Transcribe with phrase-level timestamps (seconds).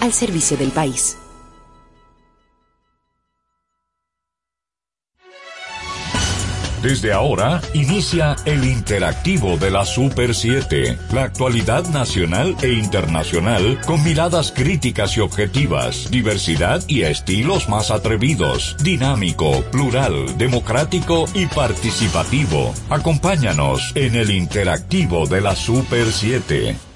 [0.00, 1.16] al servicio del país.
[6.82, 14.02] Desde ahora inicia el interactivo de la Super 7, la actualidad nacional e internacional con
[14.04, 22.72] miradas críticas y objetivas, diversidad y estilos más atrevidos, dinámico, plural, democrático y participativo.
[22.90, 26.87] Acompáñanos en el interactivo de la Super 7.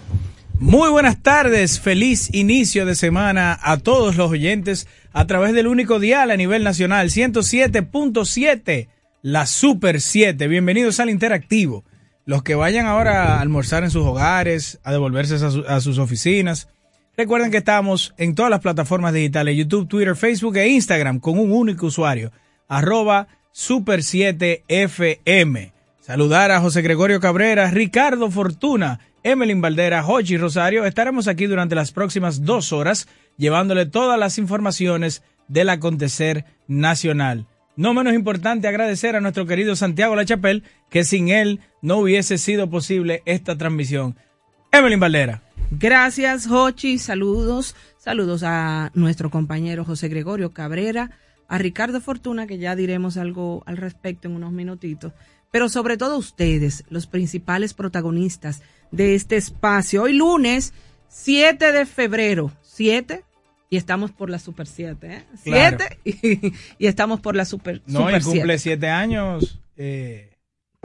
[0.63, 5.99] Muy buenas tardes, feliz inicio de semana a todos los oyentes a través del único
[5.99, 8.87] dial a nivel nacional 107.7
[9.23, 10.47] la Super 7.
[10.47, 11.83] Bienvenidos al Interactivo.
[12.27, 16.69] Los que vayan ahora a almorzar en sus hogares, a devolverse a, sus oficinas.
[17.17, 21.51] Recuerden que estamos en todas las plataformas digitales, YouTube, Twitter, Facebook e Instagram con un
[21.51, 22.31] único usuario,
[22.69, 25.73] arroba Super 7 FM.
[25.99, 30.85] Saludar a José Gregorio Cabrera, Ricardo Fortuna, Emelín Valdera, Jochi Rosario.
[30.85, 37.47] Estaremos aquí durante las próximas dos horas llevándole todas las informaciones del acontecer nacional.
[37.77, 42.69] No menos importante agradecer a nuestro querido Santiago Lachapel, que sin él no hubiese sido
[42.69, 44.17] posible esta transmisión.
[44.73, 45.43] Evelyn Valdera.
[45.71, 46.99] Gracias, Hochi.
[46.99, 47.75] Saludos.
[47.99, 51.13] Saludos a nuestro compañero José Gregorio Cabrera,
[51.49, 55.13] a Ricardo Fortuna, que ya diremos algo al respecto en unos minutitos,
[55.51, 58.63] pero sobre todo ustedes, los principales protagonistas
[58.93, 60.03] de este espacio.
[60.03, 60.73] Hoy lunes
[61.09, 63.25] 7 de febrero, 7
[63.69, 65.25] y estamos por la Super 7, ¿eh?
[65.43, 65.99] 7
[66.79, 70.33] y, estamos por la Super, no, y cumple 7 años eh,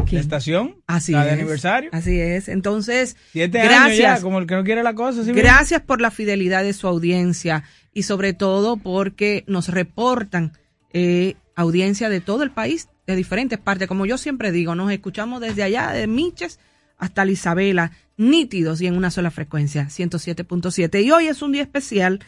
[0.10, 0.82] la estación.
[0.88, 1.90] Así la de aniversario.
[1.94, 2.48] Así es.
[2.48, 5.22] Entonces, siete gracias, años ya, como el que no quiere la cosa.
[5.34, 7.64] gracias por la fidelidad de su audiencia
[7.94, 10.54] y sobre todo porque nos reportan
[10.94, 13.88] eh, audiencia de todo el país, de diferentes partes.
[13.88, 16.60] Como yo siempre digo, nos escuchamos desde allá, de Miches
[16.98, 21.04] hasta la Isabela, nítidos y en una sola frecuencia, 107.7.
[21.04, 22.20] Y hoy es un día especial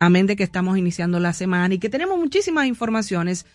[0.00, 3.46] amén de que estamos iniciando la semana y que tenemos muchísimas informaciones,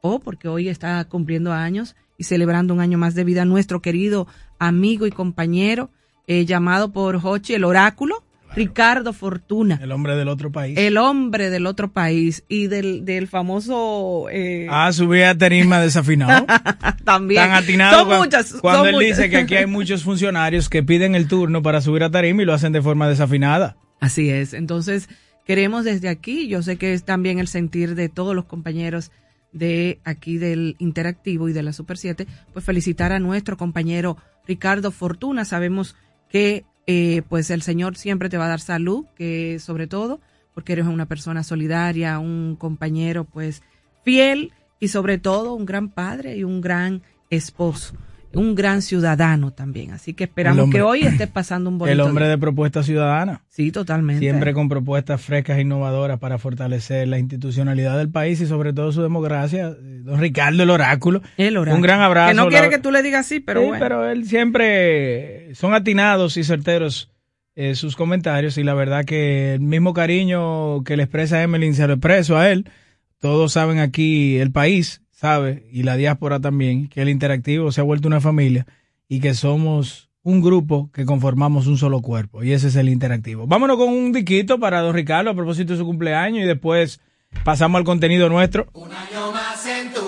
[0.00, 4.26] o porque hoy está cumpliendo años y celebrando un año más de vida nuestro querido
[4.58, 5.90] amigo y compañero,
[6.26, 8.22] eh, llamado por Hochi el oráculo,
[8.58, 9.78] Ricardo Fortuna.
[9.82, 10.76] El hombre del otro país.
[10.78, 14.26] El hombre del otro país y del, del famoso...
[14.30, 14.66] Eh...
[14.70, 16.46] Ah, subía a tarima desafinado.
[17.04, 17.42] También.
[17.42, 18.08] Tan atinado.
[18.08, 18.52] Son muchas.
[18.60, 22.10] Cuando él dice que aquí hay muchos funcionarios que piden el turno para subir a
[22.10, 23.76] tarima y lo hacen de forma desafinada.
[24.00, 24.54] Así es.
[24.54, 25.08] Entonces,
[25.48, 29.10] Queremos desde aquí, yo sé que es también el sentir de todos los compañeros
[29.50, 34.90] de aquí del Interactivo y de la Super 7, pues felicitar a nuestro compañero Ricardo
[34.90, 35.46] Fortuna.
[35.46, 35.96] Sabemos
[36.28, 40.20] que eh, pues el Señor siempre te va a dar salud, que sobre todo
[40.54, 43.62] porque eres una persona solidaria, un compañero pues
[44.04, 47.94] fiel y sobre todo un gran padre y un gran esposo
[48.34, 49.92] un gran ciudadano también.
[49.92, 53.42] Así que esperamos que hoy esté pasando un bonito El hombre de propuesta ciudadana.
[53.48, 54.20] Sí, totalmente.
[54.20, 58.92] Siempre con propuestas frescas e innovadoras para fortalecer la institucionalidad del país y sobre todo
[58.92, 59.70] su democracia.
[59.70, 61.22] Don Ricardo, el oráculo.
[61.36, 61.76] El oráculo.
[61.76, 62.30] Un gran abrazo.
[62.30, 66.36] Que no quiere que tú le digas así, pero sí, pero él siempre son atinados
[66.36, 67.10] y certeros
[67.56, 71.86] eh, sus comentarios y la verdad que el mismo cariño que le expresa Emily se
[71.86, 72.70] lo expreso a él.
[73.18, 77.84] Todos saben aquí el país sabe, y la diáspora también, que el interactivo se ha
[77.84, 78.66] vuelto una familia
[79.08, 82.44] y que somos un grupo que conformamos un solo cuerpo.
[82.44, 83.44] Y ese es el interactivo.
[83.48, 87.00] Vámonos con un diquito para don Ricardo a propósito de su cumpleaños y después
[87.42, 88.68] pasamos al contenido nuestro.
[88.74, 90.07] Un año más en tu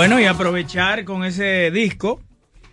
[0.00, 2.22] Bueno, y aprovechar con ese disco,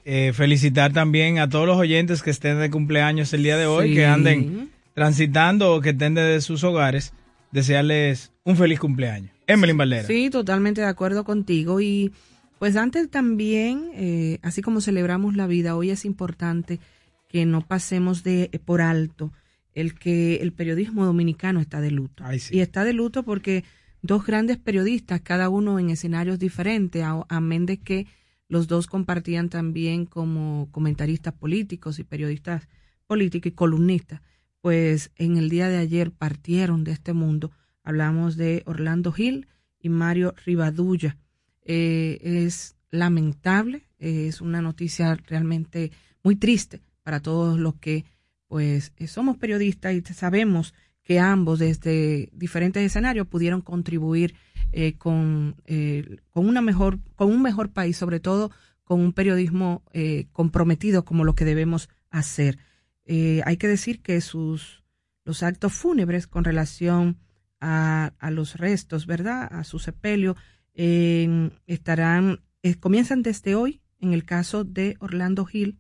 [0.06, 3.94] eh, felicitar también a todos los oyentes que estén de cumpleaños el día de hoy,
[3.94, 7.12] que anden transitando o que estén desde sus hogares,
[7.52, 9.32] desearles un feliz cumpleaños.
[9.46, 10.08] Emily Valera.
[10.08, 11.82] Sí, totalmente de acuerdo contigo.
[11.82, 12.14] Y
[12.60, 16.80] pues antes también, eh, así como celebramos la vida, hoy es importante
[17.28, 19.34] que no pasemos de eh, por alto
[19.76, 22.24] el que el periodismo dominicano está de luto.
[22.52, 23.66] Y está de luto porque
[24.02, 28.08] dos grandes periodistas, cada uno en escenarios diferentes, a- amén de que
[28.50, 32.68] los dos compartían también como comentaristas políticos y periodistas
[33.06, 34.22] políticos y columnistas.
[34.62, 37.52] Pues en el día de ayer partieron de este mundo.
[37.84, 39.48] Hablamos de Orlando Gil
[39.80, 41.18] y Mario Rivadulla.
[41.64, 45.92] Eh, es lamentable, es una noticia realmente
[46.24, 48.06] muy triste para todos los que
[48.48, 50.74] pues somos periodistas y sabemos
[51.08, 54.36] que ambos desde diferentes escenarios pudieron contribuir
[54.74, 58.52] eh, con, eh, con una mejor con un mejor país sobre todo
[58.84, 62.58] con un periodismo eh, comprometido como lo que debemos hacer.
[63.06, 64.84] Eh, hay que decir que sus
[65.24, 67.20] los actos fúnebres con relación
[67.62, 70.36] a, los restos verdad a su sepelio
[70.74, 72.42] estarán
[72.82, 75.80] comienzan desde hoy en el caso de Orlando Gil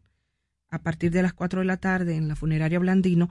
[0.69, 3.29] a partir de las 4 de la tarde en la funeraria Blandino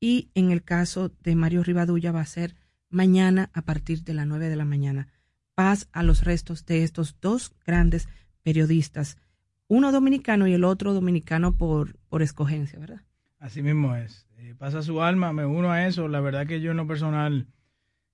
[0.00, 2.54] y en el caso de Mario Rivadulla va a ser
[2.90, 5.08] mañana a partir de las 9 de la mañana.
[5.54, 8.08] Paz a los restos de estos dos grandes
[8.42, 9.18] periodistas,
[9.66, 13.02] uno dominicano y el otro dominicano por, por escogencia, ¿verdad?
[13.38, 14.26] Así mismo es.
[14.38, 16.08] Eh, pasa su alma, me uno a eso.
[16.08, 17.46] La verdad que yo en lo personal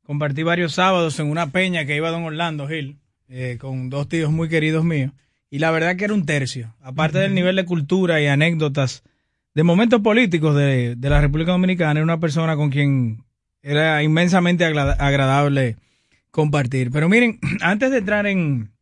[0.03, 2.99] compartí varios sábados en una peña que iba a Don Orlando Gil
[3.29, 5.13] eh, con dos tíos muy queridos míos.
[5.49, 6.75] Y la verdad que era un tercio.
[6.81, 9.05] Aparte del nivel de cultura y anécdotas
[9.55, 13.23] de momentos políticos de, de la República Dominicana, era una persona con quien
[13.63, 15.77] era inmensamente agrada- agradable
[16.31, 16.91] compartir.
[16.91, 18.73] Pero miren, antes de entrar en,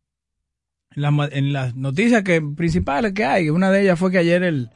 [0.95, 4.71] las en las noticias que, principales que hay, una de ellas fue que ayer el,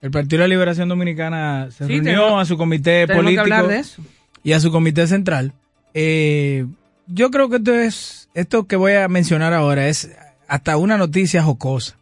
[0.00, 3.78] el Partido de la Liberación Dominicana se Sí, reunió a su comité político hablar de
[3.80, 4.02] eso.
[4.44, 5.52] y a su comité central.
[5.94, 6.66] Eh,
[7.08, 10.10] yo creo que esto es, esto que voy a mencionar ahora es
[10.48, 11.96] hasta una noticia jocosa.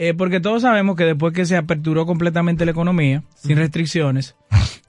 [0.00, 4.36] Eh, porque todos sabemos que después que se aperturó completamente la economía, sin restricciones,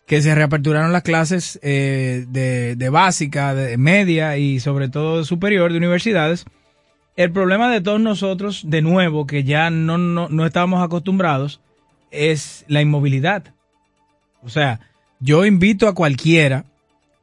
[0.05, 5.71] que se reaperturaron las clases eh, de, de básica, de media y sobre todo superior
[5.71, 6.45] de universidades,
[7.15, 11.59] el problema de todos nosotros, de nuevo, que ya no, no, no estábamos acostumbrados,
[12.11, 13.55] es la inmovilidad.
[14.43, 14.79] O sea,
[15.19, 16.65] yo invito a cualquiera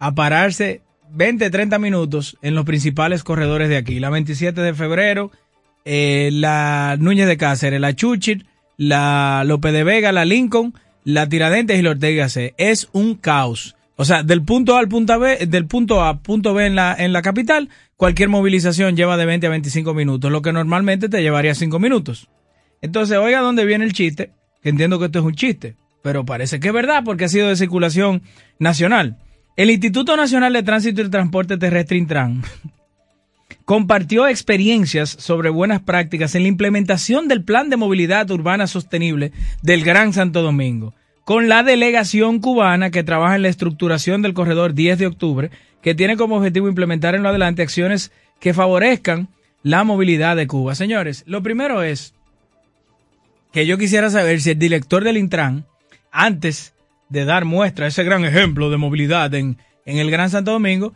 [0.01, 0.83] a pararse
[1.13, 4.01] 20, 30 minutos en los principales corredores de aquí.
[4.01, 5.31] La 27 de febrero,
[5.87, 8.45] eh, la Núñez de Cáceres, la Chuchit,
[8.77, 10.75] la López de Vega, la Lincoln,
[11.05, 12.55] la Tiradentes y la Ortega C.
[12.59, 13.77] Es un caos.
[13.95, 16.95] O sea, del punto A al punto B, del punto A punto B en la,
[16.99, 21.23] en la capital, cualquier movilización lleva de 20 a 25 minutos, lo que normalmente te
[21.23, 22.29] llevaría 5 minutos.
[22.83, 24.33] Entonces, oiga dónde viene el chiste,
[24.63, 27.49] que entiendo que esto es un chiste, pero parece que es verdad porque ha sido
[27.49, 28.23] de circulación
[28.59, 29.17] nacional.
[29.57, 32.43] El Instituto Nacional de Tránsito y Transporte Terrestre Intran
[33.67, 39.83] compartió experiencias sobre buenas prácticas en la implementación del Plan de Movilidad Urbana Sostenible del
[39.83, 44.99] Gran Santo Domingo, con la delegación cubana que trabaja en la estructuración del corredor 10
[45.01, 45.51] de octubre,
[45.83, 49.29] que tiene como objetivo implementar en lo adelante acciones que favorezcan
[49.65, 50.77] la movilidad de Cuba.
[50.77, 52.15] Señores, lo primero es
[53.53, 55.67] que yo quisiera saber si el director del Intran,
[56.13, 56.73] antes
[57.09, 60.95] de dar muestra, ese gran ejemplo de movilidad en, en el Gran Santo Domingo,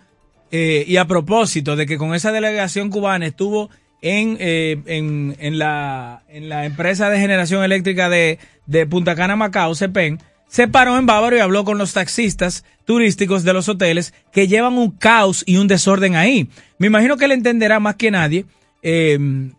[0.50, 3.70] eh, y a propósito de que con esa delegación cubana estuvo
[4.02, 9.36] en, eh, en, en, la, en la empresa de generación eléctrica de, de Punta Cana,
[9.36, 10.18] Macao, CEPEN,
[10.48, 14.78] se paró en Bávaro y habló con los taxistas turísticos de los hoteles que llevan
[14.78, 16.48] un caos y un desorden ahí.
[16.78, 18.46] Me imagino que él entenderá más que nadie
[18.82, 19.18] eh,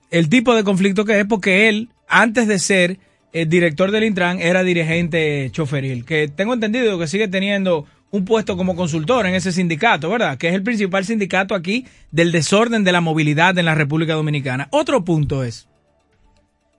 [0.10, 2.98] el tipo de conflicto que es porque él, antes de ser
[3.34, 8.58] el director del Intran, era dirigente choferil, que tengo entendido que sigue teniendo un puesto
[8.58, 10.38] como consultor en ese sindicato, ¿verdad?
[10.38, 14.68] Que es el principal sindicato aquí del desorden de la movilidad en la República Dominicana.
[14.72, 15.68] Otro punto es,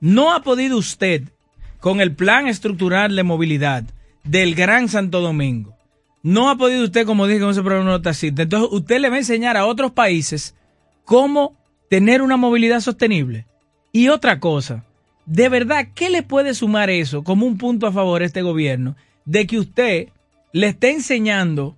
[0.01, 1.25] no ha podido usted,
[1.81, 3.85] con el plan estructural de movilidad
[4.23, 5.75] del Gran Santo Domingo,
[6.23, 9.17] no ha podido usted, como dije con ese programa de taxista, entonces usted le va
[9.17, 10.55] a enseñar a otros países
[11.05, 11.57] cómo
[11.91, 13.47] tener una movilidad sostenible.
[13.91, 14.85] Y otra cosa,
[15.27, 18.95] de verdad, ¿qué le puede sumar eso como un punto a favor a este gobierno
[19.25, 20.09] de que usted
[20.53, 21.77] le esté enseñando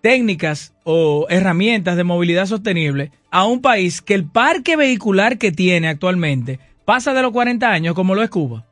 [0.00, 5.88] técnicas o herramientas de movilidad sostenible a un país que el parque vehicular que tiene
[5.88, 8.66] actualmente pasa de los 40 años como lo es Cuba?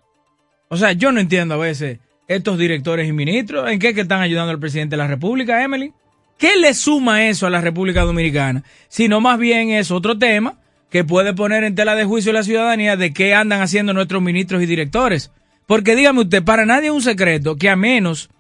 [0.69, 4.03] O sea, yo no entiendo a veces estos directores y ministros, ¿en qué es que
[4.03, 5.93] están ayudando al presidente de la República, Emily?
[6.39, 8.65] ¿Qué le suma eso a la República Dominicana?
[8.89, 10.59] Sino más bien es otro tema
[10.91, 14.23] que puede poner en tela de juicio a la ciudadanía de qué andan haciendo nuestros
[14.23, 15.33] ministros y directores.
[15.67, 18.31] Porque dígame usted, para nadie es un secreto que a menos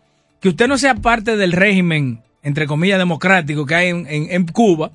[0.44, 4.90] que usted no sea parte del régimen, entre comillas, democrático que hay en, Cuba,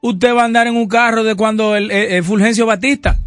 [0.00, 3.18] usted va a andar en un carro de cuando el, Fulgencio Batista,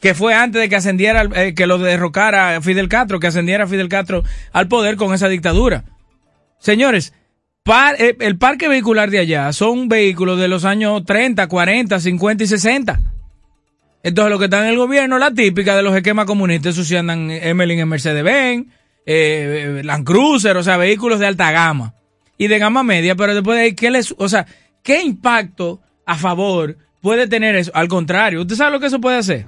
[0.00, 3.90] que fue antes de que ascendiera, eh, que lo derrocara Fidel Castro, que ascendiera Fidel
[3.90, 5.84] Castro al poder con esa dictadura.
[6.58, 7.12] Señores,
[7.98, 12.46] eh, el parque vehicular de allá son vehículos de los años 30, 40, 50 y
[12.46, 13.00] 60.
[14.02, 16.96] Entonces, lo que está en el gobierno, la típica de los esquemas comunistas, esos sí
[16.96, 18.66] andan Emelin en Mercedes-Benz,
[19.06, 21.94] eh, eh, Land Cruiser, o sea, vehículos de alta gama
[22.38, 24.46] y de gama media, pero después de ahí, ¿qué les, o sea,
[24.82, 27.70] qué impacto a favor puede tener eso?
[27.74, 29.46] Al contrario, ¿usted sabe lo que eso puede hacer?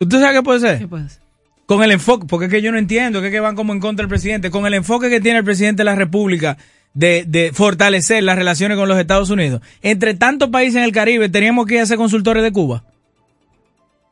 [0.00, 0.78] ¿Usted sabe qué puede ser?
[0.78, 1.26] ¿Qué puede ser?
[1.66, 3.80] con el enfoque, porque es que yo no entiendo, que es que van como en
[3.80, 6.56] contra del presidente, con el enfoque que tiene el presidente de la República
[6.94, 9.60] de, de fortalecer las relaciones con los Estados Unidos.
[9.82, 12.84] Entre tantos países en el Caribe, teníamos que ir a ser consultores de Cuba.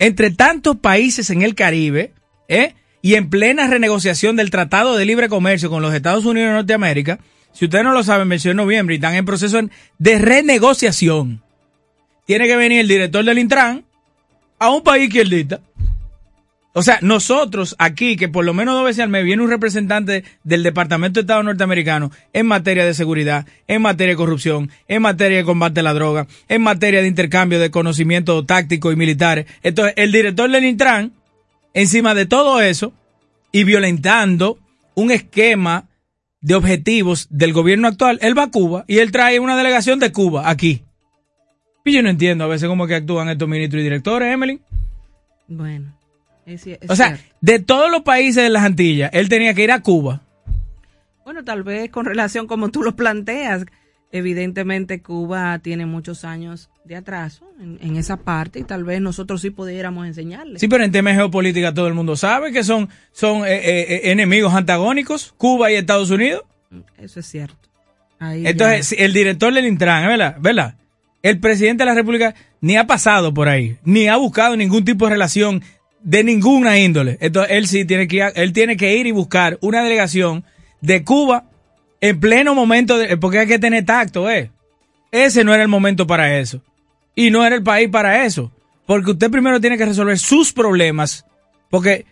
[0.01, 2.13] Entre tantos países en el Caribe,
[2.49, 2.75] ¿eh?
[3.05, 7.19] Y en plena renegociación del Tratado de Libre Comercio con los Estados Unidos de Norteamérica,
[7.53, 9.61] si ustedes no lo saben, venció en noviembre y están en proceso
[9.99, 11.43] de renegociación.
[12.25, 13.85] Tiene que venir el director del Intran
[14.59, 15.61] a un país izquierdista.
[16.73, 20.25] O sea, nosotros aquí, que por lo menos dos veces al mes viene un representante
[20.43, 25.37] del Departamento de Estado norteamericano en materia de seguridad, en materia de corrupción, en materia
[25.37, 29.45] de combate a la droga, en materia de intercambio de conocimiento táctico y militares.
[29.63, 31.13] Entonces, el director del Intran,
[31.75, 32.93] encima de todo eso,
[33.53, 34.59] y violentando
[34.95, 35.89] un esquema
[36.41, 40.13] de objetivos del gobierno actual, él va a Cuba y él trae una delegación de
[40.13, 40.83] Cuba aquí.
[41.85, 44.61] Y yo no entiendo a veces cómo que actúan estos ministros y directores, Emily.
[45.49, 45.95] Bueno.
[46.47, 47.25] es- es O sea, cierto.
[47.41, 50.21] de todos los países de las Antillas, él tenía que ir a Cuba.
[51.25, 53.65] Bueno, tal vez con relación como tú lo planteas,
[54.13, 59.41] evidentemente Cuba tiene muchos años de atraso en, en esa parte y tal vez nosotros
[59.41, 60.59] sí pudiéramos enseñarle.
[60.59, 63.87] Sí, pero en temas de geopolítica todo el mundo sabe que son, son eh, eh,
[63.89, 66.43] eh, enemigos antagónicos, Cuba y Estados Unidos.
[66.99, 67.57] Eso es cierto.
[68.19, 70.37] Ahí Entonces, ya- el director del Intran, ¿verdad?
[70.41, 70.75] ¿verdad?
[71.23, 75.07] El presidente de la República ni ha pasado por ahí, ni ha buscado ningún tipo
[75.07, 75.63] de relación
[76.03, 77.17] de ninguna índole.
[77.21, 80.45] Entonces, él sí tiene que ir, él tiene que ir y buscar una delegación
[80.83, 81.45] de Cuba
[82.05, 84.51] en pleno momento, de, porque hay que tener tacto, ¿eh?
[85.11, 86.61] Ese no era el momento para eso.
[87.15, 88.53] Y no era el país para eso.
[88.85, 91.25] Porque usted primero tiene que resolver sus problemas,
[91.71, 92.05] porque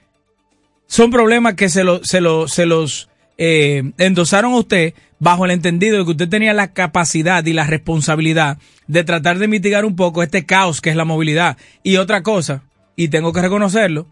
[0.86, 5.50] son problemas que se, lo, se, lo, se los eh, endosaron a usted bajo el
[5.50, 8.56] entendido de que usted tenía la capacidad y la responsabilidad
[8.86, 11.58] de tratar de mitigar un poco este caos que es la movilidad.
[11.82, 12.62] Y otra cosa,
[12.96, 14.06] y tengo que reconocerlo,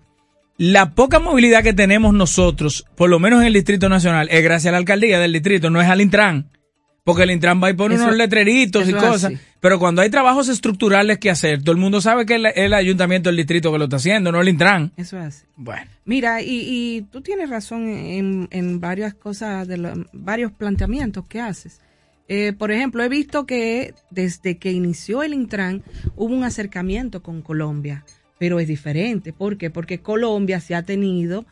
[0.62, 4.68] la poca movilidad que tenemos nosotros, por lo menos en el Distrito Nacional, es gracias
[4.68, 6.50] a la alcaldía del distrito, no es al Intran.
[7.02, 9.24] Porque el Intran va y pone Eso- unos letreritos y cosas.
[9.24, 9.38] así.
[9.58, 12.74] Pero cuando hay trabajos estructurales que hacer, todo el mundo sabe que es el, el
[12.74, 14.92] ayuntamiento del distrito que lo está haciendo, no el Intran.
[14.98, 15.46] Eso es así.
[15.56, 15.90] Bueno.
[16.04, 21.40] Mira, y, y tú tienes razón en, en varias cosas, de lo- varios planteamientos que
[21.40, 21.80] haces.
[22.28, 25.82] Eh, por ejemplo, he visto que desde que inició el Intran
[26.16, 28.04] hubo un acercamiento con Colombia,
[28.40, 29.32] pero es diferente.
[29.32, 29.70] ¿Por qué?
[29.70, 31.44] Porque Colombia se ha tenido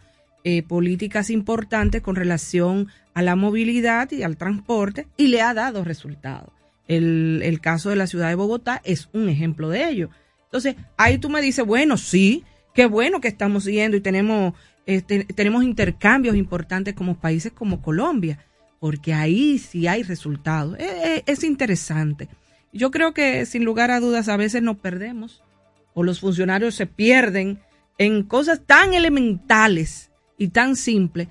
[0.42, 5.85] eh, políticas importantes con relación a la movilidad y al transporte y le ha dado
[5.85, 6.50] resultados.
[6.88, 10.09] El, caso de la ciudad de Bogotá es un ejemplo de ello.
[10.47, 12.42] Entonces, ahí tú me dices, bueno, sí,
[12.75, 14.54] qué bueno que estamos siguiendo y tenemos,
[14.87, 18.38] este, tenemos intercambios importantes como países como Colombia,
[18.80, 20.78] porque ahí sí hay resultados.
[20.78, 22.28] Es, es- es interesante.
[22.73, 25.42] Yo creo que sin lugar a dudas a veces nos perdemos
[25.99, 27.59] o los funcionarios se pierden
[27.99, 31.26] en cosas tan elementales y tan simples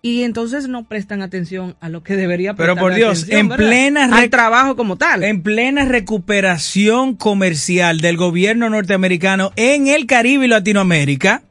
[0.00, 3.48] y entonces no prestan atención a lo que debería Pero prestar por Dios, atención, en
[3.48, 3.66] ¿verdad?
[3.66, 5.24] plena al trabajo como tal.
[5.24, 11.42] En plena recuperación comercial del gobierno norteamericano en el Caribe y Latinoamérica,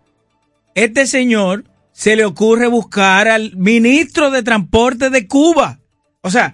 [0.73, 5.79] este señor se le ocurre buscar al ministro de Transporte de Cuba.
[6.21, 6.53] O sea,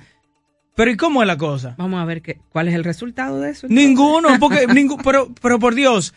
[0.77, 1.75] pero ¿y cómo es la cosa?
[1.77, 3.65] Vamos a ver qué, cuál es el resultado de eso.
[3.67, 3.85] entonces.
[3.87, 6.13] Ninguno, porque ningún, pero, pero por Dios,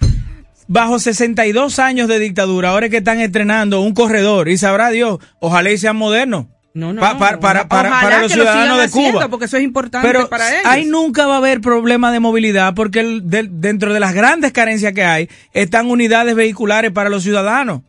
[0.68, 5.18] bajo 62 años de dictadura, ahora es que están estrenando un corredor y sabrá Dios,
[5.40, 6.46] ojalá y sean modernos.
[6.72, 9.28] No, no, Pa- para, para, para, ojalá para los lo ciudadanos de haciendo, Cuba.
[9.28, 10.62] porque eso es importante Pero para ellos.
[10.66, 14.92] ahí nunca va a haber problema de movilidad porque el- dentro de las grandes carencias
[14.92, 17.80] que hay están unidades vehiculares para los ciudadanos.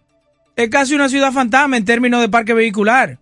[0.55, 3.19] Es casi una ciudad fantasma en términos de parque vehicular.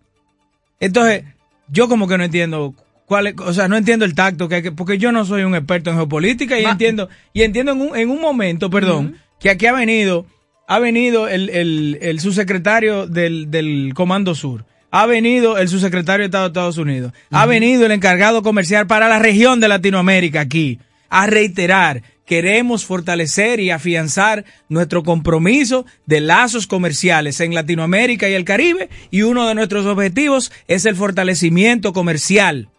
[0.79, 1.25] Entonces,
[1.68, 2.74] yo como que no entiendo
[3.10, 5.42] cuál es- o sea, no entiendo el tacto que hay que, porque yo no soy
[5.44, 9.16] un experto en geopolítica y Va- entiendo, y entiendo en un, en un momento, perdón,
[9.39, 10.25] que aquí ha venido,
[10.68, 16.25] ha venido el, el, el subsecretario del, del Comando Sur, ha venido el subsecretario de
[16.28, 20.80] Estado de Estados Unidos, ha venido el encargado comercial para la región de Latinoamérica aquí,
[21.10, 28.46] a reiterar, queremos fortalecer y afianzar nuestro compromiso de lazos comerciales en Latinoamérica y el
[28.46, 32.70] Caribe, y uno de nuestros objetivos es el fortalecimiento comercial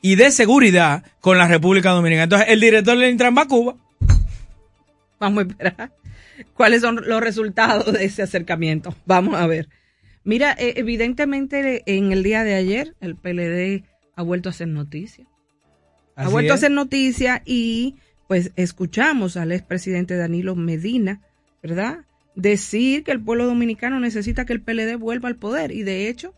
[0.00, 2.24] y de seguridad con la República Dominicana.
[2.24, 3.76] Entonces, el director del Intran va a Cuba.
[5.18, 5.92] Vamos a esperar
[6.54, 8.94] cuáles son los resultados de ese acercamiento.
[9.06, 9.68] Vamos a ver.
[10.24, 13.84] Mira, eh, evidentemente en el día de ayer el PLD
[14.16, 15.26] ha vuelto a hacer noticia.
[16.16, 21.20] Ha vuelto a hacer noticia y pues escuchamos al expresidente Danilo Medina,
[21.62, 21.98] ¿verdad?
[22.34, 26.34] Decir que el pueblo dominicano necesita que el PLD vuelva al poder y de hecho,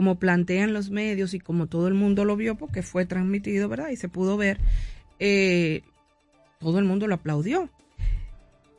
[0.00, 3.90] como plantean los medios y como todo el mundo lo vio porque fue transmitido, ¿verdad?
[3.90, 4.56] Y se pudo ver,
[5.18, 5.82] eh,
[6.58, 7.68] todo el mundo lo aplaudió.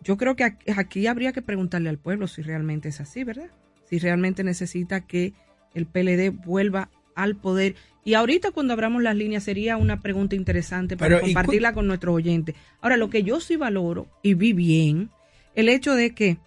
[0.03, 3.51] Yo creo que aquí- habría que preguntarle al pueblo si realmente es así, ¿verdad?
[3.87, 5.33] Si realmente necesita que
[5.75, 7.75] el PLD vuelva al poder.
[8.03, 11.73] Y ahorita cuando abramos las líneas sería una pregunta interesante para Pero, ¿y cu- compartirla
[11.73, 12.55] con nuestros oyentes.
[12.81, 15.11] Ahora, lo que yo sí valoro y vi bien,
[15.53, 16.39] el hecho de que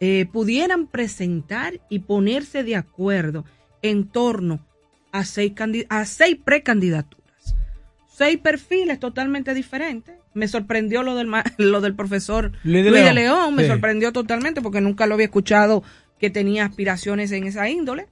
[0.00, 3.44] eh, pudieran presentar y ponerse de acuerdo
[3.82, 4.64] en torno
[5.12, 5.52] a seis,
[5.88, 7.54] a seis precandidaturas.
[8.08, 10.14] Seis perfiles totalmente diferentes.
[10.34, 13.14] Me sorprendió lo del, ma- lo del profesor Luis Luis de de, León.
[13.14, 13.68] León, me Sí.
[13.68, 15.82] sorprendió totalmente porque nunca lo había escuchado
[16.18, 18.06] que tenía aspiraciones en esa índole.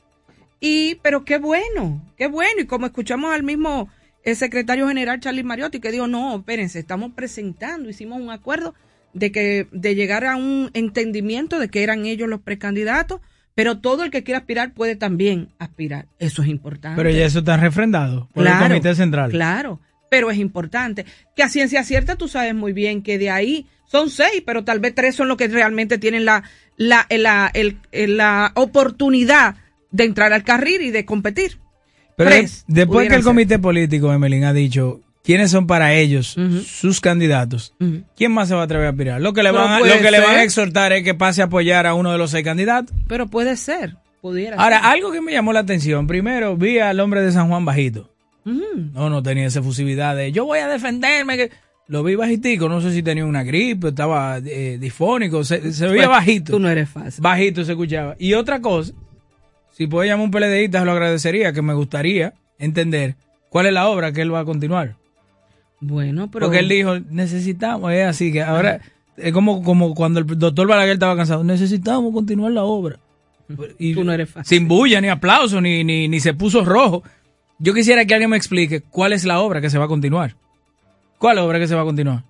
[0.58, 2.60] Y, pero qué bueno, qué bueno.
[2.60, 3.88] Y como escuchamos al mismo
[4.24, 8.74] el secretario general Charlie Mariotti que dijo, no, espérense, estamos presentando, hicimos un acuerdo
[9.14, 13.20] de que, de llegar a un entendimiento de que eran ellos los precandidatos,
[13.54, 16.06] pero todo el que quiera aspirar puede también aspirar.
[16.18, 16.96] Eso es importante.
[16.96, 19.30] Pero ya eso está refrendado por el Comité Central.
[19.30, 19.80] Claro,
[20.10, 21.04] pero es importante.
[21.36, 24.78] Que a ciencia cierta tú sabes muy bien que de ahí son seis, pero tal
[24.80, 26.44] vez tres son los que realmente tienen la,
[26.76, 29.56] la, la, el- el- la oportunidad
[29.90, 31.58] de entrar al carril y de competir.
[32.16, 33.28] Pero Tres después que el ser.
[33.30, 36.36] comité político, Emelín, ha dicho quiénes son para ellos
[36.66, 37.74] sus candidatos.
[38.16, 39.20] ¿quién más se va a atrever a aspirar?
[39.20, 41.46] Lo que le van a, lo que le van a exhortar es que pase a
[41.46, 42.94] apoyar a uno de los seis candidatos.
[43.08, 44.86] Pero puede ser, pudiera Ahora, ser.
[44.90, 48.10] algo que me llamó la atención, primero vi al hombre de San Juan bajito.
[48.44, 51.36] No, no tenía esa efusividad de yo voy a defenderme.
[51.36, 51.50] Que...
[51.86, 56.06] Lo vi bajitico, no sé si tenía una gripe, estaba eh, difónico, se, se veía
[56.06, 56.52] Pues, bajito.
[56.52, 57.20] Tú no eres fácil.
[57.20, 58.14] Bajito se escuchaba.
[58.18, 58.92] Y otra cosa,
[59.72, 63.16] si puede llamar un PLDista, lo agradecería, que me gustaría entender
[63.48, 64.96] cuál es la obra que él va a continuar.
[65.80, 66.46] Bueno, pero.
[66.46, 68.80] Porque él dijo, necesitamos, es así que ahora,
[69.16, 72.98] es como, como cuando el doctor Balaguer estaba cansado, necesitamos continuar la obra.
[73.78, 74.58] Y Tú no eres fácil.
[74.58, 77.02] Sin bulla, ni aplauso, ni, ni, ni se puso rojo.
[77.58, 80.34] Yo quisiera que alguien me explique cuál es la obra que se va a continuar.
[81.18, 82.24] ¿Cuál obra que se va a continuar?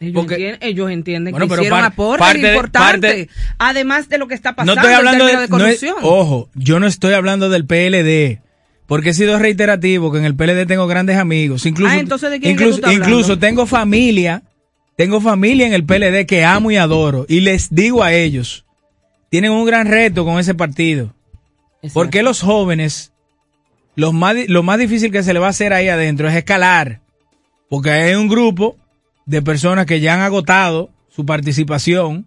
[0.00, 4.08] Ellos, Porque- entienden, ellos entienden Bueno, que hicieron par- aportes parte de- importantes, parte- además
[4.08, 5.94] de lo que está No pasando estoy hablando en de, de no es- corrupción.
[6.02, 8.40] ojo, yo no estoy hablando del PLD.
[8.86, 11.64] Porque he sido reiterativo que en el PLD tengo grandes amigos.
[11.66, 14.42] Incluso, Ah, entonces, ¿de quién es que incluso, incluso tengo familia,
[14.96, 17.24] tengo familia en el PLD que amo y adoro.
[17.28, 18.64] Y les digo a ellos,
[19.30, 21.14] tienen un gran reto con ese partido.
[21.92, 23.12] Porque los jóvenes,
[23.94, 27.00] los más, lo más difícil que se le va a hacer ahí adentro es escalar.
[27.68, 28.76] Porque hay un grupo
[29.26, 32.26] de personas que ya han agotado su participación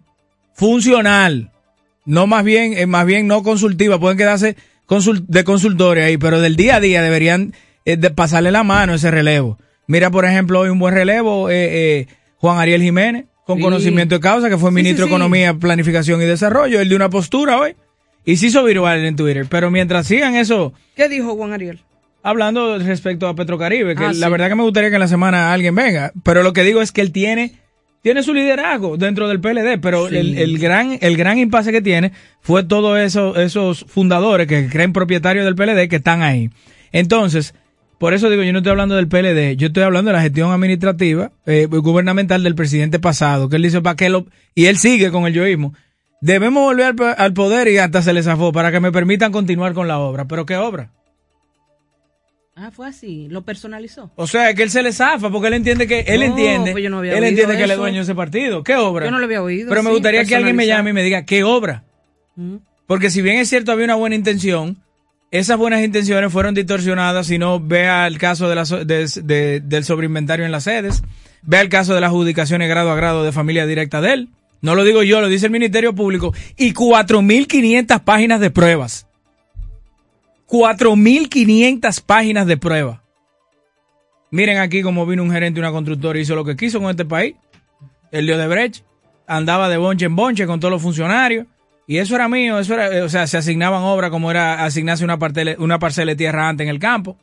[0.54, 1.52] funcional.
[2.04, 4.56] No más bien, eh, más bien no consultiva, pueden quedarse
[4.88, 7.52] de consultores ahí, pero del día a día deberían
[7.84, 9.58] eh, de pasarle la mano ese relevo.
[9.86, 11.68] Mira, por ejemplo, hoy un buen relevo, eh,
[12.00, 13.62] eh, Juan Ariel Jiménez, con Sí.
[13.62, 15.14] conocimiento de causa, que fue ministro sí, de.
[15.16, 17.74] Economía, Planificación y Desarrollo, él de una postura hoy.
[18.24, 19.46] Y se hizo viral en Twitter.
[19.48, 21.80] Pero mientras sigan eso, ¿Qué dijo Juan Ariel?
[22.22, 25.52] hablando respecto a Petrocaribe, que Ah, la verdad que me gustaría que en la semana
[25.54, 26.12] alguien venga.
[26.24, 27.52] Pero lo que digo es que él tiene,
[28.02, 30.16] tiene su liderazgo dentro del PLD, pero Sí.
[30.16, 34.92] el, el gran, el gran impasse que tiene fue todos eso, esos fundadores que creen
[34.92, 36.50] propietarios del PLD que están ahí.
[36.92, 37.54] Entonces,
[37.98, 40.50] por eso digo, yo no estoy hablando del PLD, yo estoy hablando de la gestión
[40.52, 45.10] administrativa, eh, gubernamental del presidente pasado, que él dice para que lo, y él sigue
[45.10, 45.74] con el yoísmo.
[46.20, 49.72] Debemos volver al, al poder y hasta se le zafó para que me permitan continuar
[49.74, 50.26] con la obra.
[50.26, 50.92] ¿Pero qué obra?
[52.60, 54.10] Ah, fue así, lo personalizó.
[54.16, 56.82] O sea, que él se le zafa porque él entiende que él No, entiende, pues
[56.82, 58.64] yo no había él entiende que él es dueño de ese partido.
[58.64, 59.04] ¿Qué obra?
[59.04, 59.68] Yo no lo había oído.
[59.68, 61.84] Pero me gustaría que alguien me llame y me diga qué obra.
[62.34, 62.56] Mm.
[62.88, 64.78] Porque si bien es cierto había una buena intención,
[65.30, 69.60] esas buenas intenciones fueron distorsionadas si no vea el caso de la so- de- de-
[69.60, 71.02] del sobreinventario en las sedes,
[71.42, 74.28] vea el caso de las adjudicaciones grado a grado de familia directa de él.
[74.62, 76.34] No lo digo yo, lo dice el Ministerio Público.
[76.56, 79.06] Y 4.500 páginas de pruebas.
[80.48, 83.00] 4.500 páginas de pruebas.
[84.30, 86.90] Miren aquí cómo vino un gerente de una constructora y hizo lo que quiso con
[86.90, 87.34] este país.
[88.10, 88.84] El de Odebrecht
[89.26, 91.46] andaba de bonche en bonche con todos los funcionarios.
[91.86, 95.04] Y eso era mío, eso era, eh, o sea, se asignaban obras como era asignarse
[95.04, 97.16] una, partele- una parcela de tierra antes en el campo.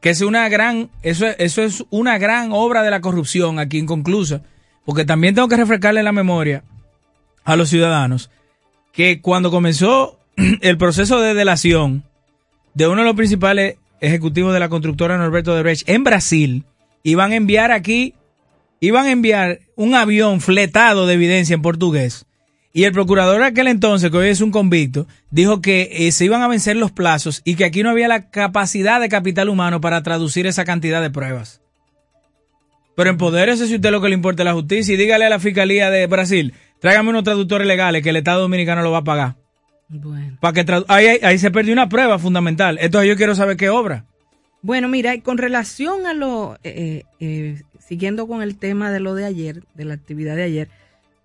[0.00, 3.78] Que es una gran, eso, es- eso es una gran obra de la corrupción aquí
[3.78, 4.42] inconclusa.
[4.84, 6.64] Porque también tengo que refrescarle la memoria
[7.44, 8.30] a los ciudadanos
[8.92, 10.18] que cuando comenzó
[10.60, 12.04] el proceso de delación
[12.74, 16.64] de uno de los principales ejecutivos de la constructora Norberto de Brecht en Brasil,
[17.02, 18.14] iban a enviar aquí,
[18.80, 22.26] iban a enviar un avión fletado de evidencia en portugués.
[22.72, 26.24] Y el procurador de aquel entonces, que hoy es un convicto, dijo que eh, se
[26.24, 29.80] iban a vencer los plazos y que aquí no había la capacidad de capital humano
[29.80, 31.60] para traducir esa cantidad de pruebas.
[32.94, 35.90] Pero empodérese si usted lo que le importa la justicia y dígale a la Fiscalía
[35.90, 39.39] de Brasil, tráigame unos traductores legales que el Estado Dominicano lo va a pagar.
[39.90, 40.36] Bueno.
[40.40, 42.78] Para que tradu- ahí, ahí- ahí se perdió una prueba fundamental.
[42.80, 44.04] Entonces yo quiero saber qué obra.
[44.62, 49.14] Bueno, mira, y con relación a lo, eh, eh, siguiendo con el tema de lo
[49.14, 50.68] de ayer, de la actividad de ayer,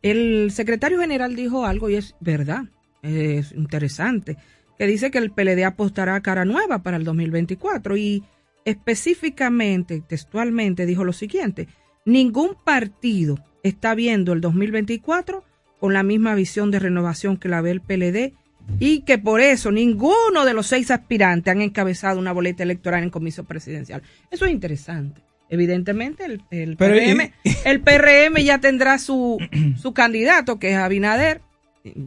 [0.01, 2.63] el secretario general dijo algo y es verdad,
[3.03, 4.37] es interesante,
[4.79, 8.23] que dice que el PLD apostará a cara nueva para el 2024 y
[8.63, 11.67] específicamente, textualmente, dijo lo siguiente,
[12.05, 15.43] ningún partido está viendo el 2024
[15.79, 18.33] con la misma visión de renovación que la ve el PLD
[18.79, 23.09] y que por eso ninguno de los seis aspirantes han encabezado una boleta electoral en
[23.09, 24.01] comisión presidencial.
[24.31, 25.21] Eso es interesante.
[25.49, 27.31] Evidentemente el, el Pero, PRM,
[27.65, 29.37] el PRM ya tendrá su,
[29.81, 31.41] su candidato, que es Abinader.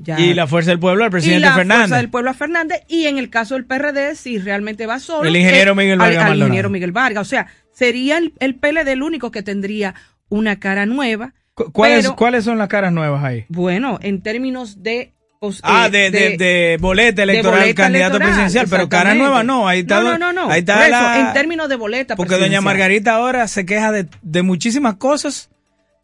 [0.02, 1.82] Ya, Y la Fuerza del Pueblo, el y presidente la Fernández.
[1.82, 2.80] Fuerza del Pueblo a Fernández.
[2.88, 5.28] Y en el caso del PRD, si realmente va solo.
[5.28, 6.46] El ingeniero eh, Miguel al- Vargas al Maldonado.
[6.48, 7.22] ingeniero Miguel Vargas.
[7.22, 9.94] O sea, sería el, el PLD el único que tendría
[10.28, 11.32] una cara nueva.
[11.54, 13.44] Cu- ¿Cuáles, pero- ¿Cuáles son las caras nuevas ahí?
[13.48, 15.12] Bueno, en términos de.
[15.40, 19.42] Pues, Ah, eh, de, de, de boleta electoral, boleta candidato electoral, presidencial, pero cara nueva
[19.44, 20.00] no, ahí está.
[20.00, 20.50] No, no, no, no.
[20.50, 22.60] Ahí está Por eso, la- en términos de boleta Porque doña.
[22.60, 25.50] Margarita ahora se queja de, de muchísimas cosas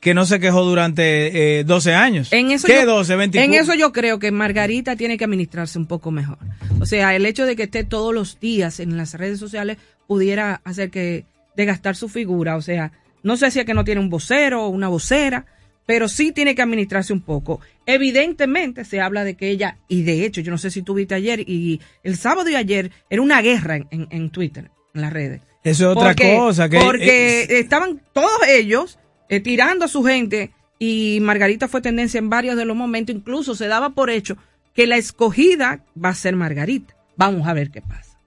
[0.00, 2.32] que no se quejó durante eh, 12 años.
[2.32, 3.54] En eso ¿Qué yo, 12, 24?
[3.54, 6.36] En eso yo creo que Margarita tiene que administrarse un poco mejor.
[6.80, 10.60] O sea, el hecho de que esté todos los días en las redes sociales pudiera
[10.64, 11.24] hacer que
[11.56, 12.56] de gastar su figura.
[12.56, 12.92] O sea,
[13.22, 15.46] no sé si es que no tiene un vocero o una vocera,
[15.86, 17.60] pero sí tiene que administrarse un poco.
[17.86, 21.14] Evidentemente se habla de que ella, y de hecho, yo no sé si tú viste
[21.14, 25.12] ayer, y el sábado y ayer era una guerra en, en- en Twitter, en las
[25.12, 25.40] redes.
[25.62, 26.68] Eso es otra Porque- cosa.
[26.68, 32.18] Que, porque eh, estaban todos ellos eh, tirando a su gente y Margarita fue tendencia
[32.18, 33.14] en varios de los momentos.
[33.16, 34.36] Incluso se daba por hecho
[34.74, 36.94] que la escogida va a ser Margarita.
[37.16, 38.18] Vamos a ver qué pasa.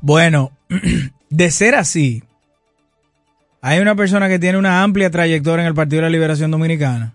[0.00, 0.52] Bueno,
[1.30, 2.22] de ser así,
[3.62, 7.14] hay una persona que tiene una amplia trayectoria en el Partido de la Liberación Dominicana,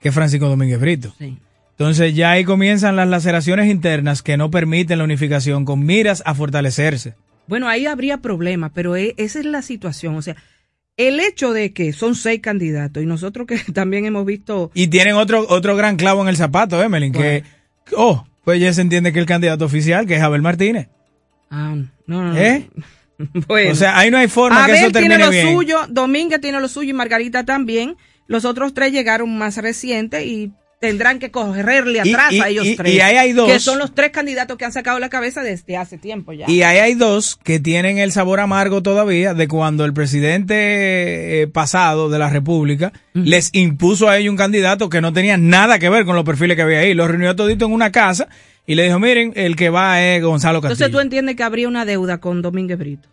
[0.00, 1.14] que es Francisco Domínguez Brito.
[1.18, 1.38] Sí.
[1.72, 6.34] Entonces ya ahí comienzan las laceraciones internas que no permiten la unificación con miras a
[6.34, 7.14] fortalecerse.
[7.48, 10.14] Bueno, ahí habría problemas, pero e- esa es la situación.
[10.14, 10.36] O sea,
[10.96, 15.14] el hecho de que son seis candidatos y nosotros que también hemos visto Y tienen
[15.14, 17.42] otro, otro gran clavo en el zapato, Emelyn, que,
[17.96, 20.88] oh, pues ya se entiende que el candidato oficial, que es Abel Martínez.
[21.50, 21.74] Ah,
[22.06, 22.36] no, no, no.
[22.38, 22.68] ¿Eh?
[23.48, 23.72] Bueno.
[23.72, 25.52] O sea, ahí no hay forma que Abel eso tiene termine lo bien.
[25.54, 27.96] suyo, Domínguez tiene lo suyo y Margarita también.
[28.26, 32.74] Los otros tres llegaron más recientes y tendrán que correrle atrás y- a ellos y-
[32.76, 32.92] tres.
[32.94, 33.48] y ahí hay dos.
[33.48, 36.50] Que son los tres candidatos que han sacado la cabeza desde hace tiempo ya.
[36.50, 41.46] Y ahí hay dos que tienen el sabor amargo todavía de cuando el presidente eh,
[41.46, 45.88] pasado de la República les impuso a ellos un candidato que no tenía nada que
[45.88, 46.94] ver con los perfiles que había ahí.
[46.94, 48.28] Los reunió todito en una casa
[48.66, 50.74] y le dijo, miren, el que va es Gonzalo Castillo.
[50.74, 53.08] Entonces tú entiendes que habría una deuda con Domínguez Brito.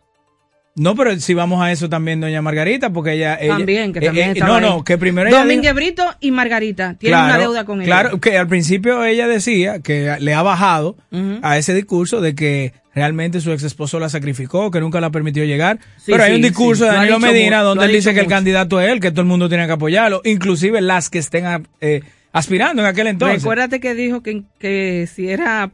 [0.76, 3.36] No, pero si vamos a eso también, doña Margarita, porque ella...
[3.42, 4.62] ella- También, que eh, también eh, No, ahí.
[4.62, 7.86] no, que primero ella Domínguez dijo- Brito y Margarita tienen una deuda con ella.
[7.86, 10.96] Claro, que al principio ella decía que le ha bajado
[11.42, 15.44] a ese discurso de que realmente su ex esposo la sacrificó, que nunca la permitió
[15.44, 15.80] llegar.
[15.98, 16.90] Sí, Pero hay sí, un discurso sí.
[16.92, 19.28] de Danilo Medina mucho, donde él dice que el candidato es él, que todo el
[19.28, 23.42] mundo tiene que apoyarlo, inclusive las que estén a- eh, aspirando en aquel entonces.
[23.42, 25.72] Recuérdate que dijo que, que si era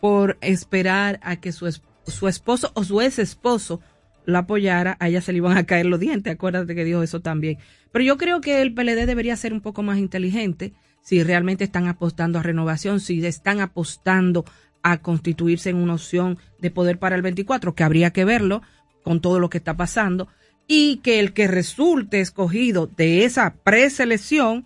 [0.00, 1.72] por esperar a que su,
[2.06, 3.80] su esposo o su ex esposo
[4.24, 6.32] la apoyara, a ella se le iban a caer los dientes.
[6.32, 7.58] Acuérdate que dijo eso también.
[7.92, 11.88] Pero yo creo que el PLD debería ser un poco más inteligente si realmente están
[11.88, 14.44] apostando a renovación, si están apostando
[14.82, 18.62] a constituirse en una opción de poder para el 24, que habría que verlo
[19.02, 20.28] con todo lo que está pasando,
[20.68, 24.64] y que el que resulte escogido de esa preselección,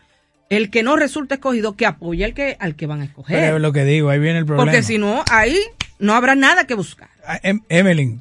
[0.48, 3.38] el que no resulte escogido, que apoye al que, al que van a escoger.
[3.38, 4.70] Pero es lo que digo, ahí viene el problema.
[4.70, 5.58] Porque si no, ahí
[5.98, 7.08] no habrá nada que buscar.
[7.26, 7.62] Ah, Em-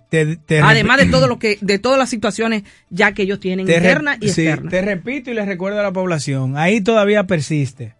[0.09, 3.67] te, te Además de todo lo que, de todas las situaciones ya que ellos tienen
[3.69, 4.71] interna y sí, externa.
[4.71, 7.93] te repito y le recuerdo a la población, ahí todavía persiste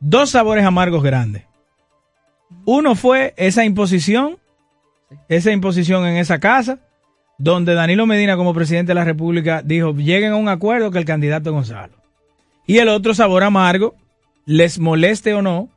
[0.00, 1.44] dos sabores amargos grandes.
[2.66, 4.36] Uno fue esa imposición,
[5.28, 6.80] esa imposición en esa casa,
[7.38, 11.04] donde Danilo Medina como presidente de la República dijo, lleguen a un acuerdo que el
[11.06, 12.01] candidato Gonzalo.
[12.72, 13.94] Y el otro sabor amargo,
[14.46, 15.68] les moleste o no,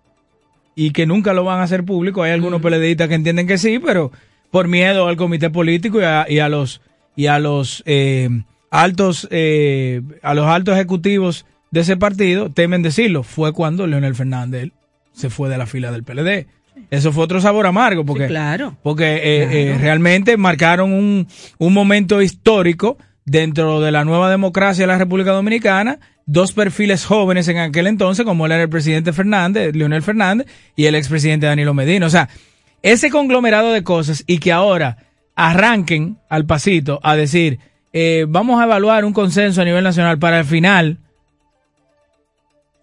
[0.75, 2.23] y que nunca lo van a hacer público.
[2.23, 4.11] Hay algunos PLDistas que entienden que sí, pero
[4.51, 6.81] por miedo al comité político y a, y a los
[7.17, 8.29] y a los eh,
[8.71, 13.23] altos eh, a los altos ejecutivos de ese partido temen decirlo.
[13.23, 14.71] Fue cuando Leonel Fernández
[15.11, 16.47] se fue de la fila del PLD.
[16.91, 18.77] Eso fue otro sabor amargo porque Sí, claro.
[18.83, 19.57] porque eh, Claro.
[19.57, 21.27] eh, realmente marcaron un,
[21.57, 27.47] un momento histórico dentro de la nueva democracia de la República Dominicana, dos perfiles jóvenes
[27.47, 32.05] en aquel entonces, como era el presidente Fernández, Leonel Fernández, y el expresidente Danilo Medina.
[32.05, 32.29] O sea,
[32.81, 34.97] ese conglomerado de cosas y que ahora
[35.35, 37.59] arranquen al pasito a decir,
[37.93, 40.99] eh, vamos a evaluar un consenso a nivel nacional para al final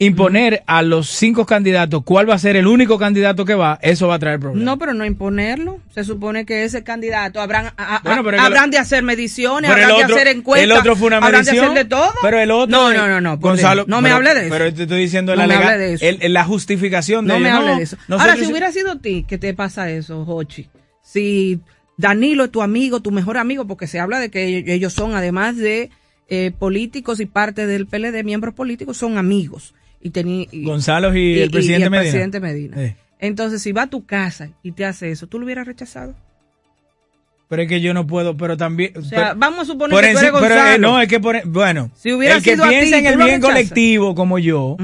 [0.07, 4.09] imponer a los cinco candidatos cuál va a ser el único candidato que va, eso
[4.09, 4.65] va a traer problemas.
[4.65, 5.81] No, pero no imponerlo.
[5.95, 9.03] Se supone que ese candidato habrán, a- a- Bueno, pero es que habrán de hacer
[9.03, 10.65] mediciones, habrán otro- de hacer encuestas.
[10.65, 12.13] el otro fue una habrán de hacer de todo.
[12.23, 12.67] Pero el otro.
[12.77, 13.39] No, no, no, no.
[13.39, 13.85] Gonzalo.
[13.87, 14.51] No me pero- hable de eso.
[14.51, 16.05] Pero te estoy diciendo No la, me lega- hable de eso.
[16.07, 17.97] el- la justificación de No me hable de eso.
[18.09, 20.69] Ahora, si hubiera sido ti, ¿qué te pasa eso, Jochi?
[21.03, 21.61] Si
[21.97, 25.57] Danilo es tu amigo, tu mejor amigo, porque se habla de que ellos son, además
[25.57, 25.91] de
[26.29, 29.75] eh, políticos y parte del PLD, miembros políticos, son amigos.
[30.03, 32.03] Y teni- y- Gonzalo y, el presidente Medina.
[32.11, 32.83] presidente Medina.
[32.83, 36.15] Eh, Entonces, si va a tu casa y te hace eso, ¿tú lo hubieras rechazado?
[37.49, 38.93] pero es que yo no puedo, pero también.
[38.97, 40.79] O sea, pero- vamos a suponer por que tú eres pero, eh, Gonzalo.
[40.79, 43.11] no, es que por, bueno, Si hubiera el que sido a ti, piensa en ¿tú
[43.11, 43.51] el bien rechazas?
[43.55, 44.79] colectivo como yo,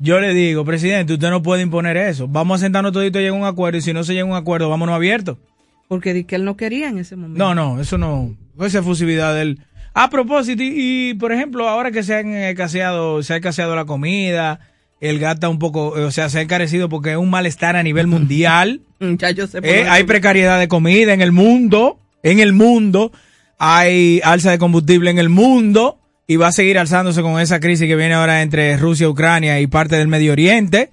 [0.00, 2.26] yo le digo, presidente, usted no puede imponer eso.
[2.26, 4.28] Vamos a sentarnos todito y llegar a un acuerdo y si no se llega a
[4.30, 5.38] un acuerdo, vámonos abiertos.
[5.86, 7.38] Porque di que él no quería en ese momento.
[7.38, 8.34] No, no, eso no.
[8.60, 9.60] Esa efusividad del.
[9.94, 13.84] A propósito, y, y, por ejemplo, ahora que se han escaseado, se ha escaseado la
[13.84, 14.60] comida,
[15.00, 18.06] el gata un poco, o sea, se ha encarecido porque es un malestar a nivel
[18.06, 18.80] mundial.
[19.18, 19.60] Ya yo sé.
[19.60, 23.12] por Eh, hay precariedad de comida en el mundo, en el mundo,
[23.58, 27.86] hay alza de combustible en el mundo y va a seguir alzándose con esa crisis
[27.86, 30.90] que viene ahora entre Rusia, Ucrania y parte del Medio Oriente.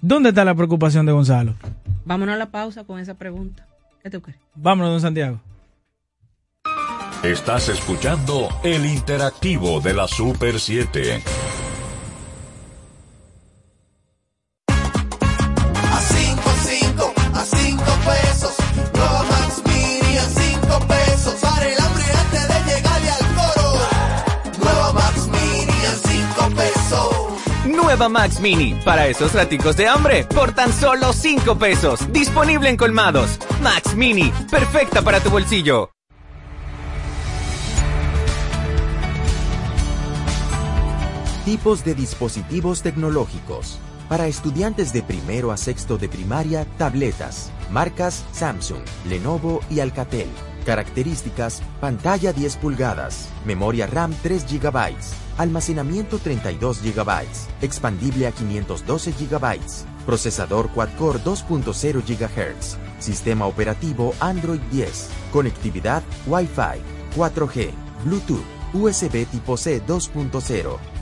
[0.00, 1.56] ¿Dónde está la preocupación de Gonzalo?
[2.06, 3.66] Vámonos a la pausa con esa pregunta.
[4.02, 4.38] ¿Qué tú crees?
[4.54, 5.38] Vámonos, don Santiago.
[7.22, 11.22] Estás escuchando el interactivo de la Super 7.
[14.66, 18.56] A 5, 5, a 5 pesos.
[18.92, 21.34] Nueva Max Mini a 5 pesos.
[21.40, 23.78] Para el hambre antes de llegarle al coro.
[24.58, 27.66] Nueva Max Mini a 5 pesos.
[27.66, 32.12] Nueva Max Mini, para esos raticos de hambre, por tan solo 5 pesos.
[32.12, 33.38] Disponible en colmados.
[33.62, 35.92] Max Mini, perfecta para tu bolsillo.
[41.44, 43.80] Tipos de dispositivos tecnológicos.
[44.08, 47.50] Para estudiantes de primero a sexto de primaria, tabletas.
[47.68, 50.28] Marcas Samsung, Lenovo y Alcatel.
[50.64, 54.94] Características, pantalla 10 pulgadas, memoria RAM 3 GB,
[55.36, 57.26] almacenamiento 32 GB,
[57.60, 59.58] expandible a 512 GB,
[60.06, 67.72] procesador quad-core 2.0 GHz, sistema operativo Android 10, conectividad Wi-Fi, 4G,
[68.04, 71.01] Bluetooth, USB tipo C 2.0.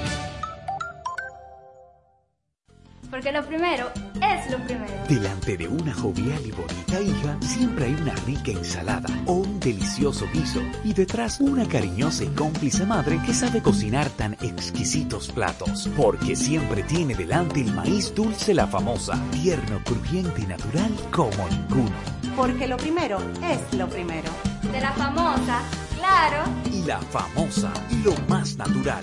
[3.11, 4.93] Porque lo primero es lo primero.
[5.09, 10.25] Delante de una jovial y bonita hija siempre hay una rica ensalada o un delicioso
[10.33, 16.37] guiso y detrás una cariñosa y cómplice madre que sabe cocinar tan exquisitos platos porque
[16.37, 21.91] siempre tiene delante el maíz dulce la famosa, tierno, crujiente y natural como ninguno.
[22.37, 24.29] Porque lo primero es lo primero.
[24.71, 25.59] De la famosa,
[25.97, 26.43] claro.
[26.71, 27.73] Y la famosa,
[28.05, 29.01] lo más natural.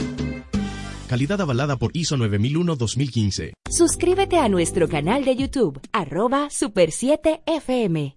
[1.09, 3.53] Calidad avalada por ISO 9001-2015.
[3.69, 8.17] Suscríbete a nuestro canal de YouTube, arroba Super 7 FM.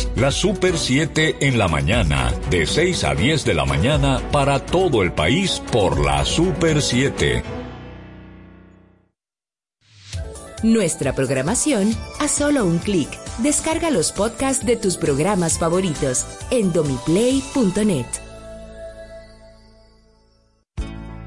[0.15, 5.03] La Super 7 en la mañana, de 6 a 10 de la mañana para todo
[5.03, 7.43] el país por la Super 7.
[10.63, 13.09] Nuestra programación a solo un clic.
[13.39, 18.05] Descarga los podcasts de tus programas favoritos en domiplay.net.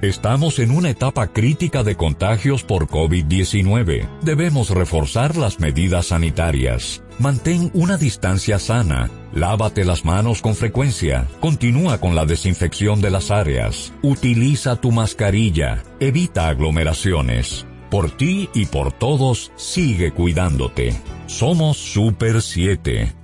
[0.05, 4.07] Estamos en una etapa crítica de contagios por COVID-19.
[4.21, 7.03] Debemos reforzar las medidas sanitarias.
[7.19, 9.09] Mantén una distancia sana.
[9.33, 11.29] Lávate las manos con frecuencia.
[11.41, 13.93] Continúa con la desinfección de las áreas.
[14.03, 15.83] Utiliza tu mascarilla.
[16.01, 17.67] Evita aglomeraciones.
[17.89, 20.97] Por ti y por todos, sigue cuidándote.
[21.27, 23.15] Somos Super 7.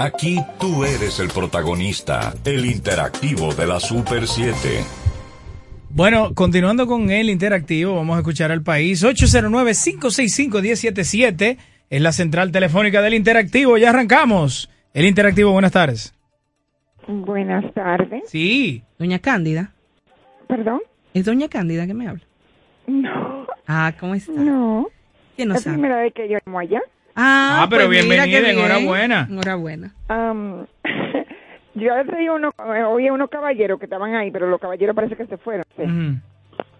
[0.00, 5.07] Aquí tú eres el protagonista, el interactivo de la Super 7.
[5.90, 9.02] Bueno, continuando con el interactivo, vamos a escuchar al país.
[9.02, 11.56] 809-565-1077
[11.90, 13.76] es la central telefónica del interactivo.
[13.78, 14.70] Ya arrancamos.
[14.94, 16.14] El interactivo, buenas tardes.
[17.06, 18.22] Buenas tardes.
[18.26, 18.82] Sí.
[18.98, 19.72] Doña Cándida.
[20.46, 20.80] ¿Perdón?
[21.14, 22.22] ¿Es Doña Cándida que me habla?
[22.86, 23.46] No.
[23.66, 24.32] Ah, ¿cómo está?
[24.32, 24.86] No.
[25.36, 25.76] ¿Quién no es la sabe?
[25.78, 26.80] primera vez que yo llamo allá.
[27.14, 28.58] Ah, Ah, pero pues bienvenida, bien.
[28.58, 29.26] enhorabuena.
[29.28, 29.94] Enhorabuena.
[31.78, 32.50] Yo oí uno,
[32.90, 35.64] oí unos caballeros que estaban ahí, pero los caballeros parece que se fueron.
[35.76, 35.84] sí.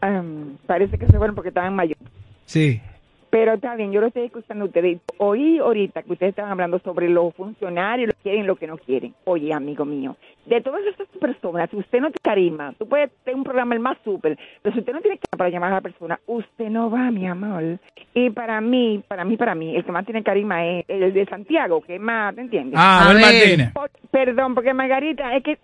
[0.01, 2.03] Am, parece que se fueron porque estaban mayores.
[2.45, 2.81] Sí.
[3.31, 5.01] Pero está bien, yo lo estoy escuchando a ustedes.
[5.19, 8.67] Oí ahorita que ustedes estaban hablando sobre los funcionarios, lo que quieren y lo que
[8.67, 9.15] no quieren.
[9.25, 13.37] Oye, amigo mío, de todas estas personas, si usted no tiene carisma, tú puedes tener
[13.37, 15.81] un programa el más súper, pero si usted no tiene carisma para llamar a la
[15.83, 17.79] persona, usted no va, mi amor.
[18.15, 21.27] Y para mí, para mí, para mí, el que más tiene carisma es el de
[21.27, 22.81] Santiago, que es más, ¿te entiendes?
[22.81, 23.73] Ah, Martínez.
[23.73, 25.59] Por- perdón, porque Margarita, es que...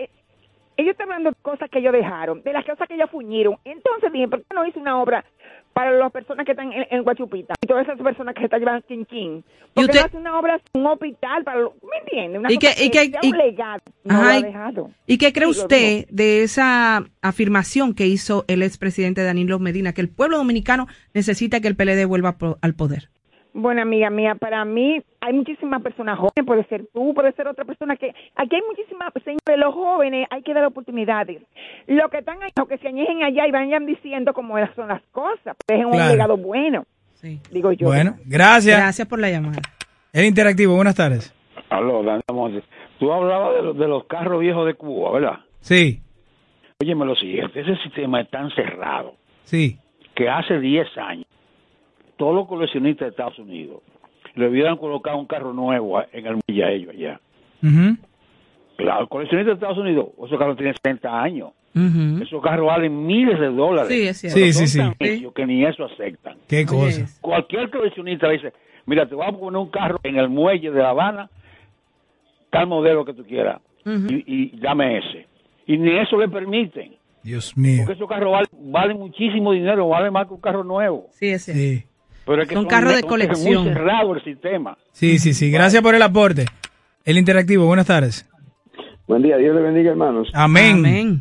[0.77, 3.57] ellos están hablando de cosas que ellos dejaron, de las cosas que ellos fuñieron.
[3.65, 5.25] Entonces dije, ¿por qué no hizo una obra
[5.73, 7.55] para las personas que están en, en Guachupita?
[7.63, 9.45] Y todas esas personas que se están llevando chinchín.
[9.75, 11.61] ¿Por qué no hace una obra, un hospital para...
[11.61, 12.39] los- ¿Me entiende?
[12.39, 13.81] Una ¿Y qué- y que y- un legado.
[14.05, 14.91] No Ajá, lo ha y- dejado.
[15.07, 20.09] ¿Y qué cree usted de esa afirmación que hizo el expresidente Danilo Medina, que el
[20.09, 23.09] pueblo dominicano necesita que el PLD vuelva al poder?
[23.55, 27.65] Bueno, amiga mía, para mí hay muchísimas personas jóvenes, puede ser tú, puede ser otra
[27.65, 31.41] persona que aquí hay muchísimas, señores, los jóvenes hay que dar oportunidades.
[31.87, 35.57] Los que están ahí, que se añejen allá y vayan diciendo cómo son las cosas,
[35.69, 36.11] dejen un Claro.
[36.13, 36.85] legado bueno.
[37.51, 37.87] Digo yo.
[37.87, 38.77] Bueno, gracias.
[38.77, 39.63] Gracias por la llamada.
[40.13, 41.33] El interactivo, buenas tardes.
[41.71, 42.03] Aló.
[42.99, 45.39] Tú hablabas de, los- de los carros viejos de Cuba, ¿verdad?
[45.61, 46.01] Sí,
[46.83, 49.15] Óyeme lo siguiente, ese sistema es tan cerrado
[49.45, 49.79] sí.
[50.17, 51.25] que hace 10 años
[52.17, 53.83] todos los coleccionistas de Estados Unidos
[54.35, 57.21] le hubieran colocado un carro nuevo en el muelle a ellos allá.
[58.77, 61.51] Claro, el coleccionista de Estados Unidos, esos carros tienen 70 años.
[61.75, 62.23] Ujú.
[62.23, 63.89] Esos carros valen miles de dólares.
[63.89, 64.39] Sí, es cierto.
[64.39, 64.97] Sí, son sí, tan sí.
[65.01, 66.37] necios que ni eso aceptan.
[66.49, 67.07] Qué cosa.
[67.21, 68.53] Cualquier coleccionista le dice,
[68.87, 71.31] mira, te voy a poner un carro en el muelle de La Habana,
[72.51, 75.27] tal modelo que tú quieras, y, y dame ese.
[75.67, 76.95] Y ni eso le permiten.
[77.23, 77.83] Dios mío.
[77.85, 81.07] Porque esos carros valen, valen muchísimo dinero, valen más que un carro nuevo.
[81.11, 81.61] Sí, es cierto.
[81.61, 81.85] Sí.
[82.27, 83.65] Pero es que Son carros de es colección.
[83.65, 84.77] muy cerrado el sistema.
[84.93, 85.51] Sí, sí, sí.
[85.51, 86.47] Gracias por el aporte.
[87.05, 88.29] El interactivo, buenas tardes.
[89.07, 90.31] Buen día, Dios le bendiga, hermanos.
[90.35, 91.21] Amén.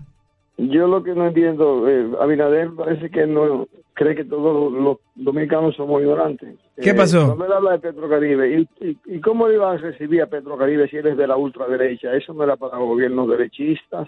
[0.57, 4.97] Yo lo que no entiendo, eh, Abinader parece que no cree que todos los, los
[5.15, 6.55] dominicanos somos ignorantes.
[6.81, 7.25] ¿Qué Eh, pasó?
[7.25, 10.87] Cuando él habla de Petrocaribe, ¿y, y, y cómo le iba a recibir a Petrocaribe
[10.87, 12.13] si él es de la ultraderecha?
[12.15, 14.07] Eso no era para gobiernos derechistas.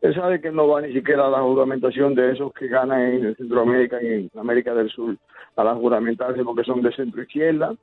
[0.00, 3.34] Él sabe que no va ni siquiera a la juramentación de esos que ganan en
[3.36, 5.16] Centroamérica y en América del Sur
[5.58, 7.74] a la juramentarse porque son de centro izquierda.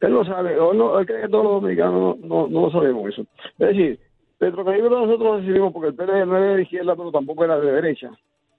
[0.00, 3.22] Él no sabe, o no, él cree que todos los dominicanos no, no, sabemos eso.
[3.58, 3.98] Es decir,
[4.38, 7.72] Petrocaribe nosotros lo recibimos porque el PLD no era de izquierda, pero tampoco era de
[7.72, 8.10] derecha.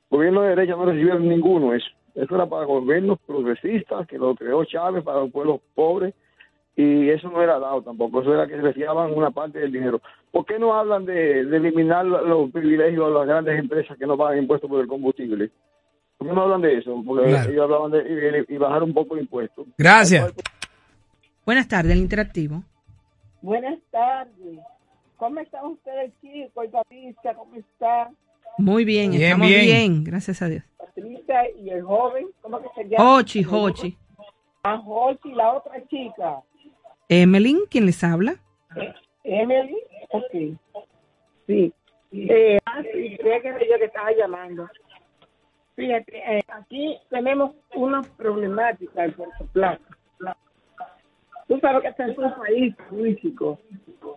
[0.10, 1.88] Gobierno de derecha no recibieron ninguno eso.
[2.16, 6.14] Eso era para gobiernos progresistas, que lo creó Chávez para los pueblos pobres,
[6.76, 10.02] y eso no era dado tampoco, eso era que recibían una parte del dinero.
[10.32, 14.18] ¿Por qué no hablan de, de eliminar los privilegios a las grandes empresas que no
[14.18, 15.52] pagan impuestos por el combustible?
[16.18, 17.02] ¿Por qué no hablan de eso?
[17.06, 17.50] Porque Claro.
[17.52, 19.68] ellos hablaban de y, y bajar un poco de impuestos.
[19.78, 20.34] Gracias.
[21.46, 22.64] Buenas tardes, el interactivo.
[23.42, 24.60] Buenas tardes.
[25.18, 26.66] ¿Cómo están ustedes, chicos?
[26.66, 28.10] Y Patricia, ¿cómo está?
[28.58, 29.66] Muy bien, Bien, estamos bien.
[29.66, 30.04] bien.
[30.04, 30.64] gracias a Dios.
[30.78, 33.16] Patricia y el joven, ¿cómo que se llama?
[33.16, 33.98] Hochi, Hochi.
[34.64, 36.40] A Jochi, la otra chica.
[37.10, 38.36] Emeline, ¿quién les habla?
[38.76, 38.94] Eh,
[39.24, 39.78] Emily,
[40.10, 40.58] ok.
[41.46, 41.72] Sí.
[42.12, 44.68] Eh, ah, sí, creo que era yo que estaba llamando.
[45.78, 49.80] Fíjate, eh, aquí tenemos una problemática en Puerto Plata.
[51.48, 53.60] Tú sabes que este es un país turístico.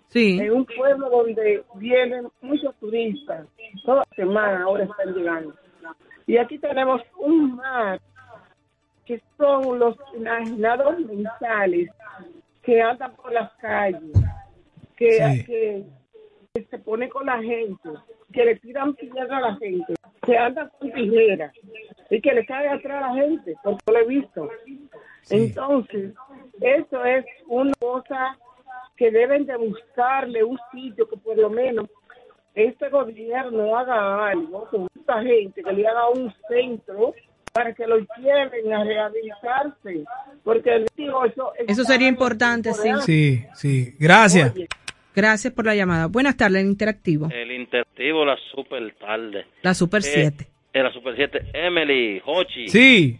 [0.09, 0.41] Sí.
[0.41, 3.47] En un pueblo donde vienen muchos turistas.
[3.85, 5.55] Toda semana ahora están llegando.
[6.27, 8.01] Y aquí tenemos un mar
[9.05, 11.91] que son los imaginados mentales
[12.63, 14.13] que andan por las calles,
[14.97, 15.45] que, Sí.
[15.45, 15.85] que,
[16.55, 17.91] que se pone con la gente,
[18.33, 21.53] que le tiran piedra a la gente, que andan con tijeras
[22.11, 24.49] y que le cae atrás a la gente, porque lo he visto.
[25.31, 26.12] Entonces,
[26.61, 28.37] eso es una cosa
[28.97, 31.87] que deben de buscarle un sitio que por lo menos
[32.55, 37.14] este gobierno haga algo con esta gente, que le haga un centro
[37.53, 40.05] para que lo lleven a rehabilitarse.
[40.45, 42.91] Porque digo, eso, Eso sería importante, sí.
[43.01, 43.97] Sí, sí.
[43.99, 44.53] Gracias.
[45.15, 46.07] Gracias por la llamada.
[46.07, 47.29] Buenas tardes, el interactivo.
[47.33, 49.45] El interactivo, la super tarde.
[49.63, 50.47] La Super Eh, 7.
[50.73, 51.41] eh, la super 7.
[51.53, 52.69] Emily, Hochi.
[52.69, 53.19] Sí.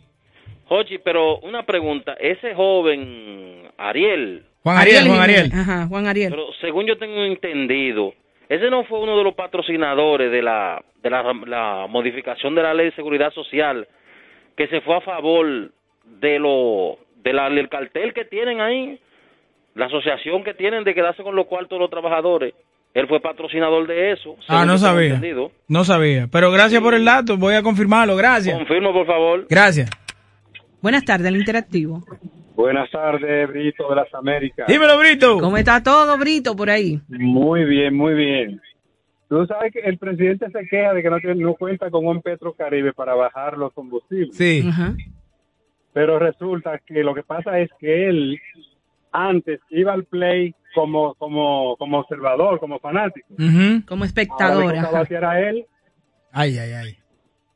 [0.69, 2.15] Hochi, pero una pregunta.
[2.21, 4.45] Ese joven, Ariel.
[4.63, 5.51] Juan Ariel, Juan Ariel.
[5.53, 6.31] Ajá, Juan Ariel.
[6.31, 8.15] Pero según yo tengo entendido,
[8.49, 12.75] ese no fue uno de los patrocinadores de la, de la, la modificación de la
[12.75, 13.89] ley de seguridad social
[14.57, 15.73] que se fue a favor
[16.05, 18.99] de lo de la, del cartel que tienen ahí,
[19.75, 22.55] la asociación que tienen de quedarse con los cuartos de los trabajadores.
[22.93, 24.35] Él fue patrocinador de eso.
[24.49, 25.15] Ah, no sabía.
[25.15, 25.53] entendido.
[25.69, 26.27] No sabía.
[26.31, 27.37] Pero gracias por el dato.
[27.37, 28.17] Voy a confirmarlo.
[28.17, 28.57] Gracias.
[28.57, 29.47] Confirmo, por favor.
[29.49, 29.89] Gracias.
[30.83, 32.03] Buenas tardes, el interactivo.
[32.57, 34.67] Buenas tardes, Brito de las Américas.
[34.67, 35.39] Dímelo, Brito.
[35.39, 37.01] ¿Cómo está todo, Brito, por ahí?
[37.09, 38.61] Muy bien, muy bien.
[39.29, 42.21] Tú sabes que el presidente se queja de que no, tiene- no cuenta con un
[42.21, 44.37] Petrocaribe para bajar los combustibles.
[44.37, 44.69] Sí.
[45.93, 48.41] Pero resulta que lo que pasa es que él
[49.13, 53.27] antes iba al play como como como observador, como fanático.
[53.37, 53.45] Como
[53.89, 54.67] Ahora espectador.
[54.67, 54.99] le toca ajá.
[54.99, 55.67] batear a él.
[56.33, 56.97] Ay, ay, ay.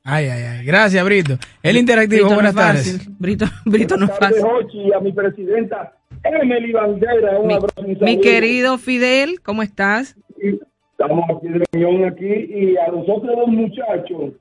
[0.07, 0.67] Ay, ay, ay.
[0.67, 1.39] Gracias, Brito.
[1.63, 2.99] El interactivo, Brito no buenas fácil.
[2.99, 3.19] tardes.
[3.19, 4.63] Brito, Brito no es Buenas tardes, fácil.
[4.65, 5.95] Jochi, y a mi presidenta
[6.25, 7.39] Emily Bandera.
[7.39, 8.21] Un Mi, abrazo mi saludo.
[8.21, 10.17] querido Fidel, ¿cómo estás?
[10.39, 14.33] Estamos aquí de reunión aquí y a los otros dos muchachos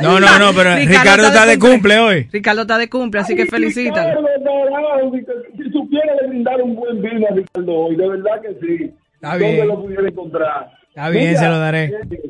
[0.00, 2.28] No, no, no, pero Ricardo está de cumple hoy.
[2.32, 5.12] Ricardo está de cumple, así que carajo,
[5.56, 8.92] Si supiera le brindar un buen vino a Ricardo hoy, de verdad que sí.
[9.14, 9.68] Está ¿Dónde bien.
[9.68, 10.72] lo pudiera encontrar?
[10.88, 11.84] Está bien, se lo daré.
[11.84, 12.20] eh, eh,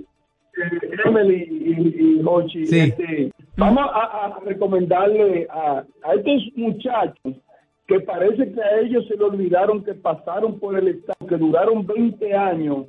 [1.05, 2.79] Emily y, y Sí.
[2.81, 7.35] este, vamos a, a recomendarle a, a estos muchachos
[7.87, 11.87] que parece que a ellos se le olvidaron que pasaron por el Estado, que duraron
[11.87, 12.87] 20 años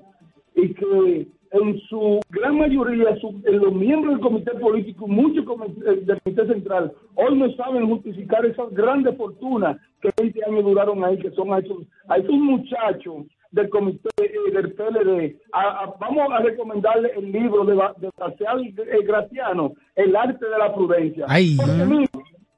[0.55, 5.43] y que en su gran mayoría su- eh, los miembros del comité político, muchos
[5.85, 11.03] eh, del comité central, hoy no saben justificar esas grandes fortunas que 20 años duraron
[11.03, 15.35] ahí, que son a esos, a esos muchachos del comité eh, del PLD.
[15.51, 20.57] A- a- vamos a recomendarle el libro de, de Marcial eh, Graciano, El arte de
[20.57, 21.25] la prudencia.
[21.27, 21.57] Ay.
[21.57, 22.09] Porque, mira,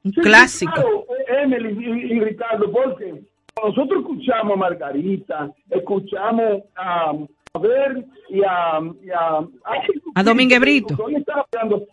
[0.04, 0.72] Un sí, clásico.
[0.72, 3.22] claro, eh, Emily y, y Ricardo, porque
[3.60, 7.14] nosotros escuchamos a Margarita, escuchamos a, a
[7.60, 9.38] ver y a, y a,
[10.14, 10.96] A Domínguez Brito.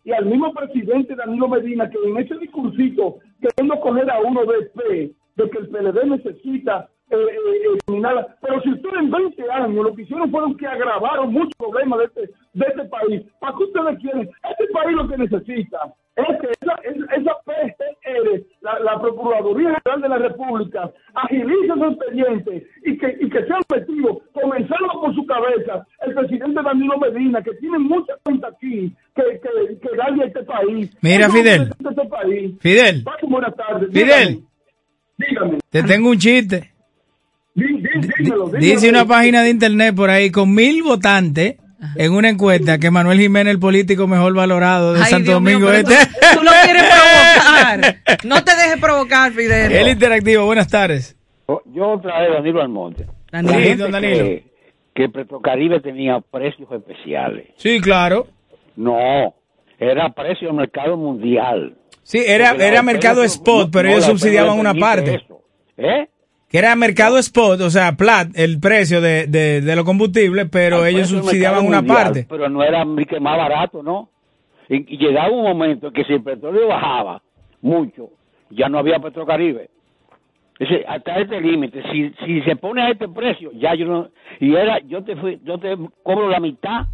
[0.03, 4.61] y al mismo presidente Danilo Medina que en ese discursito queriendo coger a uno de
[4.75, 8.35] P de que el PLD necesita eh, eh, eliminarla.
[8.41, 12.05] Pero si ustedes en 20 años lo que hicieron fueron que agravaron muchos problemas de
[12.05, 12.21] este,
[12.53, 14.29] de este país, ¿para qué ustedes quieren?
[14.49, 16.73] Este país lo que necesita es que esa,
[17.15, 23.29] esa, PGR, la, la Procuraduría General de la República, agilice su expediente y que, y
[23.29, 28.49] que sea efectivo, comenzando por su cabeza, el presidente Danilo Medina, que tiene mucha cuenta
[28.49, 30.91] aquí, que, que, que darle a este país.
[31.01, 31.69] Mira, Fidel.
[31.79, 32.55] este país.
[32.59, 33.03] Fidel.
[33.03, 33.89] Paco, buenas tardes.
[33.93, 34.43] Fidel.
[35.17, 35.57] Dígame.
[35.69, 36.71] Te tengo un chiste.
[37.55, 37.81] Dí- dí-
[38.17, 38.59] dímelo, dímelo.
[38.59, 41.55] Dice una página de internet por ahí con mil votantes
[41.95, 45.71] en una encuesta que Manuel Jiménez, el político mejor valorado de Ay, Santo Dios Domingo
[45.71, 45.95] Este.
[45.95, 47.95] tú, tú lo quieres provocar.
[48.23, 49.71] No te dejes provocar, Fidel.
[49.71, 51.15] El interactivo, buenas tardes.
[51.73, 53.05] Yo otra vez, Danilo Almonte.
[53.31, 53.53] Danilo.
[53.53, 54.17] La Sí, gente don Danilo.
[54.17, 54.43] cree
[54.93, 57.47] que Petrocaribe tenía precios especiales.
[57.57, 58.27] Sí, claro.
[58.75, 59.33] No,
[59.79, 61.75] era precio de mercado mundial.
[62.03, 65.15] Sí, era, era mercado no- spot, no- pero no, ellos subsidiaban no una parte.
[65.15, 65.41] eso.
[65.77, 66.07] ¿Eh?
[66.51, 70.83] Que era mercado spot, o sea, plat, el precio de, de, de los combustibles, pero
[70.83, 72.25] Al ellos subsidiaban una mundial, parte.
[72.29, 74.09] Pero no era que más barato, ¿no?
[74.67, 77.21] Y, y llegaba un momento en que si el petróleo bajaba
[77.61, 78.09] mucho,
[78.49, 79.69] ya no había Petrocaribe.
[80.59, 84.53] Ese, hasta este límite, si, si se pone a este precio, ya yo no, y
[84.53, 86.85] era, yo te fui, yo te cobro la mitad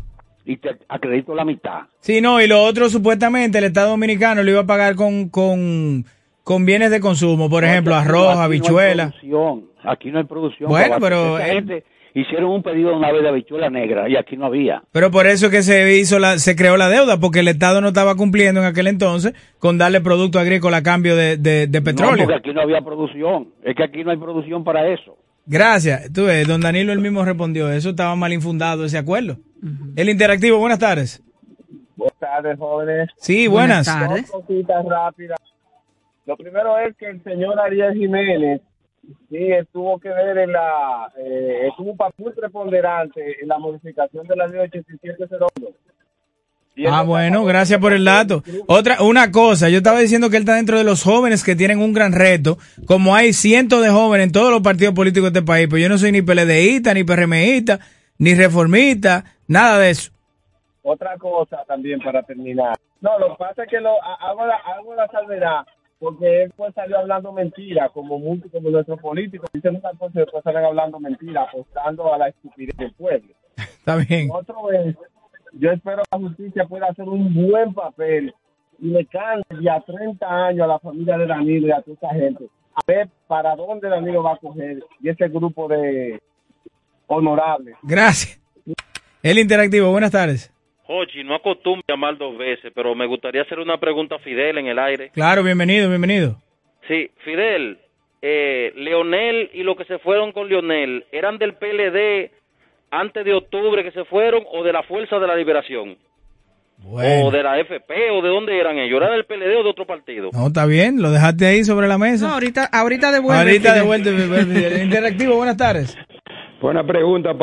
[0.46, 1.82] y te acredito la mitad.
[2.00, 6.06] Sí, no, y lo otro supuestamente el Estado Dominicano lo iba a pagar con, con,
[6.48, 9.04] con bienes de consumo, por No, ejemplo, no- arroz, aquí no hay habichuela.
[9.10, 10.70] producción, Aquí no hay producción.
[10.70, 11.84] Bueno, pero gente
[12.14, 14.82] hicieron un pedido una vez de habichuela negra y aquí no había.
[14.94, 17.90] Pero por eso que se hizo la, se creó la deuda, porque el Estado no
[17.90, 21.84] estaba cumpliendo en aquel entonces con darle producto agrícola a cambio de, de- de No,
[21.84, 22.26] petróleo.
[22.26, 23.50] porque aquí no había producción.
[23.64, 25.18] Es que aquí no hay producción para eso.
[25.46, 26.12] Gracias.
[26.14, 29.38] Tú ves, don Danilo él mismo respondió, eso estaba mal infundado ese acuerdo.
[29.98, 31.22] El interactivo, buenas tardes.
[31.98, 33.10] Buenas tardes, jóvenes.
[33.18, 33.86] Sí, buenas.
[33.86, 35.40] Dos cositas rápidas.
[36.28, 38.62] Lo primero es que el señor Ariel Jiménez
[39.30, 44.36] sí tuvo que ver en la, eh, tuvo un papel preponderante en la modificación de
[44.36, 45.48] la ley 8701.
[46.92, 48.44] Ah, bueno, gracias por el dato.
[48.68, 51.80] Otra, una cosa, yo estaba diciendo que él está dentro de los jóvenes que tienen
[51.80, 55.48] un gran reto, como hay cientos de jóvenes en todos los partidos políticos de este
[55.48, 57.80] país, pues yo no soy ni PLDista, ni PRMista,
[58.20, 60.12] ni reformista, nada de eso.
[60.84, 62.76] Otra cosa también para terminar.
[63.02, 65.62] No, lo que pasa es que lo, ha- hago, la, hago la salvedad
[66.00, 70.20] porque él pues salió hablando mentira, como muchos, como nuestros políticos, dicen muchas cosas y
[70.20, 73.34] después salen hablando mentira, apostando a la estupidez del pueblo.
[73.58, 74.30] Está bien.
[74.32, 74.96] Otro es,
[75.54, 78.34] yo espero que la justicia pueda hacer un buen papel
[78.80, 82.10] y le cambie a 30 años a la familia de Danilo y a toda esa
[82.14, 86.22] gente, a ver para dónde Danilo va a coger y ese grupo de
[87.08, 87.76] honorables.
[87.82, 88.40] Gracias.
[89.24, 90.54] El interactivo, buenas tardes.
[90.88, 94.68] Ochi, no acostumbro llamar dos veces, pero me gustaría hacer una pregunta a Fidel en
[94.68, 95.10] el aire.
[95.14, 96.38] Claro, bienvenido, bienvenido.
[96.88, 97.78] Sí, Fidel,
[98.22, 102.32] eh, Leonel y los que se fueron con Leonel, ¿eran del PLD
[102.90, 105.98] antes de octubre que se fueron o de la Fuerza de la Liberación?
[106.86, 109.02] ¿O de la FP o de dónde eran ellos?
[109.02, 110.30] ¿Eran del PLD o de otro partido?
[110.32, 112.28] No, está bien, lo dejaste ahí sobre la mesa.
[112.28, 113.40] No, ahorita, ahorita devuelve.
[113.42, 113.82] Ahorita Fidel.
[113.82, 114.68] de vuelta.
[114.68, 115.98] El interactivo, buenas tardes.
[116.62, 117.34] Buena pregunta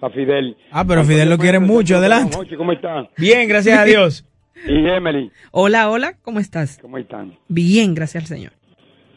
[0.00, 0.56] para Fidel.
[0.70, 2.36] Ah, pero Fidel lo quiere mucho, adelante.
[2.56, 3.08] ¿cómo están?
[3.16, 4.26] Bien, gracias a Dios.
[4.66, 6.78] Y Emily, Hola, hola, ¿cómo estás?
[6.82, 7.34] ¿cómo están?
[7.48, 8.52] Bien, gracias al Señor.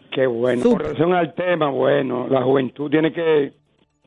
[0.10, 0.62] Qué bueno.
[0.62, 0.78] Súper.
[0.78, 3.52] Con relación al tema, bueno, la juventud tiene que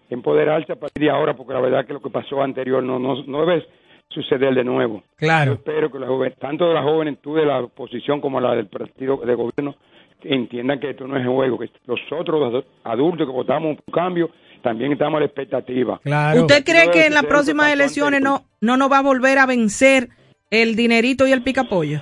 [0.08, 3.22] empoderarse a partir de ahora, porque la verdad que lo que pasó anterior no, no,
[3.24, 3.66] no debe
[4.08, 5.02] suceder de nuevo.
[5.16, 5.52] Claro.
[5.52, 8.68] Yo espero que la joven, tanto de la juventud de la oposición como la del
[8.68, 9.74] partido de gobierno
[10.22, 14.30] entiendan que esto no es juego, que nosotros los adultos que votamos por cambio
[14.66, 16.00] también estamos a la expectativa.
[16.40, 20.08] ¿Usted cree que en las próximas elecciones no, no nos va a volver a vencer
[20.50, 22.00] el dinerito y el picapollo?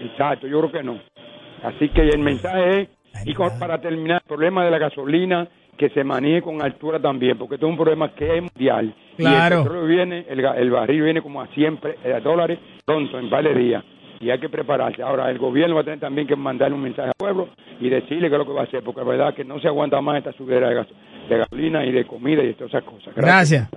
[0.00, 1.00] Exacto, yo creo que no.
[1.62, 2.88] Así que el mensaje es,
[3.24, 7.36] y con- para terminar, el problema de la gasolina, que se maneje con altura también,
[7.36, 8.94] porque esto es un problema que es mundial.
[9.16, 9.56] Claro.
[9.56, 12.58] Y el petróleo viene, el, ga- el barril viene como a 100 pre- eh, dólares
[12.84, 13.84] pronto, en varios días.
[14.20, 15.02] Y hay que prepararse.
[15.02, 17.48] Ahora, el gobierno va a tener también que mandarle un mensaje al pueblo
[17.78, 19.68] y decirle qué es lo que va a hacer, porque la verdad que no se
[19.68, 20.88] aguanta más esta subida de, gas-
[21.28, 23.14] de gasolina y de comida y de todas esas cosas.
[23.14, 23.68] Gracias.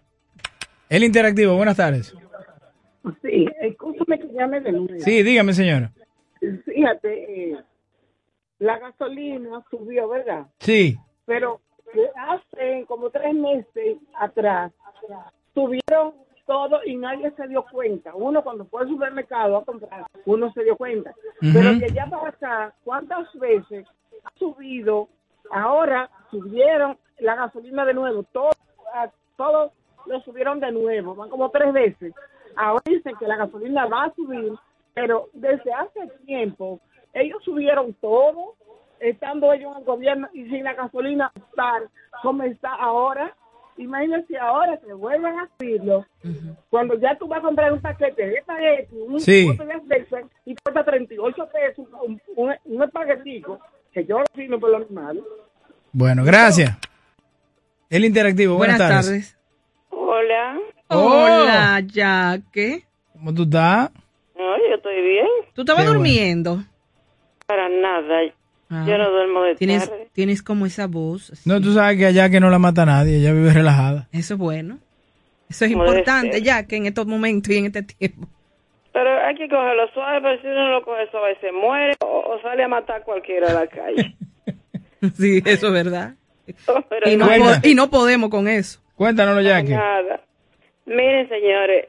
[0.89, 2.15] El interactivo, buenas tardes.
[3.21, 4.87] Sí, escúchame que llame de nuevo.
[4.97, 5.91] Sí, dígame, señora.
[6.65, 7.57] Fíjate, eh,
[8.59, 10.47] la gasolina subió, ¿verdad?
[10.59, 10.97] Sí.
[11.25, 11.61] Pero
[12.15, 14.71] hace como tres meses atrás
[15.53, 16.13] subieron
[16.45, 18.15] todo y nadie se dio cuenta.
[18.15, 21.13] Uno cuando fue al supermercado a comprar, uno se dio cuenta.
[21.39, 23.85] Pero de allá para acá, ¿cuántas veces
[24.23, 25.07] ha subido?
[25.51, 28.23] Ahora subieron la gasolina de nuevo.
[28.23, 28.49] Todo,
[28.93, 29.71] a- todo
[30.05, 31.15] lo subieron de nuevo.
[31.15, 32.13] Van como tres veces.
[32.55, 34.53] Ahora dicen que la gasolina va a subir,
[34.93, 36.79] pero desde hace tiempo
[37.13, 38.55] ellos subieron todo,
[38.99, 41.83] estando ellos en el gobierno y sin la gasolina estar
[42.21, 43.33] como está ahora.
[43.77, 46.05] Imagínense ahora que vuelvan a subirlo.
[46.69, 49.47] Cuando ya tú vas a comprar un paquete de espagueti, un Sí.
[49.57, 50.05] de
[50.45, 53.57] y cuesta 38 pesos un, un, un espaguetico,
[53.93, 55.21] que yo lo fino por lo normal.
[55.91, 56.77] Bueno, gracias.
[57.89, 59.37] El interactivo, buenas, tardes.
[59.89, 60.57] Hola.
[60.87, 62.85] Hola, Jaque.
[63.13, 63.89] ¿Cómo tú estás?
[64.37, 65.27] No, yo estoy bien.
[65.53, 65.99] ¿Tú estabas Qué bueno.
[65.99, 66.63] durmiendo?
[67.47, 68.19] Para nada.
[68.69, 68.85] Ah.
[68.87, 70.09] Yo no duermo de Tienes, tarde.
[70.13, 71.31] tienes como esa voz.
[71.31, 71.49] así.
[71.49, 74.07] No, tú sabes que allá que no la mata nadie, ella vive relajada.
[74.11, 74.77] Eso es bueno.
[75.49, 78.27] Eso es Como importante, ya que en estos momentos y en este tiempo.
[78.91, 82.41] Pero hay que cogerlo suave, pero si uno lo coge suave se muere o, o
[82.41, 84.15] sale a matar a cualquiera a la calle.
[85.15, 86.15] Sí, eso es verdad.
[86.89, 87.27] Pero Y no,
[87.63, 88.81] y no podemos con eso.
[88.95, 89.71] Cuéntanoslo, Jackie.
[89.71, 90.19] Nada.
[90.85, 91.87] Miren, señores,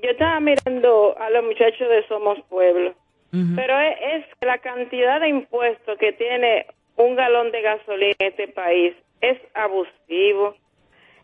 [0.00, 2.94] yo estaba mirando a los muchachos de Somos Pueblo,
[3.32, 6.66] pero es, es la cantidad de impuestos que tiene
[6.96, 10.54] un galón de gasolina en este país es abusivo.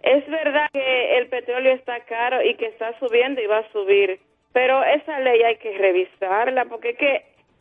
[0.03, 4.21] Es verdad que el petróleo está caro y que está subiendo y va a subir,
[4.57, 6.89] pero esa ley hay que revisarla porque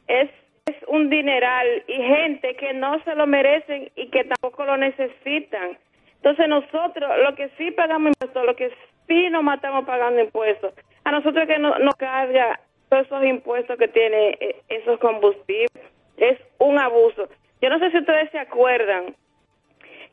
[0.07, 0.29] es
[0.65, 5.77] es, un dineral y gente que no se lo merecen y que tampoco lo necesitan.
[6.15, 8.71] Entonces nosotros, lo que sí pagamos impuestos, lo que
[9.09, 10.73] sí nos matamos pagando impuestos,
[11.03, 15.83] a nosotros que no- nos carga todos esos impuestos que tiene eh, esos combustibles.
[16.17, 17.27] es un abuso.
[17.61, 19.13] Yo no sé si ustedes se acuerdan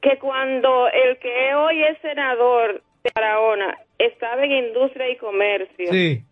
[0.01, 6.25] que cuando el que hoy es senador de Barahona estaba en industria y comercio, Sí.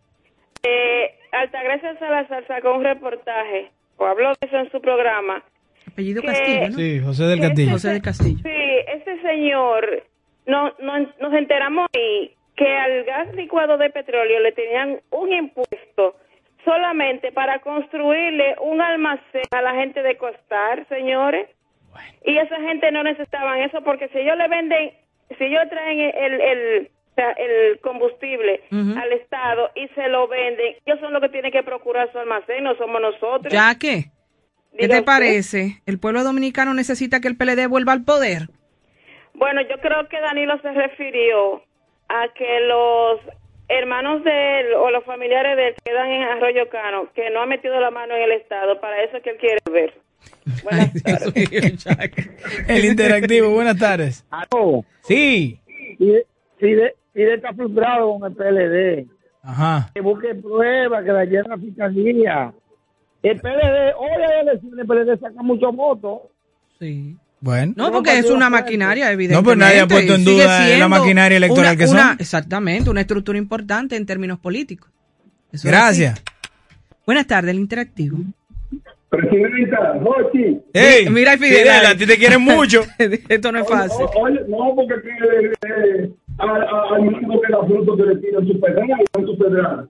[0.63, 5.43] Eh, Altagracia Salazar sacó un reportaje, o habló de eso en su programa.
[5.91, 6.77] Apellido que- Castillo, ¿no?
[6.77, 7.71] Sí, José del Castillo.
[7.73, 8.39] José del Castillo.
[8.43, 10.05] Sí, ese señor,
[10.47, 16.17] no, no, nos enteramos ahí que al gas licuado de petróleo le tenían un impuesto
[16.65, 21.49] solamente para construirle un almacén a la gente de Costar, señores.
[22.25, 24.93] Y esa gente no necesitaban eso porque si ellos le venden,
[25.39, 31.13] si ellos traen el, el, el combustible al Estado y se lo venden, ellos son
[31.13, 33.53] los que tienen que procurar su almacén, no somos nosotros.
[33.53, 34.11] Ya que,
[34.77, 35.83] ¿qué Diga te parece?
[35.87, 38.49] ¿El pueblo dominicano necesita que el PLD vuelva al poder?
[39.35, 41.63] Bueno, yo creo que Danilo se refirió
[42.09, 43.21] a que los
[43.69, 47.47] hermanos de él o los familiares de él quedan en Arroyo Cano, que no ha
[47.47, 49.95] metido la mano en el Estado, para eso es que él quiere ver.
[52.69, 54.27] El interactivo, buenas tardes.
[54.31, 54.85] Aló.
[55.03, 55.59] Sí.
[56.61, 59.07] Fide- Fide está frustrado con el PLD.
[59.43, 59.91] Ajá.
[59.95, 62.53] Que busque pruebas, que la lleve a la fiscalía.
[63.23, 66.21] El PLD, hoy hay elecciones, el PLD saca muchos votos.
[66.79, 67.17] Sí.
[67.43, 67.73] Bueno.
[67.77, 69.45] No, porque es una maquinaria, evidentemente.
[69.45, 72.17] pues nadie ha puesto en duda la siendo maquinaria electoral una- que una- son.
[72.21, 74.91] Exactamente, una estructura importante en términos políticos.
[75.51, 76.23] Eso Gracias.
[77.07, 78.19] Buenas tardes, el interactivo.
[79.09, 80.61] Presidenta, Jochi.
[80.73, 82.83] Ey, Mira, Fidel, Fidel, a ti te quieren mucho.
[83.29, 84.07] Esto no es fácil.
[84.17, 89.37] Oye, no, porque eh, al mismo que la fruta se le tiran su federal, su
[89.37, 89.89] federal.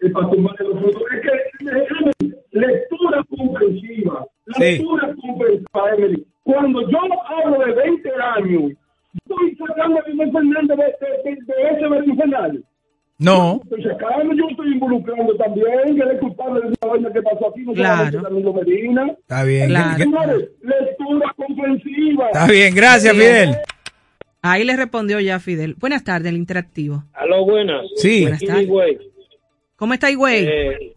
[0.00, 1.02] El para tumbarle los frutos.
[1.12, 2.12] Es que, déjame,
[2.50, 4.26] lectura comprensiva.
[4.58, 6.26] Lectura comprensiva, Emily.
[6.42, 8.72] Cuando yo hablo de 20 años,
[9.14, 12.62] estoy sacando a Leonel Fernández de, de, de, de ese Fernández.
[13.18, 13.60] No.
[13.62, 17.48] Estoy sacando, yo estoy involucrando también, que él es culpable de una vaina que pasó
[17.48, 18.22] aquí, no Claro.
[18.22, 19.06] Danilo Medina.
[19.20, 19.68] Está bien.
[19.68, 20.38] Claro.
[20.62, 22.26] Lectura comprensiva.
[22.26, 23.20] Está bien, gracias, Sí.
[23.20, 23.56] Fidel.
[24.46, 25.74] Ahí le respondió ya Fidel.
[25.78, 27.02] Buenas tardes, el interactivo.
[27.14, 27.86] Aló, buenas.
[27.96, 28.20] Sí.
[28.24, 28.68] Buenas tardes.
[29.76, 30.44] ¿Cómo está, güey?
[30.46, 30.96] Eh,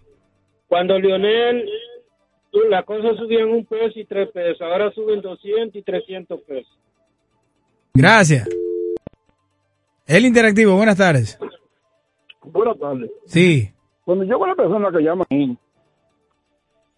[0.67, 1.65] cuando Lionel,
[2.69, 6.77] las cosas subían un peso y tres pesos, ahora suben 200 y 300 pesos.
[7.93, 8.49] Gracias.
[10.05, 11.39] El interactivo, buenas tardes.
[12.43, 13.09] Buenas tardes.
[13.27, 13.71] Sí.
[14.03, 15.57] Cuando yo con la persona que llama ahí,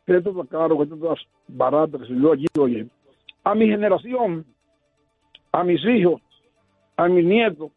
[0.08, 1.14] que esto está caro, que esto está
[1.48, 2.88] barato, que se yo allí, oye,
[3.44, 4.44] a mi generación,
[5.52, 6.20] a mis hijos,
[7.00, 7.72] a mis nietos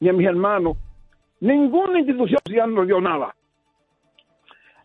[0.00, 0.76] y a mis hermanos,
[1.40, 3.34] ninguna institución social nos dio nada.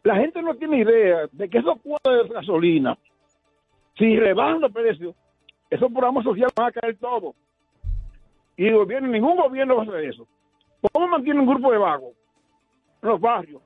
[0.03, 2.97] La gente no tiene idea de que esos cuadros de gasolina,
[3.97, 5.13] si rebajan los precios,
[5.69, 7.35] esos programas sociales van a caer todos.
[8.55, 10.25] Y el gobierno, ningún gobierno va a hacer eso.
[10.93, 12.13] ¿Cómo mantiene un grupo de vagos
[13.01, 13.61] en los barrios?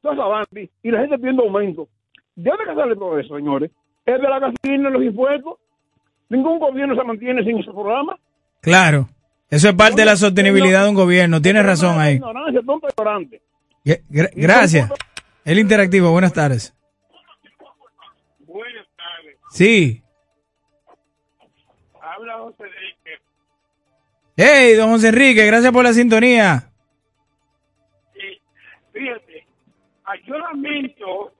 [0.00, 1.86] Toda esa y la gente pidiendo aumento.
[2.34, 3.70] ¿De dónde sale todo eso, señores?
[4.04, 5.58] ¿Es de la gasolina, los impuestos?
[6.30, 8.18] Ningún gobierno se mantiene sin ese programa.
[8.60, 9.06] Claro.
[9.52, 11.42] Eso es parte de la sostenibilidad de un gobierno.
[11.42, 12.18] Tienes razón ahí.
[14.08, 14.90] Gracias.
[15.44, 16.74] El interactivo, buenas tardes.
[18.46, 19.36] Buenas tardes.
[19.50, 20.02] Sí.
[22.00, 23.20] Habla José Enrique.
[24.38, 26.70] Hey, don José Enrique, gracias por la sintonía.
[28.90, 29.46] Fíjate,
[30.06, 31.34] ah, yo lamento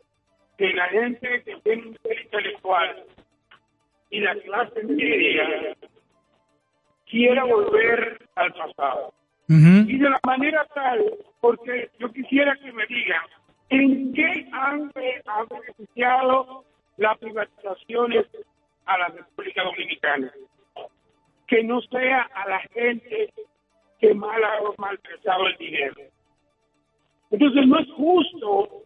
[0.59, 3.07] que la gente que tiene un ser intelectual
[4.11, 5.75] y la clase media
[7.13, 9.13] quiera volver al pasado.
[9.91, 11.05] Y de la manera tal,
[11.41, 13.21] porque yo quisiera que me digan,
[13.69, 14.91] ¿en qué han,
[15.27, 16.65] han beneficiado
[16.97, 18.25] las privatizaciones
[18.87, 20.33] a la República Dominicana?
[21.47, 23.31] Que no sea a la gente
[24.01, 25.97] que mal ha maltratado el dinero.
[27.31, 28.85] Entonces no es justo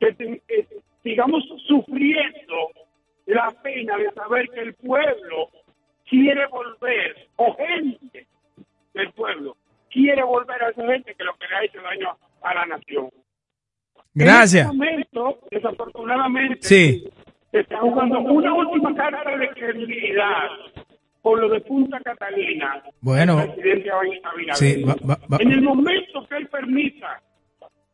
[0.00, 0.66] que, te- que
[1.04, 2.70] sigamos sufriendo
[3.26, 5.48] la pena de saber que el pueblo
[6.08, 8.26] quiere volver, o gente
[8.94, 9.56] del pueblo
[9.90, 13.10] quiere volver a esa gente que lo que le ha hecho daño a la nación.
[14.14, 14.66] Gracias.
[14.66, 14.76] En este
[15.18, 17.08] momento, desafortunadamente, Sí.
[17.50, 20.48] se está jugando una última carta de credibilidad
[21.22, 22.82] por lo de Punta Catalina.
[23.00, 23.38] Bueno.
[24.54, 27.20] Sí, va- va- va- En el momento que él permita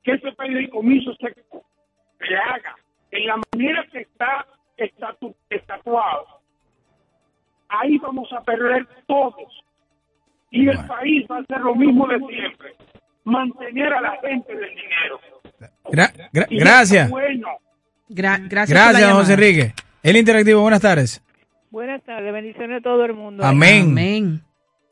[0.03, 2.77] que ese fideicomiso se, se haga
[3.11, 4.47] en la manera que está
[4.77, 6.42] estatu- estatuado,
[7.81, 9.35] ahí vamos a perder todos.
[10.51, 12.75] Y el país va a hacer lo mismo de siempre,
[13.25, 15.21] mantener a la gente del dinero.
[15.85, 17.11] Gra- gra- Y gracias.
[17.11, 17.49] Bueno,
[18.09, 18.79] Gra- gracias.
[18.79, 19.13] Gracias.
[19.13, 19.73] José Enrique.
[20.03, 21.23] El interactivo, buenas tardes.
[21.71, 23.45] Buenas tardes, bendiciones a todo el mundo.
[23.45, 23.87] Amén.
[23.91, 24.41] Amén.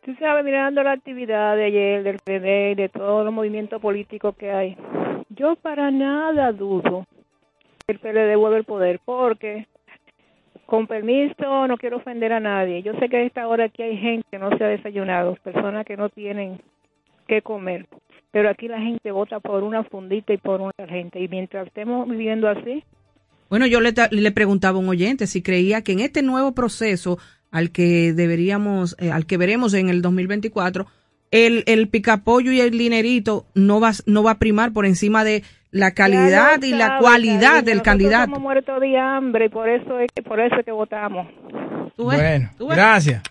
[0.02, 4.34] Tú sabes, mirando la actividad de ayer del PD y de todos los movimientos políticos
[4.38, 4.76] que hay,
[5.28, 7.06] yo para nada dudo
[7.86, 9.66] que el PLD vuelve al poder, porque
[10.70, 12.82] con permiso, no quiero ofender a nadie.
[12.82, 15.84] Yo sé que a esta hora aquí hay gente que no se ha desayunado, personas
[15.84, 16.60] que no tienen
[17.26, 17.86] que comer.
[18.30, 21.18] Pero aquí la gente vota por una fundita y por una gente.
[21.20, 22.84] Y mientras estemos viviendo así,
[23.48, 27.18] Bueno, yo le, le preguntaba a un oyente si creía que en este nuevo proceso
[27.50, 30.86] al que deberíamos, eh, al que veremos en el 2024,
[31.32, 35.42] el, el picapollo y el dinerito no va, no va a primar por encima de
[35.70, 38.24] la calidad y la sabe, cualidad del candidato.
[38.24, 41.28] Estamos muertos de hambre y por eso es que, por eso es que votamos.
[41.96, 43.22] Bueno, gracias.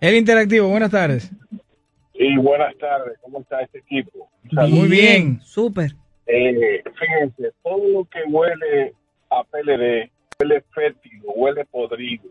[0.00, 1.30] El interactivo, buenas tardes.
[2.14, 3.18] Sí, buenas tardes.
[3.22, 4.28] ¿Cómo está este equipo?
[4.50, 5.40] Muy bien.
[5.42, 5.92] Súper.
[6.26, 8.94] Eh, fíjense, todo lo que huele
[9.30, 12.24] a PLD huele fétido, huele podrido.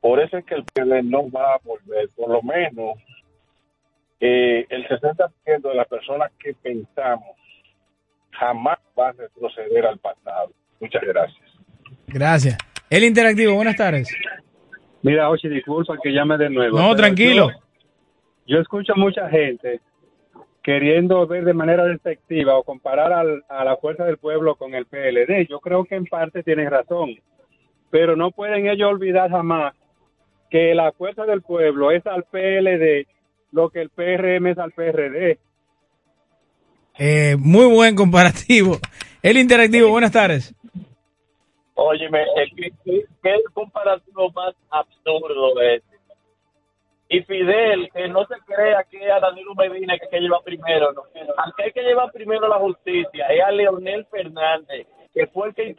[0.00, 2.08] Por eso es que el PLD no va a volver.
[2.16, 2.98] Por lo menos
[4.20, 5.30] eh, el 60%
[5.62, 7.37] de las personas que pensamos
[8.38, 10.50] jamás va a retroceder al pasado.
[10.80, 11.42] Muchas gracias.
[12.06, 12.58] Gracias.
[12.90, 14.08] El interactivo, buenas tardes.
[15.02, 16.78] Mira, Ochi, disculpa que llame de nuevo.
[16.78, 17.50] No, tranquilo.
[17.50, 17.58] Yo,
[18.46, 19.80] yo escucho a mucha gente
[20.62, 24.86] queriendo ver de manera despectiva o comparar al- a la fuerza del pueblo con el
[24.86, 25.46] PLD.
[25.48, 27.10] Yo creo que en parte tienen razón,
[27.90, 29.74] pero no pueden ellos olvidar jamás
[30.50, 33.06] que la fuerza del pueblo es al PLD
[33.52, 35.38] lo que el PRM es al PRD.
[36.98, 38.76] Eh, muy buen comparativo.
[39.22, 40.54] El interactivo, buenas tardes.
[41.74, 42.24] Óyeme,
[42.56, 42.72] que-
[43.22, 45.82] que el comparativo más absurdo es.
[47.10, 51.02] Y Fidel, que no se crea que a Danilo Medina que, que lleva primero, no.
[51.38, 55.54] Al que hay que llevar primero la justicia es a Leonel Fernández, que fue el
[55.54, 55.74] que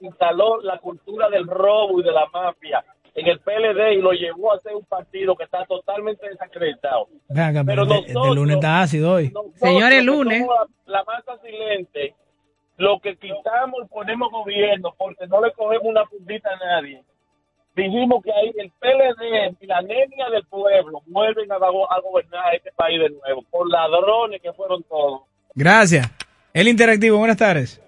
[0.00, 2.84] instaló la cultura del robo y de la mafia
[3.20, 7.08] en el PLD y lo llevó a hacer un partido que está totalmente desacreditado.
[7.28, 9.32] Ven acá, Pero de, nosotros- de lunes está ácido hoy.
[9.54, 10.46] Señores, lunes.
[10.86, 12.14] La, la masa silente,
[12.76, 17.02] lo que quitamos y ponemos gobierno porque no le cogemos una fundita a nadie.
[17.74, 22.54] Dijimos que ahí el PLD y la anemia del pueblo vuelven a, go- a gobernar
[22.54, 25.20] este país de nuevo por ladrones que fueron todos.
[25.54, 26.10] Gracias.
[26.52, 27.80] El interactivo, buenas tardes.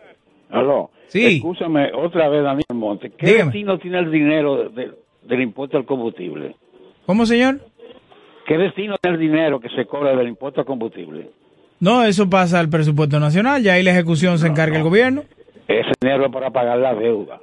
[0.51, 0.91] Aló.
[1.09, 1.37] Sí.
[1.39, 3.11] Escúchame otra vez, Daniel Monte.
[3.11, 3.45] ¿Qué Dígame.
[3.47, 4.93] destino tiene el dinero de-
[5.23, 6.55] del impuesto al combustible?
[7.07, 7.61] ¿Cómo, señor?
[8.47, 11.31] ¿Qué destino tiene el dinero que se cobra del impuesto al combustible?
[11.79, 15.23] No, eso pasa al presupuesto nacional, ya ahí la ejecución se encarga el gobierno.
[15.67, 17.41] Ese dinero es para pagar la deuda.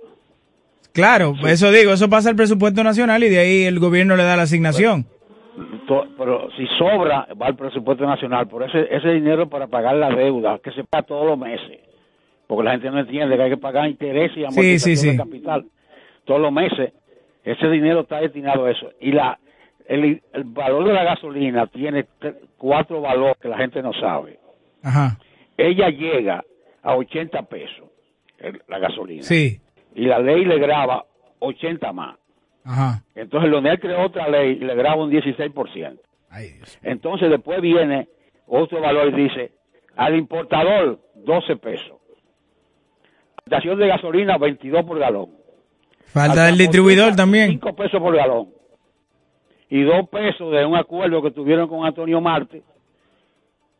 [0.94, 4.36] Claro, eso digo, eso pasa al presupuesto nacional y de ahí el gobierno le da
[4.36, 5.06] la asignación.
[6.18, 8.48] Pero si sobra, va al presupuesto nacional.
[8.48, 11.80] Por ese, ese dinero es para pagar la deuda, que se paga todos los meses.
[12.48, 15.10] Porque la gente no entiende que hay que pagar intereses y amortización sí, sí.
[15.12, 15.66] de capital
[16.28, 16.94] todos los meses.
[17.48, 18.92] Ese dinero está destinado a eso.
[19.00, 19.40] Y la
[19.88, 22.06] el, el valor de la gasolina tiene
[22.58, 24.38] cuatro valores que la gente no sabe.
[24.84, 25.18] Ajá.
[25.56, 26.44] Ella llega
[26.84, 27.90] a 80 pesos,
[28.40, 29.24] el- la gasolina.
[29.24, 29.62] Sí.
[29.96, 31.06] Y la ley le graba
[31.40, 32.18] 80 más.
[32.66, 33.02] Ajá.
[33.16, 36.00] Entonces Leonel creó otra ley y le graba un 16%.
[36.84, 38.10] Entonces después viene
[38.46, 39.52] otro valor y dice,
[39.96, 41.98] al importador 12 pesos.
[43.46, 45.30] Estación de gasolina 22 por galón.
[46.08, 47.52] Falta Al del distribuidor también.
[47.52, 48.50] 5 pesos por galón.
[49.70, 52.64] Y 2 pesos de un acuerdo que tuvieron con Antonio Marte,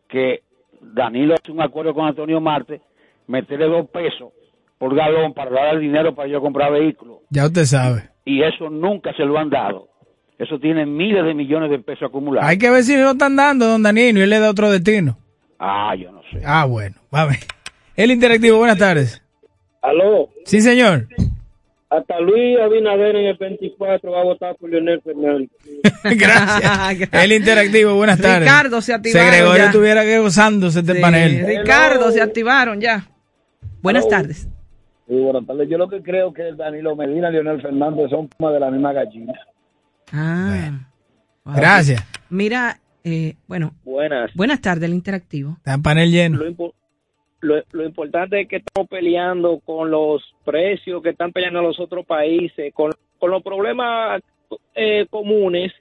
[0.10, 0.42] que
[0.82, 2.82] Danilo hizo un acuerdo con Antonio Marte,
[3.28, 4.32] meterle 2 pesos
[4.78, 7.20] por galón para dar el dinero para yo comprar vehículos.
[7.30, 8.10] Ya usted sabe.
[8.26, 9.88] Y eso nunca se lo han dado.
[10.38, 12.48] Eso tiene miles de millones de pesos acumulados.
[12.48, 15.18] Hay que ver si lo están dando, don Danilo, y él le da otro destino.
[15.58, 16.42] Ah, yo no sé.
[16.46, 17.38] Ah, bueno, va a ver.
[17.96, 19.24] El interactivo, buenas tardes.
[19.82, 21.08] Aló, Sí, señor.
[21.90, 25.50] Hasta Luis Abinader en el 24 va a votar por Leonel Fernández.
[26.04, 27.10] Gracias.
[27.24, 28.42] El interactivo, buenas tardes.
[28.42, 29.66] Ricardo, se activaron Gregorio ya.
[29.68, 31.46] estuviera que gozándose este Sí, panel.
[31.46, 33.08] Ricardo, se activaron ya.
[33.82, 34.18] Buenas Hello.
[34.18, 34.48] tardes.
[35.08, 35.70] Sí, buenas tardes.
[35.70, 38.92] Yo lo que creo que Danilo Medina y Leonel Fernández son como de la misma
[38.92, 39.34] gallina.
[40.12, 40.80] Ah.
[41.46, 42.04] Gracias.
[42.30, 44.32] Mira, eh, bueno, Buenas.
[44.36, 45.54] buenas tardes, el interactivo.
[45.58, 46.40] Está en panel lleno.
[46.40, 46.74] Lo, impo-
[47.42, 52.06] lo- lo importante es que estamos peleando con los precios que están peleando los otros
[52.06, 54.22] países, con, con los problemas
[54.76, 55.74] eh, comunes.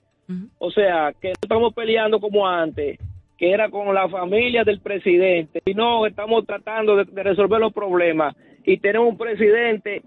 [0.58, 2.98] O sea, que no estamos peleando como antes,
[3.38, 5.62] que era con la familia del presidente.
[5.64, 8.34] Y no, estamos tratando de, de resolver los problemas.
[8.64, 10.02] Y tenemos un presidente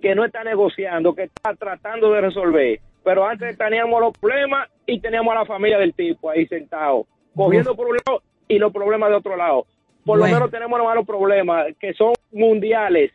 [0.00, 2.80] que no está negociando, que está tratando de resolver.
[3.04, 7.74] Pero antes teníamos los problemas y teníamos a la familia del tipo ahí sentado, cogiendo
[7.74, 9.66] por un lado y los problemas de otro lado.
[10.04, 10.34] Por Bueno.
[10.34, 13.12] lo menos tenemos los malos problemas que son mundiales,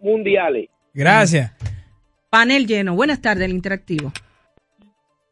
[0.00, 0.68] mundiales.
[0.92, 1.52] Gracias.
[2.30, 2.94] Panel lleno.
[2.94, 4.12] Buenas tardes, el interactivo.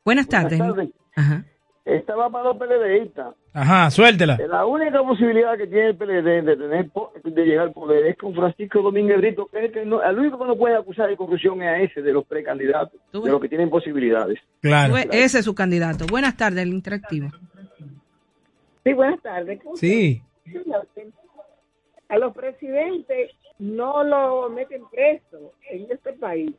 [0.05, 0.59] Buenas tardes.
[0.59, 0.91] tardes.
[1.17, 1.45] Ajá.
[1.85, 3.35] Estaba para los PLDistas.
[3.53, 4.37] Ajá, suéltela.
[4.49, 6.91] La única posibilidad que tiene el PLD de tener
[7.25, 10.19] de llegar al poder es con Francisco Domínguez Brito, que es el que no, al
[10.19, 13.41] único que no puede acusar de corrupción es a ese de los precandidatos, de los
[13.41, 14.39] que tienen posibilidades.
[14.61, 14.97] Claro.
[14.97, 16.07] Ese es su candidato.
[16.07, 17.29] Buenas tardes, el interactivo.
[18.85, 19.61] Sí, buenas tardes.
[19.77, 20.23] Sí.
[22.09, 26.53] A los presidentes no lo meten preso en este país.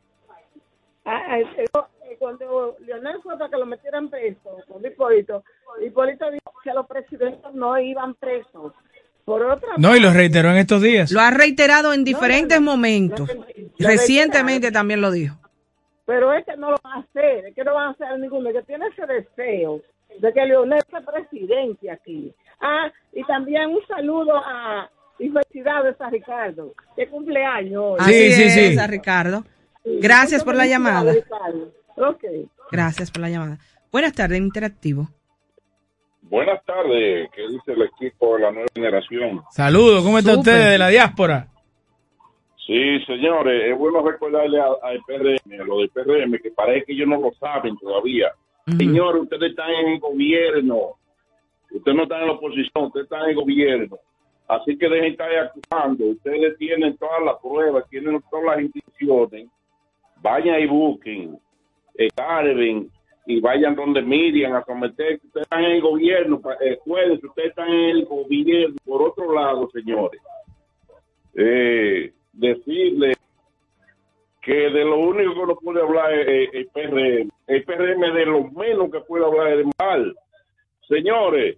[1.05, 1.65] A- a- eh,
[2.19, 5.43] Cuando Leonel fue para que lo metieran preso con Hipólito,
[5.85, 8.73] Hipólito dijo que los presidentes no iban presos.
[9.25, 11.11] Por otra No, y lo reiteró en estos días.
[11.11, 13.29] Lo ha reiterado en diferentes momentos.
[13.77, 15.35] Recientemente también lo dijo.
[16.05, 18.49] pero es que no lo van a hacer, es que no van a hacer ninguno,
[18.53, 19.81] que tiene ese deseo
[20.19, 22.33] de que Leonel sea presidente aquí.
[22.61, 24.89] Ah, y también un saludo a
[25.19, 27.97] y felicidades a Ricardo, que cumpleaños hoy.
[27.99, 29.43] Así es, a Ricardo.
[29.83, 31.13] Gracias por la llamada.
[32.71, 33.57] Gracias por la llamada.
[33.91, 35.07] Buenas tardes, interactivo.
[36.21, 39.41] Buenas tardes, ¿qué dice el equipo de la nueva generación?
[39.49, 40.53] Saludos, ¿cómo está Súper.
[40.53, 41.47] usted de la diáspora?
[42.65, 46.91] Sí, señores, es bueno recordarle a- al PRM, a lo del PRM, que parece que
[46.93, 48.27] ellos no lo saben todavía.
[48.77, 50.97] Señores, ustedes están en el gobierno,
[51.71, 53.97] ustedes no están en la oposición, ustedes están en el gobierno.
[54.47, 59.49] Así que dejen de estar acusando, ustedes tienen todas las pruebas, tienen todas las instituciones.
[60.21, 61.37] Vayan y busquen,
[61.95, 62.89] escarben
[63.25, 65.19] y vayan donde Miriam a someter.
[65.23, 68.75] Ustedes están en el gobierno, pa- eh, ustedes están en el gobierno.
[68.85, 70.21] Por otro lado, señores,
[71.35, 73.13] eh, decirle
[74.41, 77.29] que de lo único que no puede hablar es el PRM.
[77.47, 80.15] El PRM de lo menos que puede hablar es de mal.
[80.87, 81.57] Señores,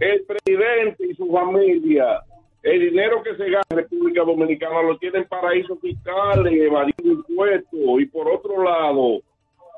[0.00, 2.22] el presidente y su familia,
[2.62, 8.00] el dinero que se gana en República Dominicana lo tienen en paraísos fiscales, evadiendo impuestos.
[8.00, 9.20] Y por otro lado,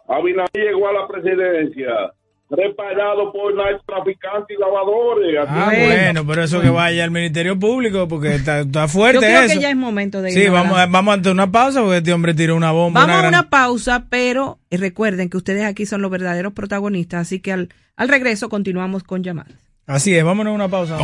[0.07, 2.12] Abinader llegó a la presidencia
[2.49, 5.36] preparado por narcotraficantes y lavadores.
[5.49, 9.42] Ah, bueno, pero eso que vaya al Ministerio Público porque está, está fuerte Yo creo
[9.42, 9.55] eso.
[9.55, 12.34] que ya es momento de Sí, irnos, vamos, vamos ante una pausa porque este hombre
[12.34, 13.01] tiró una bomba.
[13.01, 17.22] Vamos a gran- una pausa, pero eh, recuerden que ustedes aquí son los verdaderos protagonistas,
[17.22, 19.55] así que al, al regreso continuamos con llamadas.
[19.86, 20.99] Así es, vámonos a una pausa.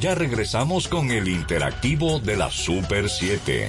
[0.00, 3.68] Ya regresamos con el interactivo de la Super 7.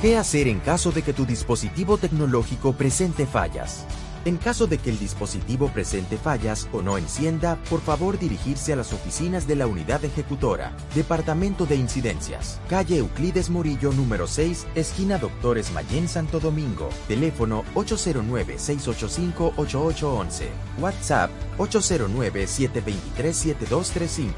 [0.00, 3.84] ¿Qué hacer en caso de que tu dispositivo tecnológico presente fallas?
[4.26, 8.76] En caso de que el dispositivo presente fallas o no encienda, por favor dirigirse a
[8.76, 15.16] las oficinas de la unidad ejecutora, Departamento de Incidencias, calle Euclides Murillo número 6, esquina
[15.16, 20.48] Doctores Mayén Santo Domingo, teléfono 809-685-8811,
[20.78, 24.34] WhatsApp 809-723-7235,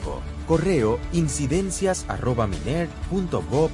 [0.46, 3.70] correo incidencias arroba miner.gov.do.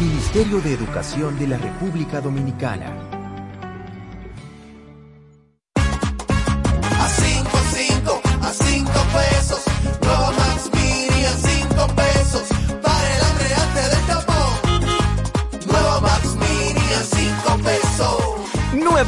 [0.00, 3.13] Ministerio de Educación de la República Dominicana.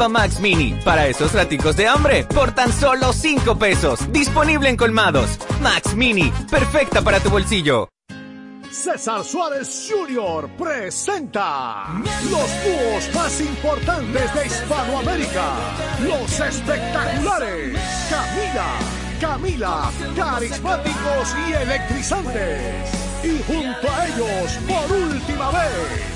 [0.09, 4.13] Max Mini, para esos raticos de hambre, por tan solo 5 pesos.
[4.13, 5.39] Disponible en colmados.
[5.63, 7.89] Max Mini, perfecta para tu bolsillo.
[8.71, 10.51] César Suárez Jr.
[10.59, 11.87] presenta
[12.31, 15.55] los dúos más importantes de Hispanoamérica,
[16.03, 17.79] los espectaculares
[18.11, 18.79] Camila,
[19.19, 23.07] Camila, carismáticos y electrizantes.
[23.25, 26.16] Y junto a ellos, por última vez,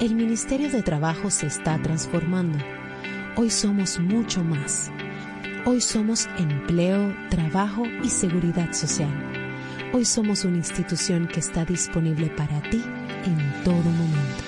[0.00, 2.56] El Ministerio de Trabajo se está transformando.
[3.34, 4.92] Hoy somos mucho más.
[5.66, 9.10] Hoy somos empleo, trabajo y seguridad social.
[9.92, 12.80] Hoy somos una institución que está disponible para ti
[13.24, 14.47] en todo momento.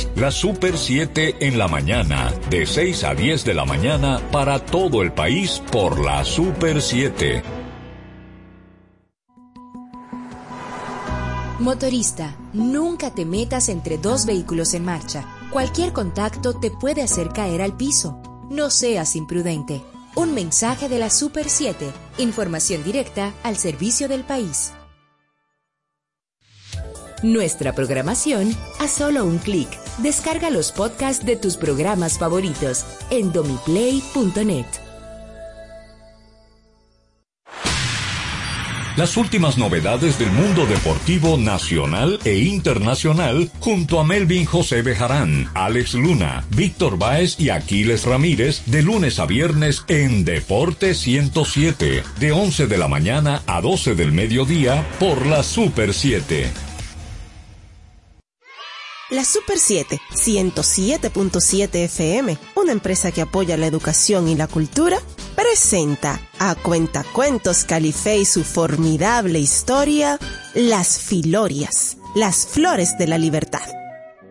[0.15, 5.01] La Super 7 en la mañana, de 6 a 10 de la mañana para todo
[5.01, 7.43] el país por la Super 7.
[11.59, 15.25] Motorista, nunca te metas entre dos vehículos en marcha.
[15.51, 18.19] Cualquier contacto te puede hacer caer al piso.
[18.49, 19.83] No seas imprudente.
[20.15, 21.91] Un mensaje de la Super 7.
[22.17, 24.73] Información directa al servicio del país.
[27.21, 29.69] Nuestra programación a solo un clic.
[29.97, 34.65] Descarga los podcasts de tus programas favoritos en domiplay.net.
[38.97, 45.93] Las últimas novedades del mundo deportivo nacional e internacional junto a Melvin José Bejarán, Alex
[45.93, 52.67] Luna, Víctor Báez y Aquiles Ramírez de lunes a viernes en Deporte 107, de 11
[52.67, 56.70] de la mañana a 12 del mediodía por la Super 7.
[59.11, 65.01] La Super 7, 107.7 FM, una empresa que apoya la educación y la cultura,
[65.35, 70.17] presenta a Cuentacuentos Calife y su formidable historia,
[70.55, 73.67] Las Filorias, las flores de la libertad.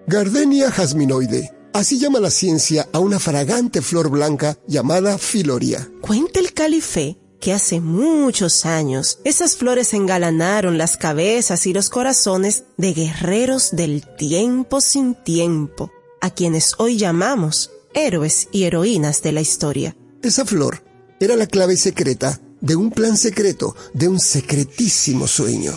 [0.06, 1.52] Gardenia jasminoide.
[1.74, 5.90] Así llama la ciencia a una fragante flor blanca llamada filoria.
[6.00, 12.64] Cuenta el Calife que hace muchos años esas flores engalanaron las cabezas y los corazones
[12.76, 19.40] de guerreros del tiempo sin tiempo, a quienes hoy llamamos héroes y heroínas de la
[19.40, 19.96] historia.
[20.22, 20.84] Esa flor
[21.18, 25.72] era la clave secreta de un plan secreto, de un secretísimo sueño.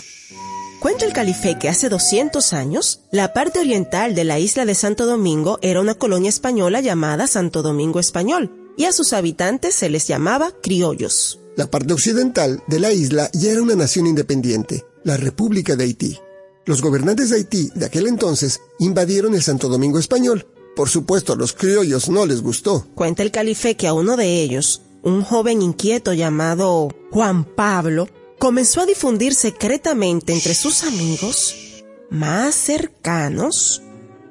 [0.81, 5.05] Cuenta el calife que hace 200 años, la parte oriental de la isla de Santo
[5.05, 10.07] Domingo era una colonia española llamada Santo Domingo Español, y a sus habitantes se les
[10.07, 11.39] llamaba criollos.
[11.55, 16.17] La parte occidental de la isla ya era una nación independiente, la República de Haití.
[16.65, 20.47] Los gobernantes de Haití de aquel entonces invadieron el Santo Domingo español.
[20.75, 22.87] Por supuesto, a los criollos no les gustó.
[22.95, 28.07] Cuenta el calife que a uno de ellos, un joven inquieto llamado Juan Pablo,
[28.39, 31.55] comenzó a difundir secretamente entre sus amigos
[32.09, 33.82] más cercanos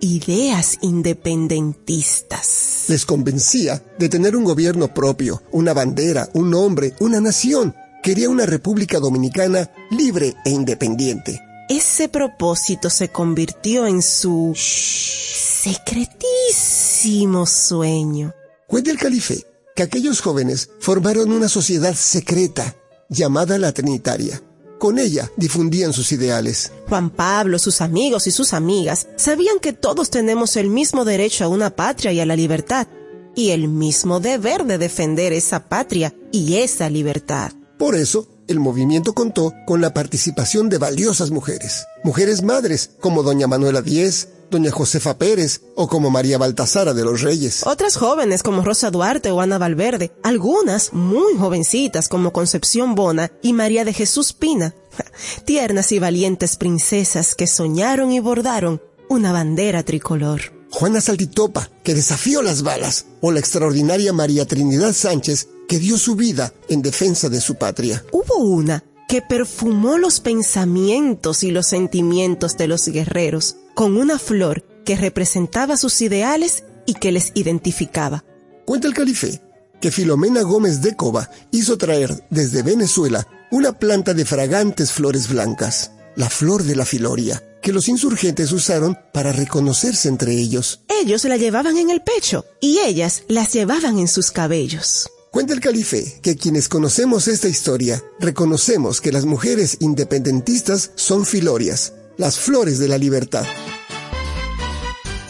[0.03, 2.85] ideas independentistas.
[2.89, 7.75] Les convencía de tener un gobierno propio, una bandera, un nombre, una nación.
[8.03, 11.41] Quería una República Dominicana libre e independiente.
[11.69, 18.35] Ese propósito se convirtió en su secretísimo sueño.
[18.67, 19.47] Cuenta el calife
[19.77, 22.75] que aquellos jóvenes formaron una sociedad secreta
[23.09, 24.43] llamada la Trinitaria.
[24.83, 26.73] Con ella difundían sus ideales.
[26.89, 31.49] Juan Pablo, sus amigos y sus amigas sabían que todos tenemos el mismo derecho a
[31.49, 32.89] una patria y a la libertad,
[33.37, 37.53] y el mismo deber de defender esa patria y esa libertad.
[37.83, 41.85] Por eso, el movimiento contó con la participación de valiosas mujeres.
[42.05, 47.23] Mujeres madres como doña Manuela Díez, doña Josefa Pérez o como María Baltasara de los
[47.23, 47.67] Reyes.
[47.67, 53.53] Otras jóvenes como Rosa Duarte o Ana Valverde, algunas muy jovencitas como Concepción Bona y
[53.53, 54.77] María de Jesús Pina.
[55.45, 60.53] tiernas y valientes princesas que soñaron y bordaron una bandera tricolor.
[60.71, 66.17] Juana Saltitopa, que desafió las balas, o la extraordinaria María Trinidad Sánchez, que dio su
[66.17, 68.05] vida en defensa de su patria.
[68.13, 74.67] Hubo una que perfumó los pensamientos y los sentimientos de los guerreros con una flor
[74.85, 78.23] que representaba sus ideales y que les identificaba.
[78.67, 79.41] Cuenta el calife
[79.81, 85.93] que Filomena Gómez de Cova hizo traer desde Venezuela una planta de fragantes flores blancas,
[86.17, 90.83] la flor de la filoria, que los insurgentes usaron para reconocerse entre ellos.
[91.01, 95.09] Ellos la llevaban en el pecho y ellas las llevaban en sus cabellos.
[95.33, 101.95] Cuenta el calife que quienes conocemos esta historia reconocemos que las mujeres independentistas son filorias,
[102.19, 103.47] las flores de la libertad.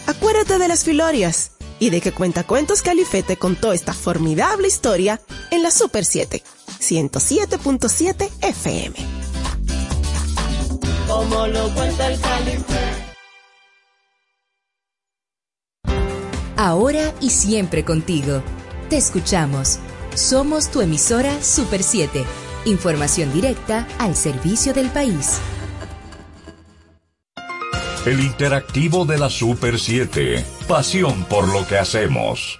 [0.05, 5.63] Acuérdate de las filorias y de que Cuentacuentos Calife te contó esta formidable historia en
[5.63, 6.43] la Super 7,
[6.81, 8.97] 107.7 FM.
[11.07, 12.63] Como lo cuenta el calife.
[16.57, 18.43] Ahora y siempre contigo.
[18.89, 19.79] Te escuchamos.
[20.15, 22.23] Somos tu emisora Super 7.
[22.65, 25.41] Información directa al servicio del país.
[28.05, 30.45] El interactivo de la Super 7.
[30.67, 32.59] Pasión por lo que hacemos.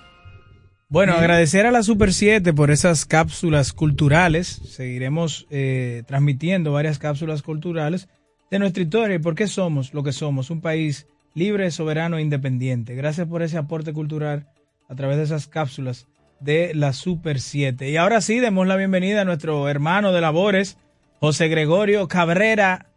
[0.90, 4.48] Bueno, agradecer a la Super 7 por esas cápsulas culturales.
[4.48, 8.08] Seguiremos eh, transmitiendo varias cápsulas culturales
[8.50, 12.24] de nuestra historia y por qué somos lo que somos, un país libre, soberano e
[12.24, 12.96] independiente.
[12.96, 14.48] Gracias por ese aporte cultural
[14.90, 16.08] a través de esas cápsulas
[16.44, 17.90] de la Super 7.
[17.90, 20.78] Y ahora sí, demos la bienvenida a nuestro hermano de labores,
[21.20, 22.88] José Gregorio Cabrera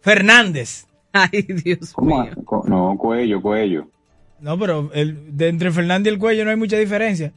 [0.00, 0.86] Fernández.
[1.12, 2.26] Ay, Dios ¿Cómo?
[2.44, 3.86] Co- No, cuello, cuello.
[4.40, 7.32] No, pero el, de entre Fernández y el cuello no hay mucha diferencia.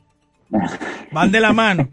[1.12, 1.90] Van de la mano.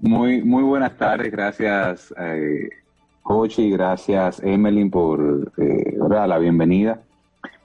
[0.00, 2.68] Muy, muy buenas tardes, gracias, eh,
[3.22, 7.00] Cochi, gracias, Emeline, por eh, la bienvenida.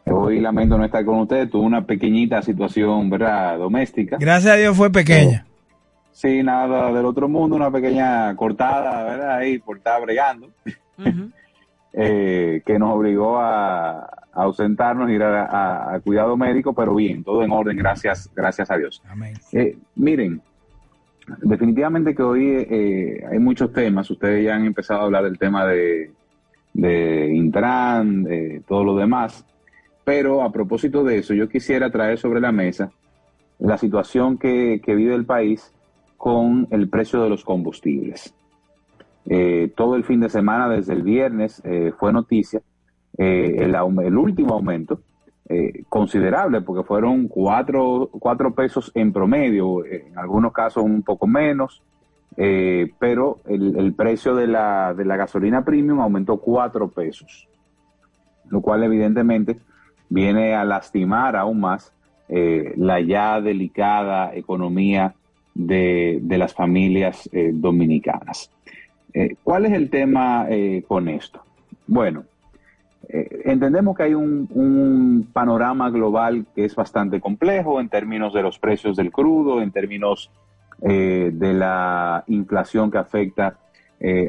[0.05, 3.57] Hoy lamento no estar con ustedes, tuve una pequeñita situación ¿verdad?
[3.57, 4.17] doméstica.
[4.19, 5.45] Gracias a Dios fue pequeña.
[6.11, 9.37] Sí, nada del otro mundo, una pequeña cortada, ¿verdad?
[9.37, 10.49] Ahí por estar bregando,
[11.93, 17.23] eh, que nos obligó a, a ausentarnos, ir a, a- a cuidado médico, pero bien,
[17.23, 19.01] todo en orden, gracias, gracias a Dios.
[19.53, 20.41] Eh, miren,
[21.41, 25.65] definitivamente que hoy eh, hay muchos temas, ustedes ya han empezado a hablar del tema
[25.65, 26.11] de,
[26.73, 29.45] de Intran, de todo lo demás,
[30.03, 32.91] pero a propósito de eso, yo quisiera traer sobre la mesa
[33.59, 35.73] la situación que, que vive el país
[36.17, 38.33] con el precio de los combustibles.
[39.25, 42.61] Eh, todo el fin de semana, desde el viernes, eh, fue noticia
[43.17, 45.01] eh, el, último aumento,
[45.87, 51.83] considerable, porque fueron cuatro, cuatro pesos en promedio, en algunos casos un poco menos,
[52.35, 57.47] pero el, el precio de la, de la gasolina premium aumentó cuatro pesos,
[58.49, 59.59] lo cual evidentemente
[60.09, 61.93] viene a lastimar aún más
[62.29, 65.15] eh, la ya delicada economía
[65.53, 68.49] de, las familias eh, dominicanas.
[69.13, 71.41] Eh, ¿Cuál es el tema eh, con esto?
[71.85, 72.23] Bueno,
[73.09, 78.57] entendemos que hay un, un panorama global que es bastante complejo en términos de los
[78.57, 80.31] precios del crudo, en términos
[80.79, 83.57] de la inflación que afecta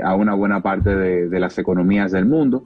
[0.05, 2.65] a una buena parte de las economías del mundo.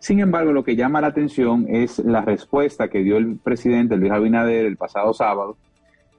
[0.00, 4.10] Sin embargo, lo que llama la atención es la respuesta que dio el presidente Luis
[4.10, 5.58] Abinader el pasado sábado,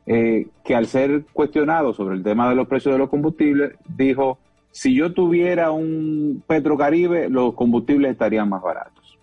[0.06, 4.38] eh, que al ser cuestionado sobre el tema de los precios de los combustibles, dijo,
[4.70, 9.18] si yo tuviera un Petrocaribe, los combustibles estarían más baratos.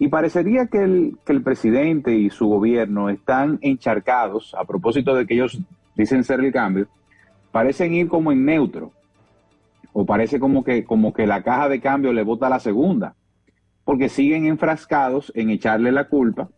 [0.00, 5.26] Y parecería que el, que el presidente y su gobierno están encharcados, a propósito de
[5.26, 5.60] que ellos
[5.94, 6.88] dicen ser el cambio,
[7.52, 8.90] parecen ir como en neutro,
[9.92, 13.14] o parece como que, como que la caja de cambio le bota la segunda,
[13.86, 16.50] porque siguen enfrascados en echarle la culpa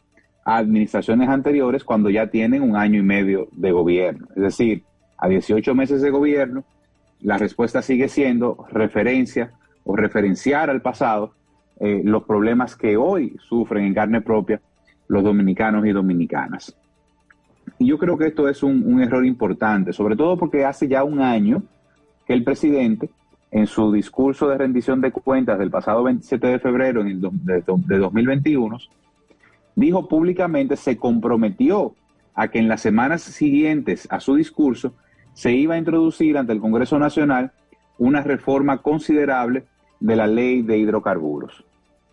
[0.47, 4.27] a administraciones anteriores cuando ya tienen un año y medio de gobierno.
[4.35, 4.83] Es decir,
[5.19, 6.65] a 18 meses de gobierno,
[7.21, 9.53] la respuesta sigue siendo referencia
[9.85, 11.35] o referenciar al pasado
[11.79, 14.63] eh, los problemas que hoy sufren en carne propia
[15.07, 16.75] los dominicanos y dominicanas.
[17.79, 21.05] Y yo creo que esto es un, un error importante, sobre todo porque hace ya
[21.05, 21.63] un año
[22.27, 23.11] que el presidente,
[23.51, 28.79] en su discurso de rendición de cuentas del pasado 27 de febrero de 2021,
[29.75, 31.95] dijo públicamente, se comprometió
[32.35, 34.93] a que en las semanas siguientes a su discurso
[35.33, 37.53] se iba a introducir ante el Congreso Nacional
[37.97, 39.65] una reforma considerable
[40.01, 41.65] de la ley de hidrocarburos.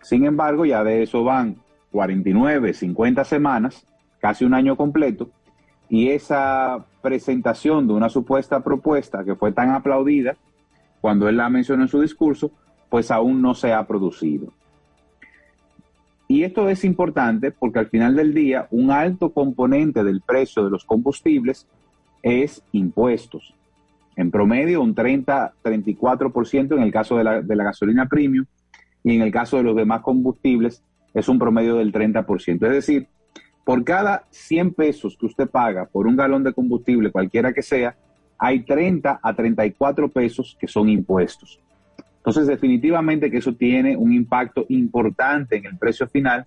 [0.01, 1.57] Sin embargo, ya de eso van
[1.91, 3.85] 49, 50 semanas,
[4.19, 5.29] casi un año completo,
[5.89, 10.35] y esa presentación de una supuesta propuesta que fue tan aplaudida
[11.05, 12.49] cuando él la mencionó en su discurso,
[12.89, 14.51] pues aún no se ha producido.
[16.27, 20.71] Y esto es importante porque al final del día un alto componente del precio de
[20.71, 21.67] los combustibles
[22.23, 23.53] es impuestos.
[24.15, 28.47] En promedio un 30-34% en el caso de la, de la gasolina premium
[29.03, 30.81] y en el caso de los demás combustibles
[31.13, 32.65] es un promedio del 30%.
[32.65, 33.07] Es decir,
[33.63, 37.95] por cada 100 pesos que usted paga por un galón de combustible, cualquiera que sea,
[38.45, 41.59] hay 30 a 34 pesos que son impuestos.
[42.17, 46.45] Entonces, definitivamente que eso tiene un impacto importante en el precio final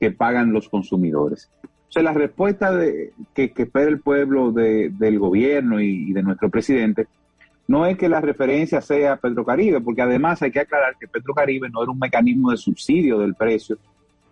[0.00, 1.50] que pagan los consumidores.
[1.62, 2.72] O sea, la respuesta
[3.34, 7.08] que, espera el pueblo del gobierno y, de nuestro presidente
[7.68, 11.82] no es que la referencia sea Petrocaribe, porque además hay que aclarar que Petrocaribe no
[11.82, 13.76] era un mecanismo de subsidio del precio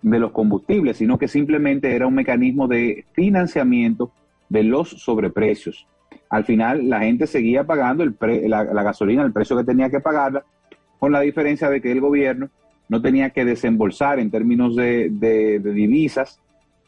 [0.00, 4.12] de los combustibles, sino que simplemente era un mecanismo de financiamiento
[4.48, 5.86] de los sobreprecios.
[6.32, 10.42] Al final la gente seguía pagando la, gasolina, el precio que tenía que pagarla,
[10.98, 12.48] con la diferencia de que el gobierno
[12.88, 15.10] no tenía que desembolsar en términos de,
[15.62, 16.40] divisas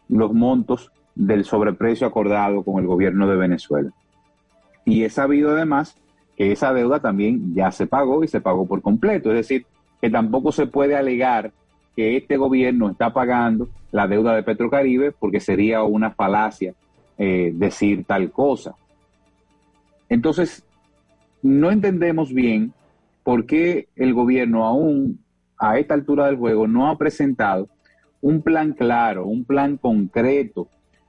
[0.08, 3.90] los montos del sobreprecio acordado con el gobierno de Venezuela.
[4.86, 5.94] Y es sabido además
[6.38, 9.28] que esa deuda también ya se pagó y se pagó por completo.
[9.28, 9.66] Es decir,
[10.00, 11.52] que tampoco se puede alegar
[11.94, 16.72] que este gobierno está pagando la deuda de Petrocaribe porque sería una falacia
[17.18, 18.74] eh, decir tal cosa.
[20.14, 20.64] Entonces,
[21.42, 22.72] no entendemos bien
[23.24, 25.18] por qué el gobierno aún
[25.58, 27.68] a esta altura del juego no ha presentado
[28.20, 30.68] un plan claro, un plan concreto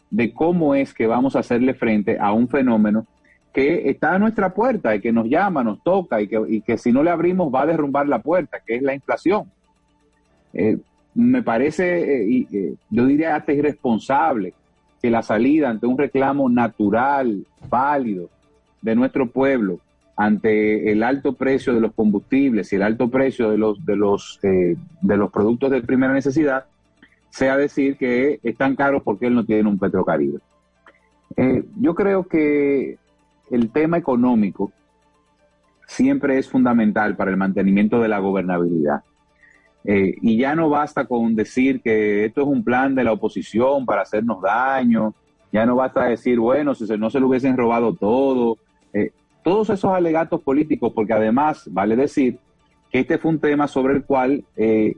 [0.10, 3.06] de cómo es que vamos a hacerle frente a un fenómeno
[3.54, 7.04] que está a nuestra puerta y que nos llama, nos toca y que, si no
[7.04, 9.52] le abrimos va a derrumbar la puerta, que es la inflación.
[10.52, 10.80] Eh,
[11.14, 14.56] me parece, eh, eh, yo diría hasta irresponsable
[15.00, 18.32] que la salida ante un reclamo natural, válido
[18.86, 19.80] de nuestro pueblo,
[20.16, 24.40] ante el alto precio de los combustibles y el alto precio de los, de los,
[24.44, 26.66] eh, de los productos de primera necesidad,
[27.32, 30.40] sea decir que están caros porque él no tiene un Petrocaribe.
[31.36, 33.00] Eh, yo creo que
[33.50, 34.72] el tema económico
[35.88, 39.02] siempre es fundamental para el mantenimiento de la gobernabilidad.
[39.84, 43.84] Eh, y ya no basta con decir que esto es un plan de la oposición
[43.84, 45.16] para hacernos daño,
[45.52, 48.58] ya no basta decir, bueno, si no se lo hubiesen robado todo,
[49.44, 52.40] todos esos alegatos políticos, porque además vale decir
[52.92, 54.96] que este fue un tema sobre el cual eh,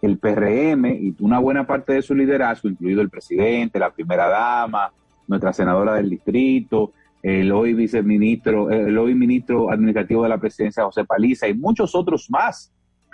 [0.00, 4.92] el PRM y una buena parte de su liderazgo, incluido el presidente, la primera dama,
[5.26, 6.92] nuestra senadora del distrito,
[7.22, 12.30] el hoy viceministro, el hoy ministro administrativo de la presidencia, José Paliza, y muchos otros
[12.30, 12.72] más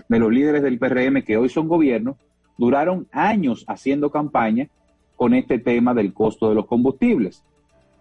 [0.09, 2.17] de los líderes del PRM que hoy son gobierno,
[2.59, 4.69] duraron años haciendo campaña
[5.17, 7.45] con este tema del costo de los combustibles.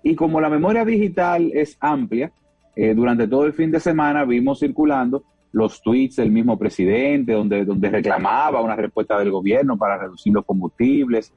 [0.05, 2.31] Y como la memoria digital es amplia,
[2.75, 7.65] eh, durante todo el fin de semana vimos circulando los tweets del mismo presidente, donde,
[7.65, 11.33] donde reclamaba una respuesta del gobierno para reducir los combustibles.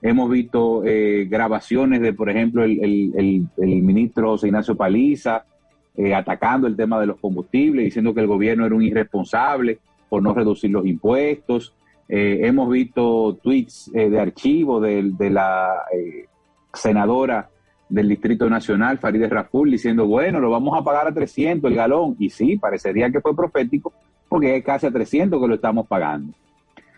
[0.00, 5.44] Hemos visto eh, grabaciones de, por ejemplo, el, el, el, ministro Ignacio Paliza
[5.96, 10.22] eh, atacando el tema de los combustibles, diciendo que el gobierno era un irresponsable por
[10.22, 11.74] no reducir los impuestos.
[12.06, 15.82] hemos visto tweets de archivo de, de la
[16.72, 17.50] senadora
[17.94, 22.16] del Distrito Nacional, Farideh Raful, diciendo, bueno, lo vamos a pagar a 300 el galón.
[22.18, 23.92] Y sí, parecería que fue profético,
[24.28, 26.32] porque es casi a 300 que lo estamos pagando.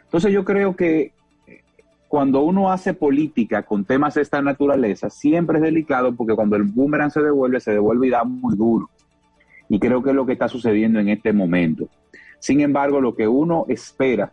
[0.04, 1.12] Entonces yo creo que
[1.46, 1.60] eh,
[2.08, 6.62] cuando uno hace política con temas de esta naturaleza, siempre es delicado porque cuando el
[6.62, 8.88] boomerang se devuelve, se devuelve y da muy duro.
[9.68, 11.88] Y creo que es lo que está sucediendo en este momento.
[12.38, 14.32] Sin embargo, lo que uno espera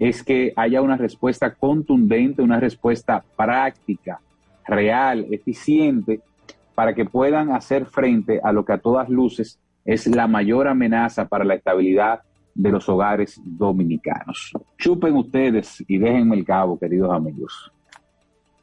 [0.00, 4.20] es que haya una respuesta contundente, una respuesta práctica,
[4.66, 6.20] real, eficiente,
[6.74, 11.28] para que puedan hacer frente a lo que a todas luces es la mayor amenaza
[11.28, 12.20] para la estabilidad
[12.54, 14.52] de los hogares dominicanos.
[14.78, 17.72] Chupen ustedes y déjenme el cabo, queridos amigos.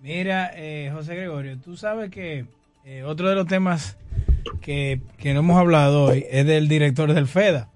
[0.02, 2.46] Mira, eh, José Gregorio, tú sabes que
[2.86, 3.98] eh, otro de los temas
[4.62, 7.70] que, que, no hemos hablado hoy es del director del FEDA.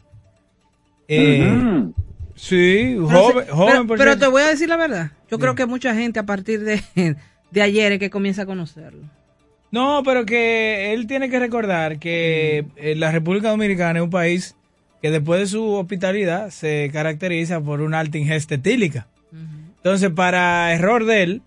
[1.08, 1.92] Eh,
[2.36, 5.12] sí, joven, joven pero, te voy a decir la verdad.
[5.30, 6.82] Yo creo que mucha gente a partir de,
[7.54, 9.04] de ayer es que comienza a conocerlo.
[9.72, 14.56] No, pero que él tiene que recordar que eh, la República Dominicana es un país
[15.02, 19.08] que después de su hospitalidad se caracteriza por una alta ingesta etílica.
[19.78, 21.42] Entonces, para error de él,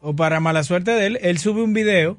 [0.00, 2.16] o para mala suerte de él, él sube un video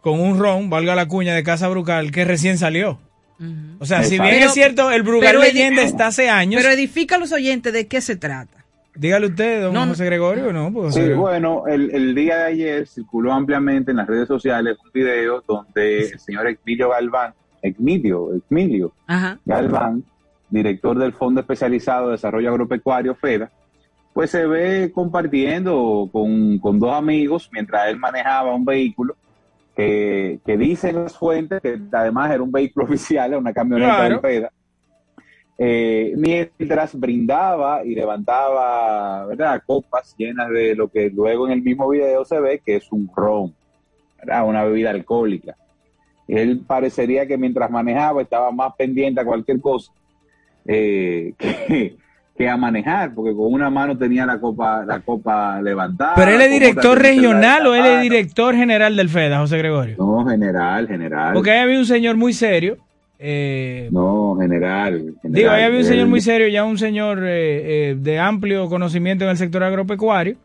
[0.00, 2.98] con un ron, valga la cuña, de Casa Brucal, que recién salió.
[3.78, 6.62] O sea, si bien es cierto, el Brugal leyenda está hace años.
[6.62, 8.61] Pero edifica a los oyentes de qué se trata.
[8.94, 10.72] Dígale usted, don José Gregorio, ¿no?
[10.72, 15.42] Pues, sí, bueno, el, día de ayer circuló ampliamente en las redes sociales un video
[15.46, 17.32] donde el señor Emilio Galván,
[17.62, 18.92] Emilio, Emilio
[19.46, 20.04] Galván,
[20.50, 23.50] director del Fondo Especializado de Desarrollo Agropecuario, FEDA,
[24.12, 29.16] pues se ve compartiendo con, con dos amigos mientras él manejaba un vehículo
[29.74, 34.14] que, que dicen las fuentes que además era un vehículo oficial, una camioneta Claro.
[34.16, 34.52] del FEDA,
[35.58, 39.62] eh, mientras brindaba y levantaba ¿verdad?
[39.66, 43.10] copas llenas de lo que luego en el mismo video se ve que es un
[43.14, 43.54] ron,
[44.18, 44.46] ¿verdad?
[44.46, 45.56] una bebida alcohólica.
[46.26, 49.92] Él parecería que mientras manejaba estaba más pendiente a cualquier cosa
[50.64, 51.96] eh, que,
[52.36, 56.14] que a manejar, porque con una mano tenía la copa, la copa levantada.
[56.14, 59.96] ¿Pero él es director regional o él es director general del FEDA, José Gregorio?
[59.98, 61.34] No, general, general.
[61.34, 62.78] Porque ahí había un señor muy serio.
[63.24, 64.98] Eh, No, general.
[64.98, 65.16] general.
[65.22, 69.24] digo, ahí había un señor muy serio, ya un señor eh, eh, de amplio conocimiento
[69.24, 70.36] en el sector agropecuario.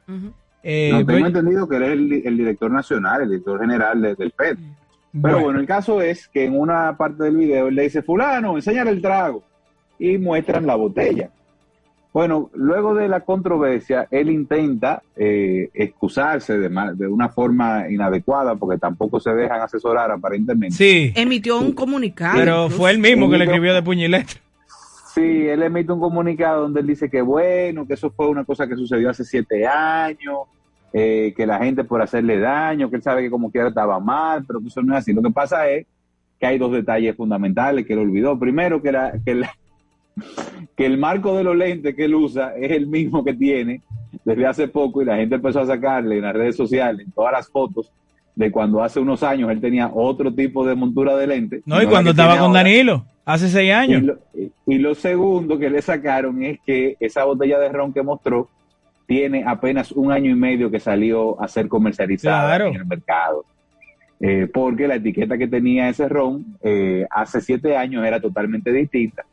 [0.63, 4.01] Eh, No, tengo pues- entendido que él es el, el director nacional, el director general
[4.01, 4.57] de- del FED.
[4.57, 5.39] Pero Bueno.
[5.41, 5.59] bueno.
[5.59, 9.01] el caso es que en una parte del video él le dice, fulano, enséñale el
[9.01, 9.43] trago.
[9.97, 11.29] Y muestran la botella.
[12.17, 18.79] Bueno, luego de la controversia, él intenta eh, excusarse de, de una forma inadecuada, porque
[18.79, 20.75] tampoco se dejan asesorar aparentemente.
[20.75, 21.13] Sí.
[21.15, 22.39] Emitió un comunicado.
[22.39, 22.77] Pero incluso.
[22.77, 24.39] fue él mismo que le escribió de puño y letra.
[25.13, 28.67] Sí, él emite un comunicado donde él dice que bueno, que eso fue una cosa
[28.67, 30.39] que sucedió hace siete años,
[30.93, 34.43] eh, que la gente por hacerle daño, que él sabe que como quiera estaba mal,
[34.43, 35.13] pero que eso no es así.
[35.13, 35.85] Lo que pasa es
[36.39, 38.39] que hay dos detalles fundamentales que él olvidó.
[38.39, 39.53] Primero, que, la, que, la-
[40.75, 43.81] que el marco de los lentes que él usa es el mismo que tiene
[44.23, 47.31] desde hace poco y la gente empezó a sacarle en las redes sociales, en todas
[47.33, 47.91] las fotos,
[48.35, 51.61] de cuando hace unos años él tenía otro tipo de montura de lente.
[51.65, 52.63] No, y cuando estaba con ahora.
[52.63, 54.03] Danilo, hace seis Y años.
[54.03, 54.17] lo,
[54.67, 58.47] y lo segundo que le sacaron es que esa botella de ron que mostró
[59.07, 62.67] tiene apenas un año y medio que salió a ser comercializada Claro.
[62.67, 63.45] en el mercado.
[64.19, 69.23] Eh, porque la etiqueta que tenía ese ron eh, hace siete años era totalmente distinta.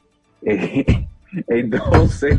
[0.44, 1.06] Eh,
[1.48, 2.38] entonces,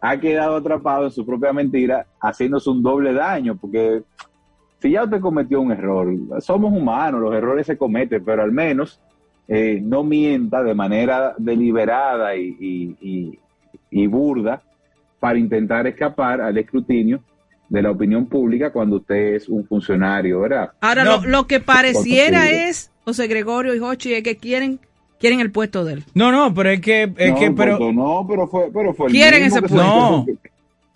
[0.00, 4.02] ha quedado atrapado en su propia mentira, haciéndose un doble daño, porque
[4.80, 9.00] si ya usted cometió un error, somos humanos, los errores se cometen, pero al menos
[9.48, 13.38] eh, no mienta de manera deliberada y, y- y-
[13.90, 14.62] y burda
[15.20, 17.20] para intentar escapar al escrutinio
[17.68, 20.72] de la opinión pública cuando usted es un funcionario, ¿verdad?
[20.80, 24.78] Ahora, lo, lo que pareciera es, José Gregorio y Jochi, es que quieren,
[25.22, 26.04] quieren el puesto de él.
[26.14, 29.12] No, no, pero es que, es no, que, pero, no, pero fue, pero fue el
[29.12, 30.26] Quieren ese que se- No,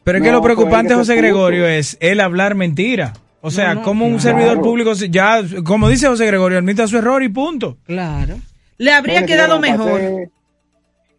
[0.05, 3.15] pero es que No, lo preocupante, José Gregorio, es el hablar mentira.
[3.41, 4.39] O sea, No, no, como un claro.
[4.39, 7.77] servidor público, ya, como dice José Gregorio, admita su error y punto.
[7.87, 8.35] Claro.
[8.79, 10.01] Le habría quedado mejor.
[10.01, 10.31] pasé-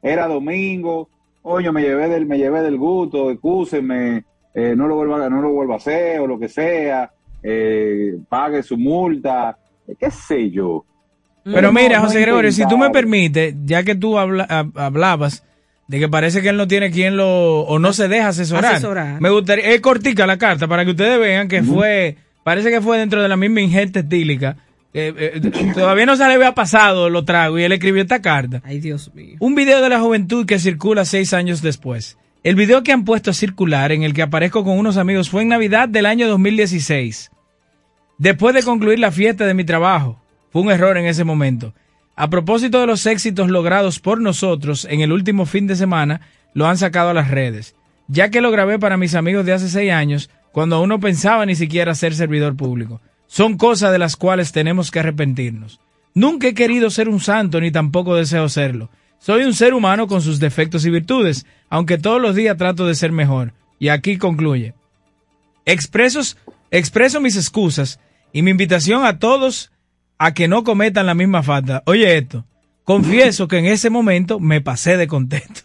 [0.04, 1.10] Era domingo,
[1.42, 4.24] oye, me llevé del, me llevé del gusto, excúseme,
[4.54, 7.10] eh, no lo vuelva, a- no lo vuelva a hacer o lo que sea,
[7.42, 9.58] eh, pague su multa,
[9.88, 10.84] eh, qué sé yo.
[11.54, 14.72] Pero No, mira, no José Gregorio, si tú me permites, ya que tú habla- hab-
[14.76, 15.44] hablabas
[15.88, 19.22] de que parece que él no tiene quien lo, o no se deja asesorar, Asesorar.
[19.22, 22.98] me gustaría, es cortica la carta para que ustedes vean que fue, parece que fue
[23.00, 24.58] dentro de la misma ingente estílica.
[24.94, 28.62] Eh, eh, todavía no se le había pasado lo trago y él escribió esta carta.
[28.66, 29.36] Ay, Dios mío.
[29.40, 32.18] Un video de la juventud que circula seis años después.
[32.44, 35.44] El video que han puesto a circular en el que aparezco con unos amigos fue
[35.44, 37.30] en Navidad del año 2016.
[38.18, 40.20] Después de concluir la fiesta de mi trabajo.
[40.60, 41.76] Un error en ese momento.
[42.16, 46.22] A propósito de los éxitos logrados por nosotros en el último fin de semana,
[46.56, 47.76] lo han sacado a las redes.
[48.08, 51.46] Ya que lo grabé para mis amigos de hace seis años, cuando aún no pensaba
[51.46, 53.02] ni siquiera ser servidor público.
[53.28, 55.80] Son cosas de las cuales tenemos que arrepentirnos.
[56.16, 58.90] Nunca he querido ser un santo ni tampoco deseo serlo.
[59.20, 62.96] Soy un ser humano con sus defectos y virtudes, aunque todos los días trato de
[62.96, 63.54] ser mejor.
[63.78, 64.74] Y aquí concluye.
[65.66, 66.36] Expresos,
[66.72, 68.00] expreso mis excusas
[68.34, 69.72] y mi invitación a todos
[70.18, 71.84] a que no cometan la misma falta.
[71.86, 72.46] Oye esto,
[72.84, 75.62] confieso que en ese momento me pasé de contento.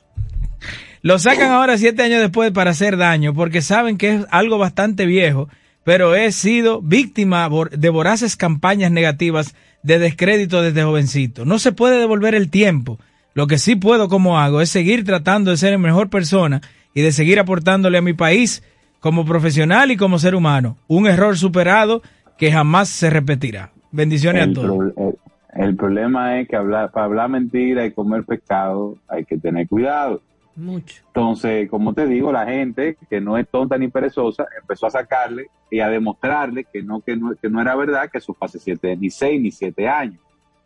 [1.02, 5.06] Lo sacan ahora siete años después para hacer daño porque saben que es algo bastante
[5.06, 5.48] viejo,
[5.84, 11.44] pero he sido víctima de voraces campañas negativas de descrédito desde jovencito.
[11.44, 12.98] No se puede devolver el tiempo.
[13.34, 16.60] Lo que sí puedo como hago es seguir tratando de ser mejor persona
[16.94, 18.62] y de seguir aportándole a mi país
[19.00, 20.76] como profesional y como ser humano.
[20.86, 22.02] Un error superado
[22.38, 23.72] que jamás se repetirá.
[23.92, 24.92] Bendiciones a El, todos.
[24.94, 25.18] pro- el-
[25.54, 30.22] el problema es que hablar, para hablar mentira y comer pescado hay que tener cuidado.
[30.56, 31.02] Mucho.
[31.08, 35.46] Entonces, como te digo, la gente que no es tonta ni perezosa empezó a sacarle
[35.70, 38.96] y a demostrarle que no, que no, que no era verdad, que eso hace siete,
[38.96, 40.18] ni seis ni siete años.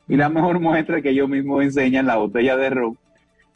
[0.09, 2.97] Y la mejor muestra es que ellos mismos enseñan la botella de ron,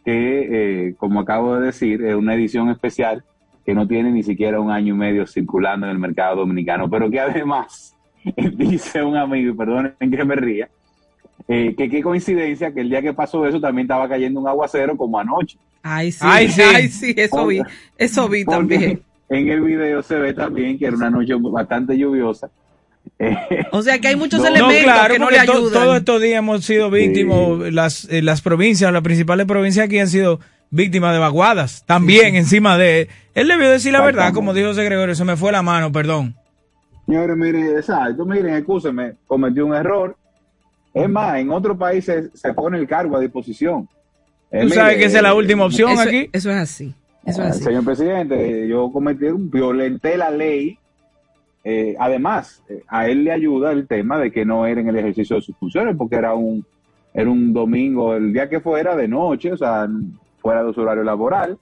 [0.05, 3.23] que, eh, como acabo de decir, es una edición especial
[3.65, 7.11] que no tiene ni siquiera un año y medio circulando en el mercado dominicano, pero
[7.11, 7.97] que además,
[8.57, 10.69] dice un amigo, y perdonen que me ría,
[11.49, 14.97] Eh, que qué coincidencia que el día que pasó eso también estaba cayendo un aguacero
[14.97, 15.59] como anoche.
[15.83, 17.61] Ay, sí, ay, sí, eso vi,
[17.97, 19.03] eso vi también.
[19.29, 22.51] En el video se ve también que era una noche bastante lluviosa.
[23.73, 25.73] O sea que hay muchos elementos que no le ayudan.
[25.73, 30.09] todos estos días hemos sido víctimas, las, eh, las provincias, las principales provincias aquí han
[30.09, 30.41] sido
[30.71, 31.85] víctimas de vaguadas.
[31.87, 33.09] También encima de...
[33.35, 36.37] Él debió decir la verdad, como dijo José Gregorio, se me fue la mano, perdón.
[37.11, 40.15] Señores, miren, exacto, miren, escúcheme, cometió un error.
[40.95, 43.89] Es más, en otros países se pone el cargo a disposición.
[44.49, 46.31] Eh, Tú sabes que esa es la última opción aquí.
[46.33, 46.95] Eso es así.
[47.27, 47.65] Eso es ah, así.
[47.65, 50.79] Señor presidente, yo cometí, violenté la ley.
[51.65, 54.97] Eh, además, eh, a él le ayuda el tema de que no era en el
[54.97, 56.65] ejercicio de sus funciones, porque era un,
[57.13, 59.89] era un domingo, el día que fuera de noche, o sea,
[60.39, 61.59] fuera de su horario laboral,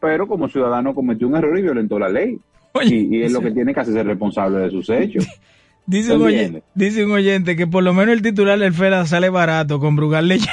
[0.00, 2.40] pero como ciudadano cometió un error y violentó la ley
[2.82, 5.26] y, es lo que tiene que hacerse responsable de sus hechos.
[5.86, 9.30] Dice un, oyente, dice un, oyente, que por lo menos el titular del FEDA sale
[9.30, 10.52] barato con Brugal leyenda.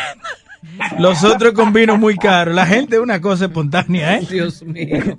[0.97, 2.53] Los otros con vino muy caro.
[2.53, 4.27] La gente es una cosa espontánea, ¿eh?
[4.29, 4.97] Dios mío.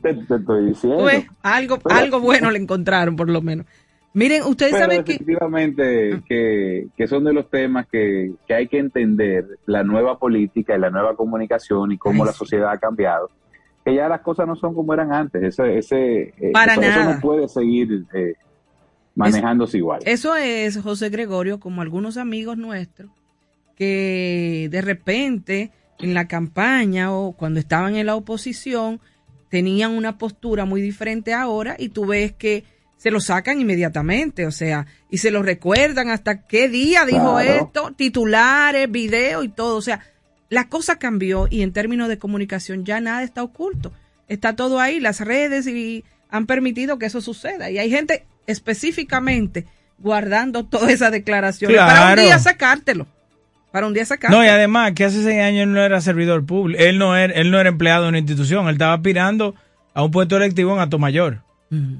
[0.86, 3.66] Pues, algo, algo bueno le encontraron, por lo menos.
[4.14, 5.12] Miren, ustedes saben que...
[5.12, 10.74] Efectivamente, que, que, son de los temas que, que, hay que entender, la nueva política
[10.74, 13.28] y la nueva comunicación y cómo la sociedad ha cambiado
[13.86, 15.40] que ya las cosas no son como eran antes.
[15.40, 17.14] Ese, ese, eh, Para eso, nada.
[17.14, 18.34] no puede seguir eh,
[19.14, 20.00] manejándose igual.
[20.04, 23.12] Eso es, José Gregorio, como algunos amigos nuestros,
[23.76, 29.00] que de repente en la campaña o cuando estaban en la oposición
[29.50, 32.64] tenían una postura muy diferente ahora y tú ves que
[32.96, 37.92] se lo sacan inmediatamente, o sea, y se lo recuerdan hasta qué día dijo esto,
[37.92, 40.00] titulares, video y todo, o sea,
[40.48, 43.92] la cosa cambió y en términos de comunicación ya nada está oculto.
[44.28, 47.70] Está todo ahí, las redes y han permitido que eso suceda.
[47.70, 49.66] Y hay gente específicamente
[49.98, 53.06] guardando todas esas declaraciones para un día sacártelo.
[53.72, 54.40] Para un día sacártelo.
[54.40, 57.32] No, y además que hace seis años él no era servidor público, él no era,
[57.34, 59.54] él no era empleado de una institución, él estaba aspirando
[59.94, 61.42] a un puesto electivo en Atomayor.
[61.70, 61.96] Mm.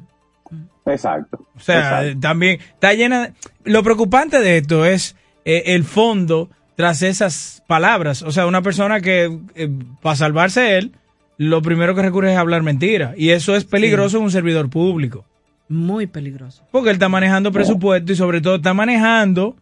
[0.87, 1.45] Exacto.
[1.57, 3.33] O sea, también está llena.
[3.65, 8.23] Lo preocupante de esto es eh, el fondo tras esas palabras.
[8.23, 9.69] O sea, una persona que eh,
[10.03, 10.93] para salvarse él,
[11.39, 13.15] lo primero que recurre es hablar mentira.
[13.17, 15.25] Y eso es peligroso en un servidor público.
[15.69, 16.63] Muy peligroso.
[16.71, 19.57] Porque él está manejando presupuesto y sobre todo está manejando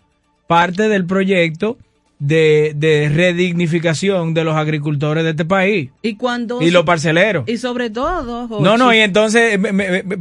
[0.46, 1.78] parte del proyecto
[2.18, 5.90] de, de redignificación de los agricultores de este país.
[6.02, 6.60] Y cuando...
[6.60, 7.48] Y los parceleros.
[7.48, 8.60] Y sobre todo...
[8.60, 9.58] No, no, y entonces,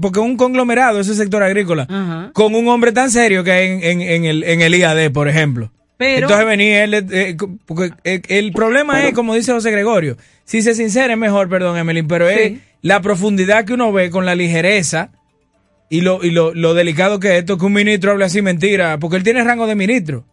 [0.01, 4.01] porque un conglomerado, ese sector agrícola, con un hombre tan serio que hay en, en,
[4.01, 5.71] en, el, en el IAD, por ejemplo.
[5.99, 11.13] Entonces venía él, eh, porque el, problema es, como dice José Gregorio, si se sincera
[11.13, 15.11] es mejor, perdón, Emelín, pero es la profundidad que uno ve con la ligereza
[15.89, 18.97] y lo, y lo, lo delicado que es esto, que un ministro hable así mentira,
[18.99, 20.25] porque él tiene rango de ministro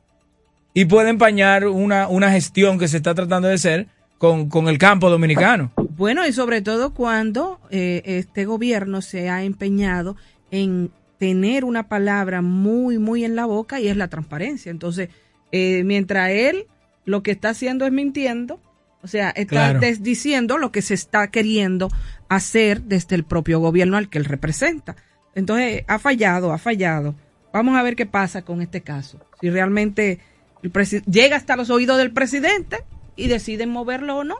[0.74, 3.86] y puede empañar una, una gestión que se está tratando de hacer
[4.18, 5.72] con, con el campo dominicano.
[5.96, 10.16] Bueno, y sobre todo cuando eh, este gobierno se ha empeñado
[10.50, 14.70] en tener una palabra muy, muy en la boca y es la transparencia.
[14.70, 15.10] Entonces,
[15.52, 16.66] eh, mientras él
[17.04, 18.60] lo que está haciendo es mintiendo,
[19.02, 21.88] o sea, está diciendo lo que se está queriendo
[22.28, 24.96] hacer desde el propio gobierno al que él representa.
[25.34, 27.14] Entonces, ha fallado, ha fallado.
[27.52, 29.18] Vamos a ver qué pasa con este caso.
[29.40, 30.20] Si realmente
[30.62, 30.72] el
[31.10, 32.84] llega hasta los oídos del presidente
[33.16, 34.38] y deciden moverlo o no.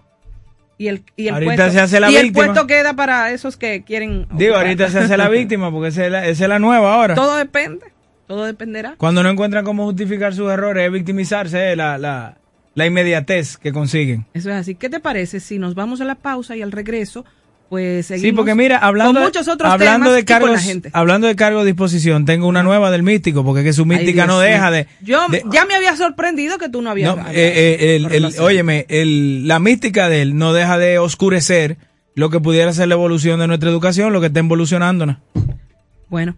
[0.77, 3.83] Y el, y el, puesto, se hace la y el puesto queda para esos que
[3.83, 4.27] quieren.
[4.33, 7.15] Digo, ahorita se hace la víctima porque esa es la, esa es la nueva ahora.
[7.15, 7.93] Todo depende.
[8.31, 8.95] Todo dependerá.
[8.97, 12.39] Cuando no encuentran cómo justificar sus errores, es victimizarse, la, la,
[12.77, 14.25] la inmediatez que consiguen.
[14.35, 14.77] Eso es así.
[14.77, 17.25] ¿Qué te parece si nos vamos a la pausa y al regreso,
[17.69, 20.55] pues seguimos sí, porque mira, hablando, con muchos otros hablando temas de cargos, y con
[20.55, 20.91] la gente.
[20.93, 24.29] Hablando de cargo de disposición, tengo una nueva del místico, porque que su mística Ay,
[24.29, 24.87] no deja de...
[25.03, 27.17] Yo de- ya me había sorprendido que tú no habías...
[27.17, 31.79] no, eh, eh, el- el- óyeme, el- la mística de él no deja de oscurecer
[32.15, 35.17] lo que pudiera ser la evolución de nuestra educación, lo que está evolucionándonos.
[36.09, 36.37] Bueno.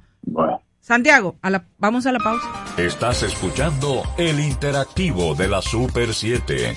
[0.82, 1.36] Santiago,
[1.78, 2.44] vamos a la pausa.
[2.76, 6.76] Estás escuchando el interactivo de la Super 7.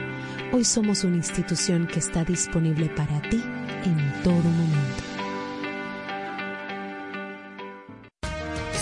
[0.53, 3.41] Hoy somos una institución que está disponible para ti
[3.85, 5.03] en todo momento.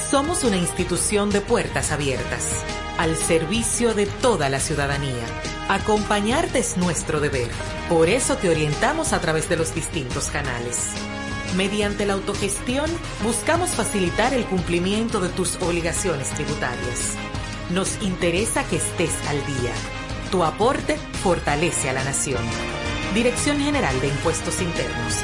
[0.10, 2.66] Somos una institución de puertas abiertas,
[2.98, 5.24] al servicio de toda la ciudadanía.
[5.68, 7.50] Acompañarte es nuestro deber.
[7.88, 10.94] Por eso te orientamos a través de los distintos canales.
[11.56, 12.90] Mediante la autogestión,
[13.24, 17.14] buscamos facilitar el cumplimiento de tus obligaciones tributarias.
[17.70, 19.99] Nos interesa que estés al día.
[20.32, 22.44] Tu aporte fortalece a la nación.
[23.16, 25.24] Dirección General de Impuestos Internos.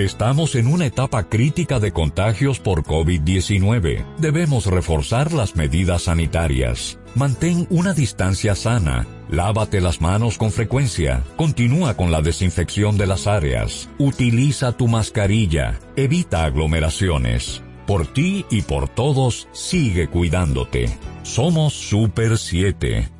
[0.00, 4.02] Estamos en una etapa crítica de contagios por COVID-19.
[4.16, 6.98] Debemos reforzar las medidas sanitarias.
[7.14, 9.06] Mantén una distancia sana.
[9.28, 11.22] Lávate las manos con frecuencia.
[11.36, 13.90] Continúa con la desinfección de las áreas.
[13.98, 15.78] Utiliza tu mascarilla.
[15.96, 17.62] Evita aglomeraciones.
[17.86, 20.88] Por ti y por todos, sigue cuidándote.
[21.24, 23.19] Somos Super 7.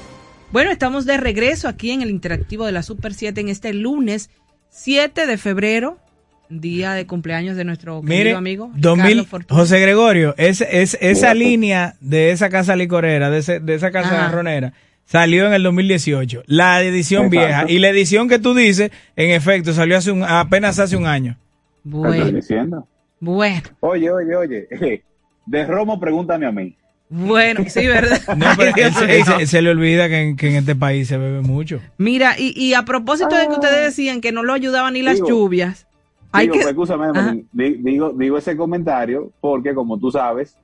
[0.51, 4.29] Bueno, estamos de regreso aquí en el interactivo de la Super 7 en este lunes
[4.69, 5.97] 7 de febrero,
[6.49, 9.59] día de cumpleaños de nuestro querido Mire, amigo 2000, Carlos Fortuny.
[9.59, 14.25] José Gregorio, es, es, esa línea de esa casa licorera, de, ese- de esa casa
[14.25, 14.31] Ajá.
[14.31, 14.73] ronera,
[15.05, 16.43] salió en el 2018.
[16.47, 17.47] La edición Exacto.
[17.47, 17.65] vieja.
[17.69, 21.37] Y la edición que tú dices, en efecto, salió hace un, apenas hace un año.
[21.89, 22.87] ¿Qué estoy diciendo?
[23.21, 23.69] Bueno.
[23.79, 24.67] Oye, oye, oye.
[25.45, 26.75] De Romo, pregúntame a mí.
[27.13, 28.21] Bueno, sí, ¿verdad?
[28.37, 31.09] No, pero él se, él se- se le olvida que en, que en este país
[31.09, 31.81] se bebe mucho.
[31.97, 35.15] Mira, y, y a propósito de que ustedes decían que no lo ayudaban ni las
[35.15, 35.87] Digo, lluvias,
[36.31, 36.59] hay digo, que...
[36.59, 40.55] pues, escúchame, digo, digo ese comentario porque, como tú sabes,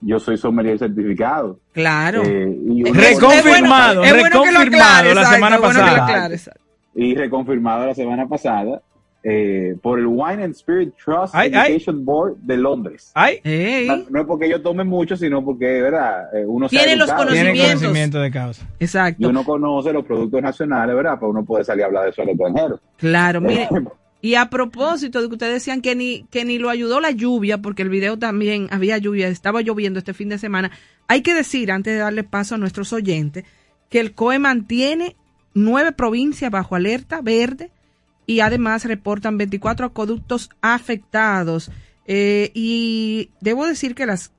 [0.00, 1.58] yo soy sommelier certificado.
[1.72, 2.22] Claro.
[2.24, 5.96] Eh, y Reconfirmado, es bueno que lo reconfirmado la exacto, semana es bueno que lo
[5.96, 6.56] pasada.
[6.94, 8.80] y reconfirmado la semana pasada
[9.28, 11.72] eh, por el Wine and Spirit Trust Ay, ay.
[11.72, 13.10] Education Board de Londres.
[13.12, 13.40] Ay,
[13.86, 16.32] No, no es porque yo tome mucho, sino porque, ¿verdad?
[16.32, 17.32] Eh, uno Tiene los educado.
[17.32, 17.80] Tiene conocimientos.
[17.82, 18.68] conocimiento de causa.
[18.78, 19.28] Y Exacto.
[19.28, 21.14] uno conoce los productos nacionales, ¿verdad?
[21.14, 22.80] Para uno poder salir a hablar de eso al extranjero.
[22.98, 23.68] Claro, mire.
[24.22, 27.58] Y a propósito de que ustedes decían que ni, que ni lo ayudó la lluvia,
[27.58, 30.70] porque el video también había lluvia, estaba lloviendo este fin de semana,
[31.08, 33.44] hay que decir, antes de darle paso a nuestros oyentes,
[33.88, 35.16] que el COE mantiene
[35.52, 37.70] nueve provincias bajo alerta verde
[38.26, 41.70] y además reportan 24 acueductos afectados.
[42.06, 44.32] Eh, y debo decir que las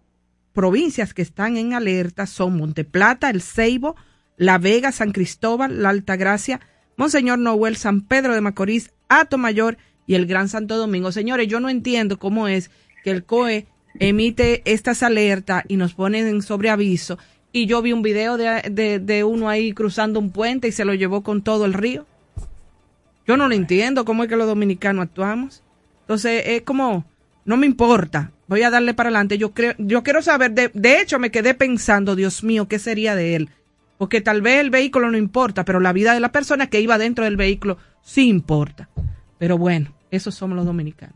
[0.54, 3.96] provincias que están en alerta son Monteplata, El Ceibo,
[4.38, 6.60] La Vega, San Cristóbal, La Altagracia,
[6.98, 8.92] Monseñor Noel, San Pedro de Macorís,
[9.38, 11.12] Mayor y el Gran Santo Domingo.
[11.12, 12.72] Señores, yo no entiendo cómo es
[13.04, 13.68] que el COE
[14.00, 17.18] emite estas alertas y nos ponen en sobreaviso.
[17.52, 20.86] Y yo vi un video de, de, de uno ahí cruzando un puente y se
[20.86, 22.06] lo llevó con todo el río.
[23.28, 25.64] Yo no lo entiendo cómo es que los dominicanos actuamos.
[26.02, 27.06] Entonces, es como,
[27.44, 29.38] no me importa, voy a darle para adelante.
[29.38, 33.16] Yo creo, yo quiero saber, de, de hecho me quedé pensando, Dios mío, ¿qué sería
[33.16, 33.50] de él?
[33.98, 36.98] Porque tal vez el vehículo no importa, pero la vida de la persona que iba
[36.98, 38.90] dentro del vehículo sí importa.
[39.38, 41.16] Pero bueno, esos somos los dominicanos.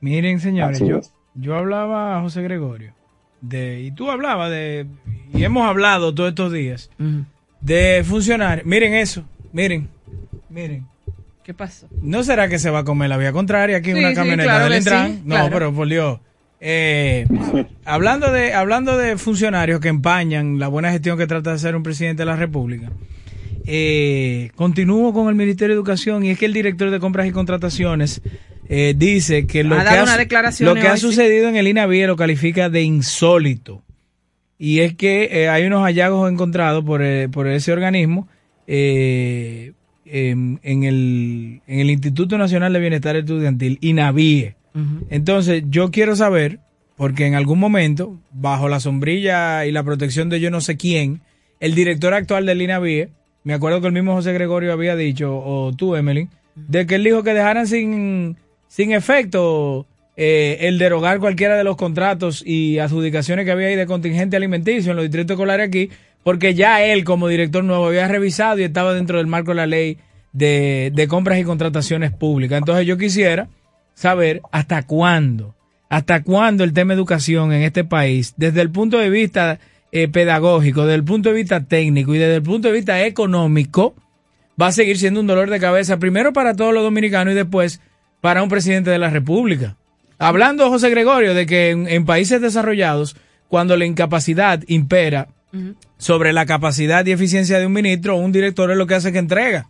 [0.00, 1.00] Miren, señores, yo,
[1.34, 2.94] yo hablaba a José Gregorio,
[3.40, 4.86] de, y tú hablabas de,
[5.32, 6.90] y hemos hablado todos estos días,
[7.60, 8.64] de funcionar.
[8.64, 9.88] Miren eso, miren,
[10.48, 10.86] miren.
[11.46, 11.86] ¿Qué pasó?
[12.02, 14.14] ¿No será que se va a comer la vía contraria aquí en Sí, una sí,
[14.16, 15.12] camioneta claro del Intran?
[15.12, 16.18] sí, no, pero por Dios.
[16.60, 17.24] Eh,
[17.84, 21.84] hablando de hablando de funcionarios que empañan la buena gestión que trata de hacer un
[21.84, 22.90] presidente de la República,
[23.64, 27.30] eh, continúo con el Ministerio de Educación y es que el director de compras y
[27.30, 28.22] contrataciones
[28.68, 30.98] eh, dice que lo Ha que, ha, lo que sí.
[30.98, 33.84] sucedido en el INAVIE lo califica de insólito.
[34.58, 38.26] Y es que eh, hay unos hallazgos encontrados por, por ese organismo
[38.66, 39.74] eh,
[40.06, 44.54] en, en el, en el Instituto Nacional de Bienestar Estudiantil, INAVIE.
[45.08, 46.58] Entonces, yo quiero saber,
[46.96, 51.22] porque en algún momento, bajo la sombrilla y la protección de yo no sé quién,
[51.60, 53.08] el director actual del INAVIE,
[53.42, 57.04] me acuerdo que el mismo José Gregorio había dicho, o tú, Emily, de que él
[57.04, 58.36] dijo que dejaran sin,
[58.68, 63.86] sin efecto eh, el derogar cualquiera de los contratos y adjudicaciones que había ahí de
[63.86, 65.90] contingente alimenticio en los distritos escolares aquí,
[66.26, 69.66] porque ya él como director nuevo había revisado y estaba dentro del marco de la
[69.66, 69.98] ley
[70.32, 72.58] de, compras y contrataciones públicas.
[72.58, 73.48] Entonces yo quisiera
[73.94, 75.54] saber hasta cuándo,
[75.88, 79.60] hasta cuándo el tema educación en este país, desde el punto de vista
[79.92, 83.94] eh, pedagógico, desde el punto de vista técnico y desde el punto de vista económico,
[84.60, 87.80] va a seguir siendo un dolor de cabeza, primero para todos los dominicanos y después
[88.20, 89.76] para un presidente de la República.
[90.18, 93.14] Hablando, José Gregorio, de que en países desarrollados,
[93.46, 95.28] cuando la incapacidad impera
[95.98, 99.12] sobre la capacidad y eficiencia de un ministro o un director, es lo que hace
[99.12, 99.68] que entrega.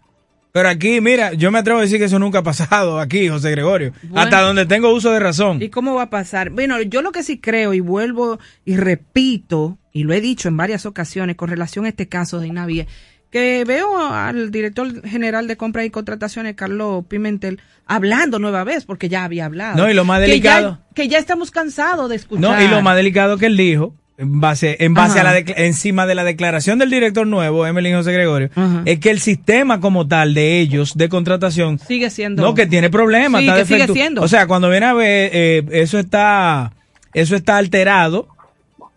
[0.53, 3.51] Pero aquí, mira, yo me atrevo a decir que eso nunca ha pasado aquí, José
[3.51, 3.93] Gregorio.
[4.05, 4.21] Bueno.
[4.21, 5.61] Hasta donde tengo uso de razón.
[5.63, 6.49] ¿Y cómo va a pasar?
[6.49, 10.57] Bueno, yo lo que sí creo y vuelvo y repito, y lo he dicho en
[10.57, 12.87] varias ocasiones con relación a este caso de Inavie,
[13.31, 19.11] que veo al director general de compras y contrataciones, Carlos Pimentel, hablando nueva vez, porque
[19.11, 19.77] ya había hablado.
[19.77, 22.41] No, y lo más Que delicado- ya- Que ya, estamos cansados de escuchar.
[22.41, 25.31] No, y lo más delicado que él dijo, en base, en base Ajá.
[25.31, 28.49] a la encima de la declaración del director nuevo, Emily José Gregorio,
[28.87, 32.43] es que el sistema como tal de ellos de contratación Sigue siendo.
[32.43, 34.23] no que tiene problemas, Sí, está que sigue siendo.
[34.23, 36.73] O sea, cuando viene a ver eh, eso está
[37.13, 38.29] eso está alterado.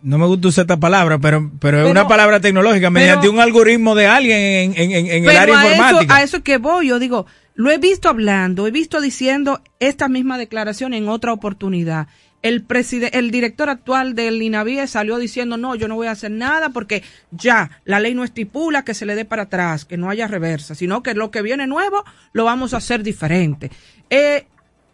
[0.01, 3.95] No me gusta usar esta palabra, pero pero es una palabra tecnológica mediante un algoritmo
[3.95, 6.15] de alguien en, en- el área a eso, informática.
[6.15, 7.25] a eso que voy, yo digo,
[7.55, 12.07] lo he visto hablando, he visto diciendo esta misma declaración en otra oportunidad.
[12.41, 12.65] El
[13.11, 17.03] el director actual del INAVIE salió diciendo, no, yo no voy a hacer nada porque
[17.31, 20.73] ya la ley no estipula que se le dé para atrás, que no haya reversa,
[20.73, 23.69] sino que lo que viene nuevo lo vamos a hacer diferente.
[24.09, 24.45] Eh,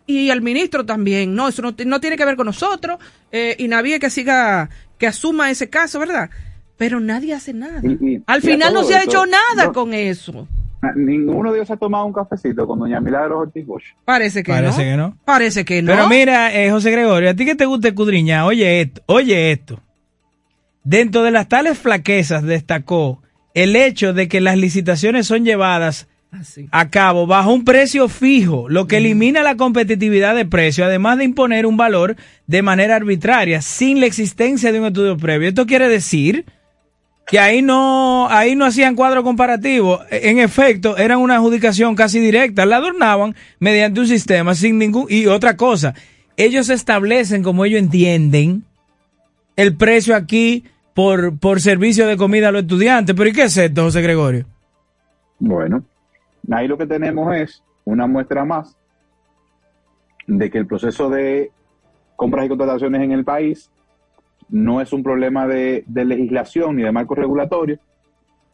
[0.07, 2.97] y el ministro también, no, eso no, no tiene que ver con nosotros,
[3.31, 6.30] eh, INAVIE que siga, que asuma ese caso, ¿verdad?
[6.77, 7.80] Pero nadie hace nada.
[7.84, 10.47] Y- y- Al final no se ha hecho nada no- con eso.
[10.95, 13.83] Ninguno de ellos ha tomado un cafecito con doña Milagros Ortiz Bosch.
[14.03, 14.91] Parece que Parece no.
[14.91, 15.17] que no.
[15.25, 15.91] Parece que no.
[15.91, 19.79] Pero mira, eh, José Gregorio, a ti que te gusta escudriñar, oye esto, oye esto.
[20.83, 23.21] Dentro de las tales flaquezas destacó
[23.53, 26.07] el hecho de que las licitaciones son llevadas
[26.71, 31.23] a cabo bajo un precio fijo, lo que elimina la competitividad de precio, además de
[31.23, 35.47] imponer un valor de manera arbitraria, sin la existencia de un estudio previo.
[35.47, 36.45] Esto quiere decir
[37.26, 39.99] que ahí no, ahí no hacían cuadro comparativo.
[40.11, 42.65] En efecto, eran una adjudicación casi directa.
[42.65, 45.07] La adornaban mediante un sistema sin ningún.
[45.10, 45.95] Y otra cosa,
[46.38, 48.64] ellos establecen como ellos entienden
[49.56, 53.15] el precio aquí por, por servicio de comida a los estudiantes.
[53.15, 54.45] Pero ¿y qué es esto, José Gregorio?
[55.39, 55.84] Bueno,
[56.52, 58.76] ahí lo que tenemos es una muestra más
[60.27, 61.52] de que el proceso de
[62.15, 63.69] compras y contrataciones en el país
[64.49, 67.80] no es un problema de, legislación ni de marco regulatorio,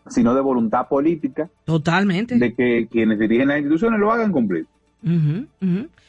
[0.08, 1.50] sino de voluntad política.
[1.66, 2.38] Totalmente.
[2.38, 4.66] De que quienes dirigen las instituciones lo hagan cumplir.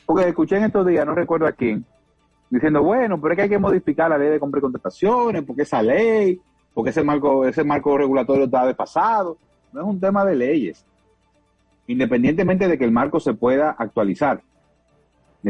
[0.07, 1.85] Porque escuché en estos días, no recuerdo a quién,
[2.51, 5.63] diciendo, bueno, pero es que hay que modificar la ley de compra y contrataciones, porque
[5.63, 6.41] esa ley,
[6.75, 9.39] porque ese marco, ese marco regulatorio está desfasado.
[9.73, 10.85] No es un tema de leyes.
[11.87, 14.43] Independientemente de que el marco se pueda actualizar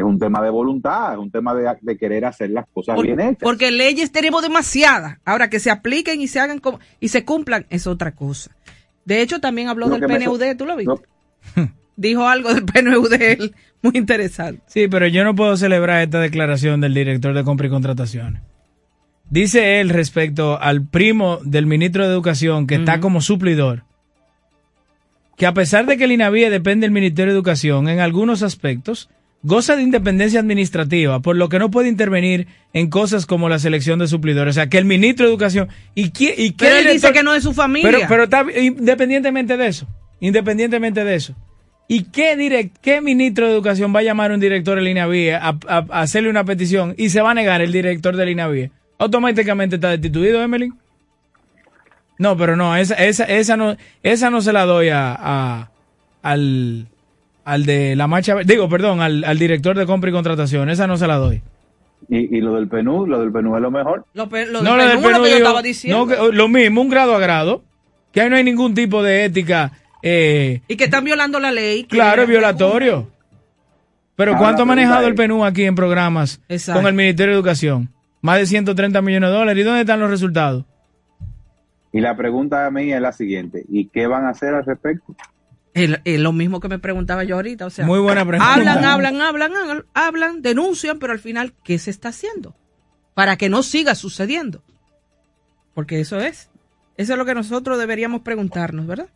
[0.01, 3.43] es un tema de voluntad, es un tema de, querer hacer las cosas bien hechas.
[3.43, 5.19] Porque leyes tenemos demasiadas.
[5.25, 8.51] Ahora que se apliquen y se hagan como, y se cumplan es otra cosa.
[9.05, 10.95] De hecho, también habló del PNUD, ¿tú lo viste?
[11.97, 13.13] Dijo algo del PNUD,
[13.83, 14.63] muy interesante.
[14.67, 18.43] Sí, pero yo no puedo celebrar esta declaración del director de compra y contrataciones.
[19.29, 23.85] Dice él respecto al primo del ministro de Educación que está como suplidor,
[25.37, 29.09] que a pesar de que el INAVIE depende del Ministerio de Educación en algunos aspectos,
[29.43, 33.99] goza de independencia administrativa, por lo que no puede intervenir en cosas como la selección
[33.99, 34.53] de suplidores.
[34.53, 35.69] O sea, que el ministro de Educación...
[35.95, 37.91] ¿Y qué, y pero él dice que no es su familia.
[37.91, 39.87] Pero, pero está, independientemente de eso,
[40.21, 41.35] independientemente de eso.
[41.89, 45.07] ¿Y qué, direct, qué ministro de Educación va a llamar a un director de línea
[45.41, 48.49] a, a, hacerle una petición y se va a negar el director de línea
[48.99, 50.73] Automáticamente está destituido, Emily.
[52.19, 55.69] No, pero no, esa, esa, esa, no, esa no se la doy a
[56.23, 56.87] al
[57.45, 60.97] al de la marcha, digo, perdón, al, al, director de compra y contratación, esa no
[60.97, 61.43] se la doy.
[62.09, 63.07] ¿Y, y lo del PNU?
[63.07, 64.05] ¿Lo del PNU es lo mejor?
[64.15, 66.07] Lo, lo no, del PNU, lo que yo estaba diciendo.
[66.07, 67.63] No, lo mismo, un grado a grado,
[68.13, 69.73] que ahí no hay ningún tipo de ética.
[70.03, 71.85] Eh, y que están violando la ley.
[71.85, 73.09] Claro, es violatorio.
[74.17, 76.41] Pero ¿cuánto ha manejado el PNU aquí en programas
[76.73, 77.89] con el Ministerio de Educación?
[78.21, 79.61] Más de 130 millones de dólares.
[79.61, 80.65] ¿Y dónde están los resultados?
[81.93, 83.65] Y la pregunta mía es la siguiente.
[83.69, 85.15] ¿Y qué van a hacer al respecto?
[85.75, 87.67] Es lo mismo que me preguntaba yo ahorita.
[87.67, 88.55] O sea, Muy buena pregunta.
[88.55, 89.53] Hablan, hablan, hablan,
[89.95, 92.55] hablan, denuncian, pero al final, ¿qué se está haciendo?
[93.15, 94.63] Para que no siga sucediendo.
[95.75, 96.51] Porque eso es.
[96.97, 99.09] Eso es lo que nosotros deberíamos preguntarnos, ¿verdad?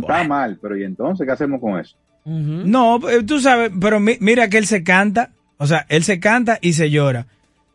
[0.00, 1.96] Está mal, pero ¿y entonces qué hacemos con eso?
[2.24, 6.58] No, eh, tú sabes, pero mira que él se canta, o sea, él se canta
[6.60, 7.26] y se llora.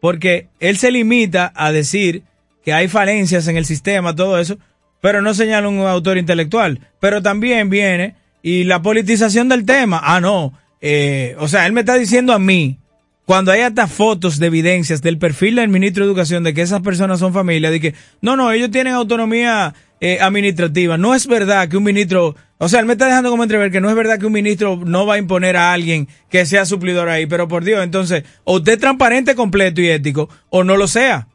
[0.01, 2.23] Porque él se limita a decir
[2.63, 4.57] que hay falencias en el sistema, todo eso,
[5.01, 6.79] pero no señala un autor intelectual.
[6.99, 10.01] Pero también viene y la politización del tema.
[10.03, 10.53] Ah, no.
[10.81, 12.77] Eh, o sea, él me está diciendo a mí,
[13.25, 16.81] cuando hay hasta fotos de evidencias del perfil del ministro de Educación de que esas
[16.81, 20.97] personas son familia, de que no, no, ellos tienen autonomía eh, administrativa.
[20.97, 23.81] No es verdad que un ministro, o sea, él me está dejando como entrever que
[23.81, 27.07] no es verdad que un ministro no va a imponer a alguien que sea suplidor
[27.09, 30.87] ahí, pero por Dios, entonces, o usted es transparente, completo y ético, o no lo
[30.87, 31.27] sea.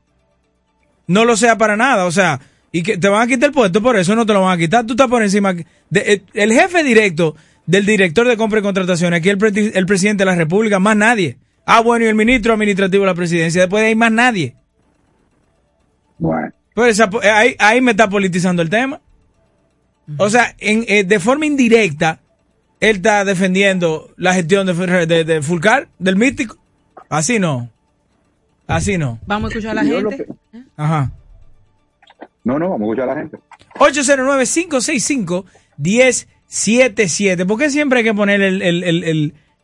[1.06, 2.40] No lo sea para nada, o sea,
[2.74, 4.58] y que te van a quitar el puesto, por eso no te lo van a
[4.58, 4.84] quitar.
[4.84, 5.54] Tú estás por encima.
[5.54, 5.64] De,
[6.00, 7.36] eh, el, jefe directo
[7.66, 9.38] del director de compra y contratación, aquí el,
[9.74, 11.38] el presidente de la República, más nadie.
[11.64, 14.56] Ah, bueno, y el ministro administrativo de la presidencia, después de ahí más nadie.
[16.18, 16.50] Bueno.
[16.74, 19.00] Pues eh, ahí, ahí me está politizando el tema.
[20.16, 22.18] O sea, en, eh, de forma indirecta,
[22.80, 26.58] él está defendiendo la gestión de, de, Fulcar, del místico.
[27.08, 27.70] Así no.
[28.66, 29.20] Así no.
[29.26, 30.26] Vamos a escuchar a la gente.
[30.76, 31.12] Ajá.
[32.44, 33.38] No, no, vamos a escuchar a la gente.
[35.78, 37.46] 809-565-1077.
[37.46, 38.84] ¿Por qué siempre hay que poner el, el,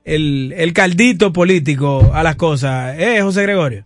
[0.05, 2.99] el, el, caldito político a las cosas?
[2.99, 3.85] ¿Eh, José Gregorio?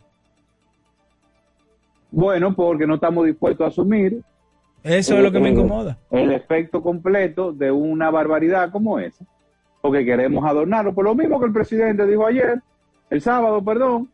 [2.13, 4.23] Bueno, porque no estamos dispuestos a asumir.
[4.85, 5.99] Eso es lo que me incomoda.
[6.11, 9.25] El efecto completo de una barbaridad como esa.
[9.81, 10.95] Porque queremos adornarlo.
[10.95, 12.61] Por lo mismo que el presidente dijo ayer,
[13.11, 14.09] el sábado, perdón,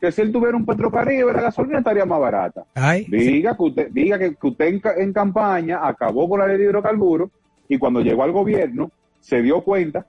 [0.00, 2.64] que si él tuviera un Petrocaribe, la gasolina estaría más barata.
[3.08, 7.30] diga, que usted, diga que, usted en, campaña acabó con la ley de hidrocarburos
[7.68, 8.90] y cuando llegó al gobierno
[9.20, 10.06] se dio cuenta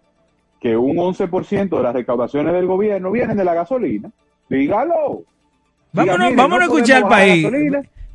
[0.61, 4.09] que un 11% de las recaudaciones del gobierno vienen de la gasolina.
[4.47, 5.23] Dígalo.
[5.91, 7.47] Vámonos, vámonos a escuchar al país.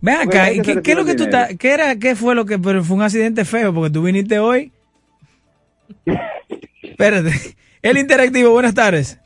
[0.01, 1.25] Ven acá, ¿qué, ¿qué, es lo que tú
[1.59, 4.73] qué era, qué fue lo que, pero fue un accidente feo porque tú viniste hoy?
[6.83, 7.33] Espérate.
[7.83, 9.21] El interactivo, buenas tardes.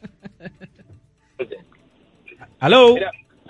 [2.60, 2.94] ¿Aló?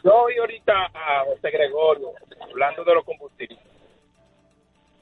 [0.05, 3.59] yo oí ahorita a José Gregorio hablando de los combustibles.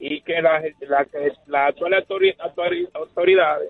[0.01, 1.05] y que las la,
[1.47, 3.69] las actuales autori- autori- autoridades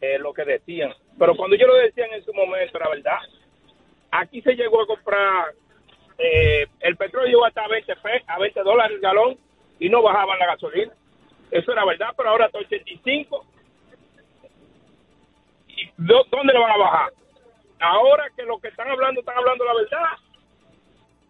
[0.00, 0.92] eh, lo que decían.
[1.18, 3.18] Pero cuando yo lo decían en su momento, era verdad.
[4.12, 5.52] Aquí se llegó a comprar,
[6.18, 9.36] eh, el petróleo llegó hasta 20, pe- a 20 dólares el galón
[9.78, 10.92] y no bajaban la gasolina.
[11.50, 13.44] Eso era verdad, pero ahora está 85.
[15.68, 17.12] ¿Y dó- dónde le van a bajar?
[17.80, 20.06] Ahora que lo que están hablando, están hablando la verdad.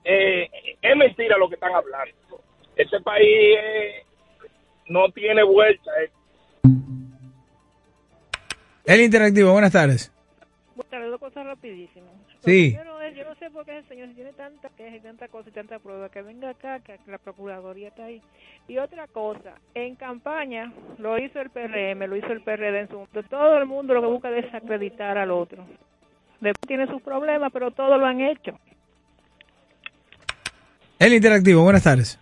[0.04, 0.50] Eh,
[0.82, 2.42] es mentira lo que están hablando.
[2.74, 4.04] Este país eh,
[4.88, 5.90] no tiene vuelta.
[6.02, 6.10] eh.
[8.84, 10.12] El interactivo, buenas tardes.
[10.74, 12.10] Buenas tardes, dos cosas rapidísimas.
[12.40, 12.70] Sí.
[12.72, 15.00] Lo primero es, yo no sé por qué ese señor si tiene tanta queja y
[15.00, 18.22] tanta cosa y tanta prueba, que venga acá, que la Procuraduría está ahí.
[18.66, 22.94] Y otra cosa, en campaña lo hizo el PRM, lo hizo el PRD en su
[22.94, 23.22] momento.
[23.24, 25.64] Todo el mundo lo que busca es desacreditar al otro.
[26.40, 28.52] Después tiene sus problemas, pero todo lo han hecho.
[30.98, 32.18] El interactivo, buenas tardes.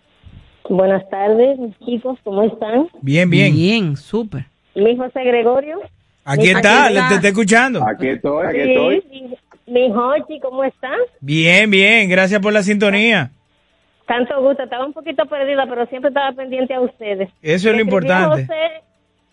[0.69, 2.87] Buenas tardes, mis chicos, ¿cómo están?
[3.01, 3.53] Bien, bien.
[3.53, 4.45] Bien, súper.
[4.75, 5.79] Mi José Gregorio.
[6.23, 7.83] Aquí Mi- está, le- te está escuchando.
[7.85, 9.03] Aquí estoy, aquí Sí, estoy.
[9.09, 9.37] mi,
[9.87, 10.99] mi Jochi, ¿cómo estás?
[11.21, 13.31] Bien, bien, gracias por la sintonía.
[14.05, 17.29] Tanto gusto, estaba un poquito perdida, pero siempre estaba pendiente a ustedes.
[17.41, 18.41] Eso es Le lo importante.
[18.43, 18.83] José-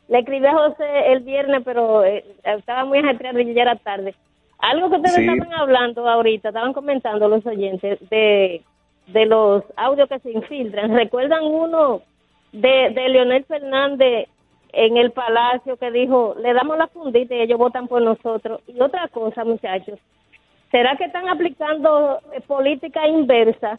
[0.09, 4.15] le escribí a José el viernes, pero eh, estaba muy ajetreado y ya era tarde.
[4.59, 5.23] Algo que ustedes Sí.
[5.29, 8.63] estaban hablando ahorita, estaban comentando los oyentes de,
[9.09, 10.95] de los audios que se infiltran.
[10.95, 12.03] ¿Recuerdan uno
[12.53, 14.29] de, de Leonel Fernández
[14.73, 18.61] en el Palacio que dijo, le damos la fundita y ellos votan por nosotros?
[18.67, 19.99] Y otra cosa, muchachos,
[20.71, 23.79] ¿será que están aplicando eh, política inversa?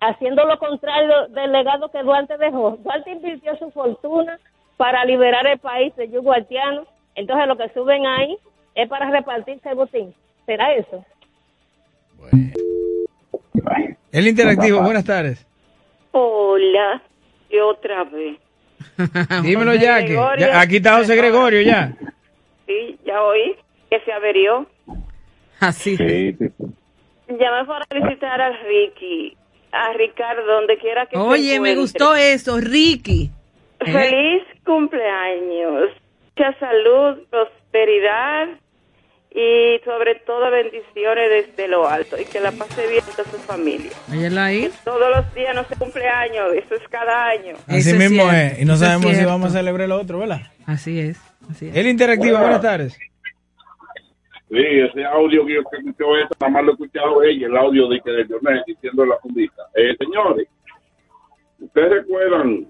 [0.00, 2.76] haciendo lo contrario del legado que Duarte dejó.
[2.82, 4.38] Duarte invirtió su fortuna
[4.76, 6.84] para liberar el país de yugo haitiano.
[7.14, 8.36] Entonces lo que suben ahí
[8.74, 10.14] es para repartirse el botín.
[10.46, 11.04] ¿Será eso?
[14.12, 15.44] El interactivo, buenas tardes.
[16.12, 17.02] Hola,
[17.50, 18.38] y otra vez.
[19.42, 21.92] Dímelo ya, que ya- aquí está José Gregorio ya.
[22.66, 23.56] Sí, ya oí
[23.90, 24.66] que se averió.
[25.60, 25.96] Así.
[25.96, 29.36] Llamé para felicitar a Ricky,
[29.72, 33.30] a Ricardo, donde quiera que Oye, me gustó eso, Ricky.
[33.80, 33.92] ¿Eh?
[33.92, 35.90] Feliz cumpleaños.
[36.36, 38.48] Mucha salud, prosperidad
[39.34, 43.90] y sobre todo bendiciones desde lo alto y que la pase bien toda su familia.
[44.38, 44.70] Ahí.
[44.84, 47.56] Todos los días no se cumpleaños, eso es cada año.
[47.66, 48.60] Así Eso mismo es.
[48.60, 50.42] Y no eso sabemos si vamos a celebrar el otro, ¿verdad?
[50.66, 51.20] Así es.
[51.50, 51.76] Así es.
[51.76, 52.96] El interactivo, buenas tardes.
[54.50, 57.56] Sí, ese audio que yo que escuchó eso, nada más lo he escuchado ella, el
[57.56, 59.64] audio de que de Leonel diciendo la fundita.
[59.74, 60.46] Eh, señores,
[61.58, 62.68] ¿ustedes recuerdan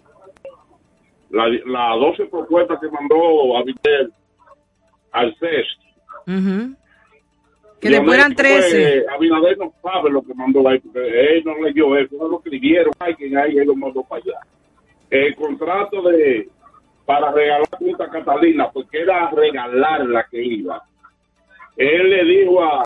[1.29, 4.15] las la 12 propuestas que mandó Abinadel
[5.13, 5.84] al CES?
[6.27, 6.75] Ujú.
[7.81, 9.03] Que después eran 13.
[9.03, 12.39] Pues, Abinader no sabe lo que mandó ahí, porque él no leyó eso, no lo
[12.39, 14.39] escribieron, alguien ahí, él lo mandó para allá.
[15.11, 16.49] El contrato de
[17.05, 20.83] para regalar Punta Catalina, porque era a regalar la que iba.
[21.77, 22.83] Él le dijo a,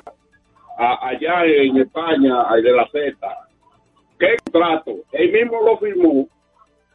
[0.78, 3.16] a- allá en España, al de la Z,
[4.18, 4.96] ¿qué contrato?
[5.12, 6.28] Él mismo lo firmó,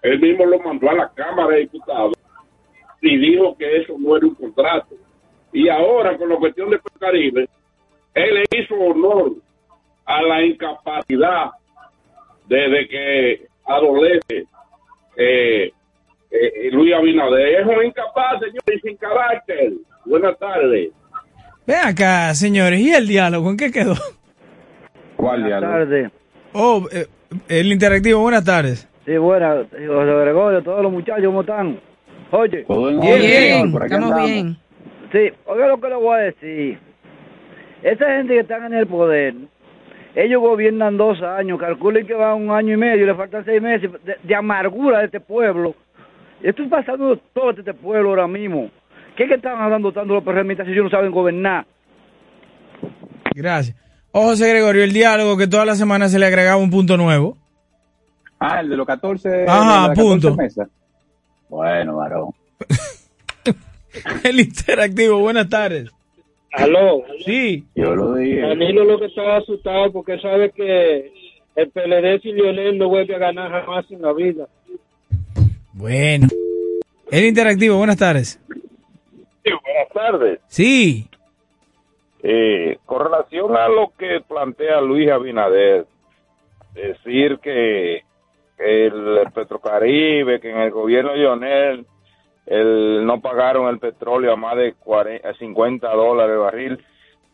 [0.02, 2.14] él mismo lo mandó a la Cámara de Diputados
[3.02, 4.96] y dijo que eso no era un contrato.
[5.54, 7.48] Y ahora, con la cuestión de Caribe,
[8.14, 9.34] él le hizo honor
[10.06, 11.52] a la incapacidad
[12.48, 14.46] desde que adolece
[15.16, 15.72] eh,
[16.32, 17.62] eh, Luis Abinader.
[17.62, 19.74] Es un incapaz, señor, y sin carácter.
[20.06, 20.92] Buenas tardes.
[21.66, 23.50] Ven acá, señores, ¿y el diálogo?
[23.50, 23.96] ¿En qué quedó?
[25.16, 26.12] ¿Cuál Buenas tardes.
[26.52, 27.08] Oh, eh,
[27.48, 28.88] el interactivo, buenas tardes.
[29.06, 29.68] Sí, buenas.
[29.70, 31.80] José Gregorio, todos los muchachos, ¿cómo están?
[32.32, 32.66] Oye.
[32.68, 34.58] Bien, bien, aquí estamos bien.
[35.14, 36.80] Sí, oiga lo que le voy a decir.
[37.82, 39.36] Esa gente que está en el poder,
[40.16, 43.90] ellos gobiernan dos años, calculen que va un año y medio, le faltan seis meses
[44.04, 45.76] de, de amargura de este pueblo.
[46.42, 48.70] Esto está pasando todo este pueblo ahora mismo.
[49.16, 51.66] ¿Qué es que están hablando tanto los perremistas si ellos no saben gobernar?
[53.36, 53.78] Gracias.
[54.12, 57.38] Oh, José Gregorio, el diálogo que toda la semana se le agregaba un punto nuevo.
[58.40, 60.36] Ah, el de los 14, Ajá, de las 14 punto.
[60.36, 60.70] mesas.
[61.50, 62.30] Bueno, varón.
[64.24, 65.92] El interactivo, buenas tardes.
[66.52, 67.04] Aló.
[67.26, 67.66] Sí.
[67.76, 68.42] Yo lo dije.
[68.42, 71.12] Danilo lo que estaba asustado porque sabe que
[71.56, 74.48] el PLD sin Lionel no vuelve a ganar jamás en la vida.
[75.74, 76.28] Bueno.
[77.12, 78.40] El interactivo, buenas tardes.
[79.44, 80.40] Sí, buenas tardes.
[80.48, 81.08] Sí.
[82.22, 85.86] Eh, con relación a lo que plantea Luis Abinader,
[86.74, 88.04] decir que,
[88.58, 91.86] que el Petrocaribe, que en el gobierno de Lionel
[92.46, 96.86] el, no pagaron el petróleo a más de 40, a 50 dólares el barril.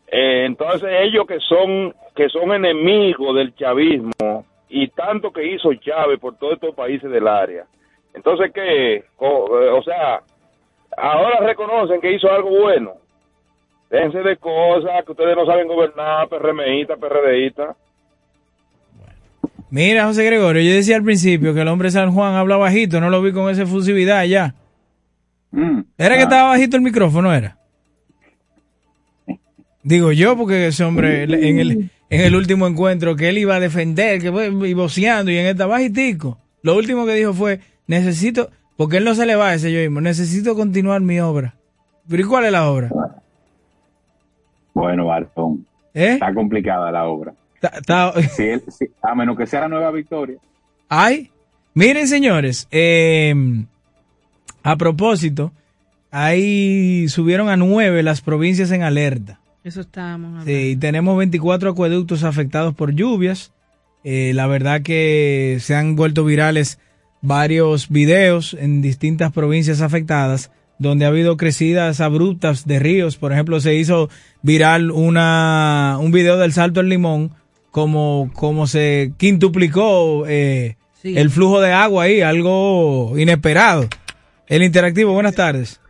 [0.06, 6.18] Eh, entonces ellos que son que son enemigos del chavismo y tanto que hizo llave
[6.18, 7.64] por todos estos países del área.
[8.14, 9.04] Entonces, ¿qué?
[9.18, 10.20] O, eh, o sea,
[10.96, 12.94] ahora reconocen que hizo algo bueno.
[13.88, 17.74] Déjense de cosas que ustedes no saben gobernar, PRMista, PRDista.
[19.70, 23.10] Mira, José Gregorio, yo decía al principio que el hombre San Juan habla bajito, no
[23.10, 24.54] lo vi con esa efusividad ya.
[25.52, 25.80] Mm.
[25.98, 26.24] ¿Era que Ah.
[26.24, 27.56] estaba bajito el micrófono, era?
[29.82, 33.60] Digo yo, porque ese hombre en el, en el último encuentro que él iba a
[33.60, 38.50] defender, que fue y voceando y en esta bajitico, lo último que dijo fue, necesito,
[38.76, 41.54] porque él no se le va a ese yo mismo, necesito continuar mi obra.
[42.08, 42.90] ¿Pero y cuál es la obra?
[44.74, 45.66] Bueno, Bartón.
[45.94, 46.12] ¿Eh?
[46.14, 47.32] Está complicada la obra.
[48.36, 50.36] Si él- si- a menos que sea la nueva victoria.
[50.88, 51.30] Ay,
[51.74, 53.34] miren señores, eh,
[54.62, 55.52] a propósito,
[56.10, 59.40] ahí subieron a nueve las provincias en alerta.
[59.64, 60.46] Eso estábamos hablando.
[60.50, 63.52] Sí, y tenemos 24 acueductos afectados por lluvias.
[64.04, 66.78] Eh, la verdad que se han vuelto virales
[67.20, 73.16] varios videos en distintas provincias afectadas donde ha habido crecidas abruptas de ríos.
[73.18, 74.08] Por ejemplo, se hizo
[74.40, 77.32] viral una, un video del Salto del Limón
[77.70, 81.16] como, como se quintuplicó eh, Sí.
[81.16, 83.88] el flujo de agua ahí, algo inesperado.
[84.50, 85.80] El interactivo, buenas tardes.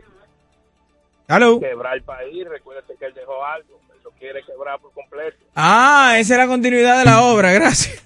[1.29, 1.59] Aló.
[1.61, 5.37] Quebrar el país, recuérdate que él dejó algo, él lo quiere quebrar por completo.
[5.57, 8.03] Ah, esa es la continuidad de la obra, gracias.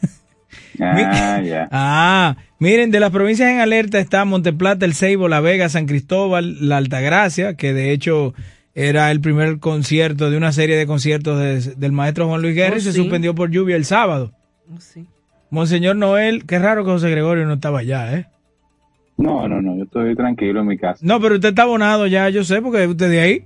[0.81, 1.69] Ah, ya.
[1.73, 6.69] Ah, miren, de las provincias en alerta está Monteplata, El Ceibo, La Vega, San Cristóbal,
[6.69, 8.35] La Altagracia, que de hecho
[8.75, 12.75] era el primer concierto de una serie de conciertos de- del maestro Juan Luis Guerra
[12.75, 12.99] Oh, y se sí.
[12.99, 14.33] suspendió por lluvia el sábado.
[14.73, 15.07] Oh, sí.
[15.51, 18.27] Monseñor Noel, qué raro que José Gregorio no estaba allá, ¿eh?
[19.17, 21.01] No, no, no, yo estoy tranquilo en mi casa.
[21.03, 23.45] No, pero usted está abonado ya, yo sé, porque usted de ahí.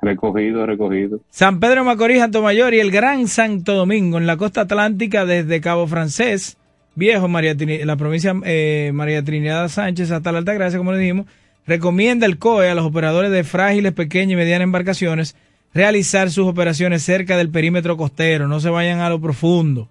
[0.00, 1.20] Recogido, recogido.
[1.30, 5.88] San Pedro Macorís, Mayor y el Gran Santo Domingo en la costa atlántica desde Cabo
[5.88, 6.56] Francés,
[6.94, 11.26] Viejo, María la provincia eh, María Trinidad Sánchez hasta la Altagracia, como le dijimos,
[11.66, 15.36] recomienda el COE a los operadores de frágiles, pequeñas y medianas embarcaciones
[15.74, 19.88] realizar sus operaciones cerca del perímetro costero, no se vayan a lo profundo.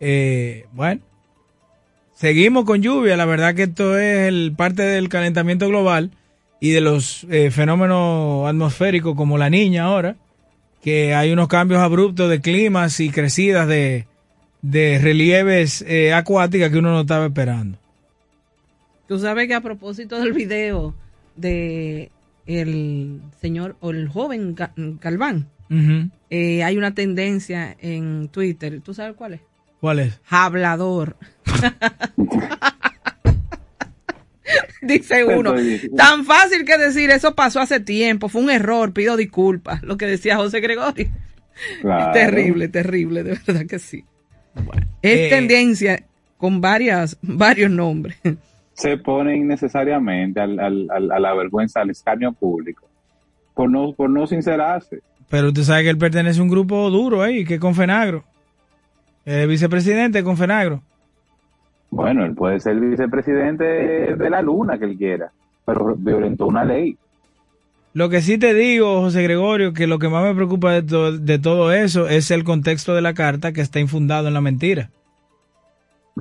[0.00, 1.00] Eh, bueno,
[2.14, 6.10] seguimos con lluvia, la verdad que esto es el, parte del calentamiento global
[6.60, 10.16] y de los eh, fenómenos atmosféricos como la niña ahora,
[10.82, 14.06] que hay unos cambios abruptos de climas y crecidas de,
[14.62, 17.78] de relieves eh, acuáticas que uno no estaba esperando.
[19.08, 20.94] Tú sabes que a propósito del video
[21.36, 22.10] de
[22.46, 24.56] el señor o el joven
[25.70, 26.10] Ujú.
[26.30, 28.80] eh, hay una tendencia en Twitter.
[28.80, 29.40] ¿Tú sabes cuál es?
[29.82, 30.20] ¿Cuál es?
[30.30, 31.16] Hablador.
[34.80, 35.54] Dice uno,
[35.96, 40.06] tan fácil que decir eso pasó hace tiempo, fue un error, pido disculpas, lo que
[40.06, 41.08] decía José Gregorio.
[41.80, 42.12] Claro.
[42.14, 44.04] Terrible, terrible, de verdad que sí.
[45.02, 46.04] Es Eh, tendencia
[46.36, 48.16] con varias, varios nombres.
[48.74, 52.88] Se pone innecesariamente al- al- al- a la vergüenza, al escarnio público,
[53.54, 55.00] por no, por no sincerarse.
[55.28, 58.24] Pero usted sabe que él pertenece a un grupo duro ahí, que es Confenagro.
[59.24, 60.80] El vicepresidente de Confenagro.
[61.90, 65.30] Bueno, él puede ser vicepresidente de la luna que él quiera,
[65.66, 66.96] pero violentó una ley.
[67.94, 71.18] Lo que sí te digo, José Gregorio, que lo que más me preocupa de, to-
[71.18, 74.88] de todo eso es el contexto de la carta que está infundado en la mentira.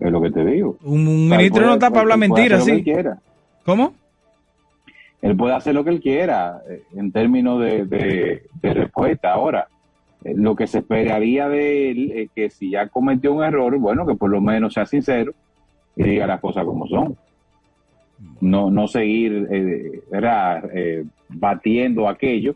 [0.02, 0.78] Es lo que te digo.
[0.84, 2.84] Un, ministro no está para hablar mentiras, sí.
[3.65, 3.94] ¿Cómo?
[5.22, 9.32] Él puede hacer lo que él quiera eh, en términos de, de- de respuesta.
[9.32, 9.80] Ahora, eh,
[10.23, 14.15] lo que se esperaría de él es que si ya cometió un error, bueno, que
[14.15, 15.34] por lo menos sea sincero
[15.95, 17.18] y diga las cosas como son.
[18.39, 20.64] No, no seguir eh, ¿verdad?
[20.76, 22.56] Eh, batiendo aquello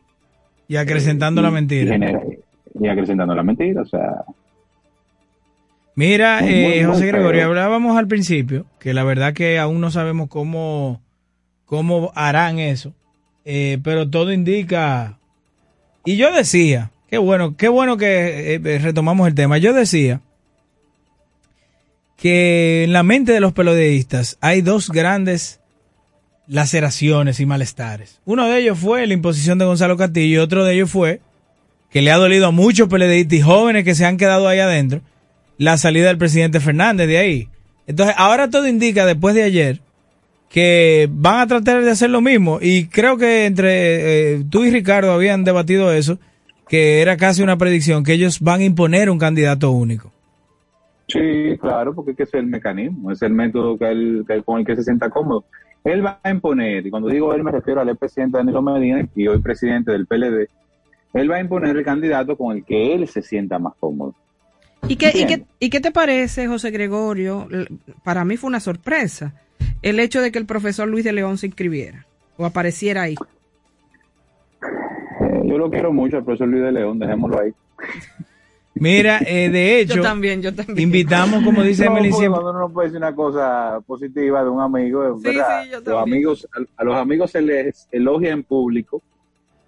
[0.67, 1.91] Y acrecentando la y mentira.
[1.93, 2.21] genera-
[2.79, 3.81] y acrecentando la mentira.
[3.81, 4.23] O sea,
[5.95, 7.07] Mira, Muy, eh, muy, José.
[7.07, 11.01] Gregorio, hablábamos al principio que la verdad que aún no sabemos cómo,
[11.65, 12.93] cómo harán eso,
[13.47, 15.19] Eh, pero todo indica.
[16.03, 19.57] Y yo decía, qué bueno, qué bueno que eh, retomamos el tema.
[19.57, 20.21] Yo decía
[22.17, 25.59] que en la mente de los periodistas hay dos grandes
[26.47, 28.19] laceraciones y malestares.
[28.25, 31.21] Uno de ellos fue la imposición de Gonzalo Castillo y otro de ellos fue
[31.89, 35.01] que le ha dolido a muchos periodistas y jóvenes que se han quedado ahí adentro
[35.57, 37.49] la salida del presidente Fernández de ahí.
[37.87, 39.81] Entonces, ahora todo indica, después de ayer,
[40.49, 42.59] que van a tratar de hacer lo mismo.
[42.61, 46.19] Y creo que entre eh, tú y Ricardo habían debatido eso,
[46.67, 50.11] que era casi una predicción, que ellos van a imponer un candidato único.
[51.07, 54.33] Sí, claro, porque es que ese es el mecanismo, es el método que él, que
[54.33, 55.45] él- con el que se sienta cómodo.
[55.83, 59.27] Él va a imponer, y cuando digo él me refiero al presidente Danilo Medina y
[59.27, 60.49] hoy presidente del PLD,
[61.13, 64.15] él va a imponer el candidato con el que él se sienta más cómodo.
[64.87, 67.47] ¿Y qué, y, qué, ¿Y qué te parece, José Gregorio?
[68.03, 69.33] Para mí fue una sorpresa
[69.83, 72.05] el hecho de que el profesor Luis de León se inscribiera
[72.37, 73.15] o apareciera ahí.
[75.55, 77.51] Yo lo quiero mucho, el profesor Luis de León, dejémoslo ahí.
[78.73, 80.79] Mira, eh, de hecho, yo también, yo también.
[80.79, 84.59] invitamos, como dice no, Emily Cuando uno no puede decir una cosa positiva de un
[84.59, 85.63] amigo, Sí, ¿verdad?
[85.63, 89.01] sí, yo los amigos, a, a los amigos se les elogia en público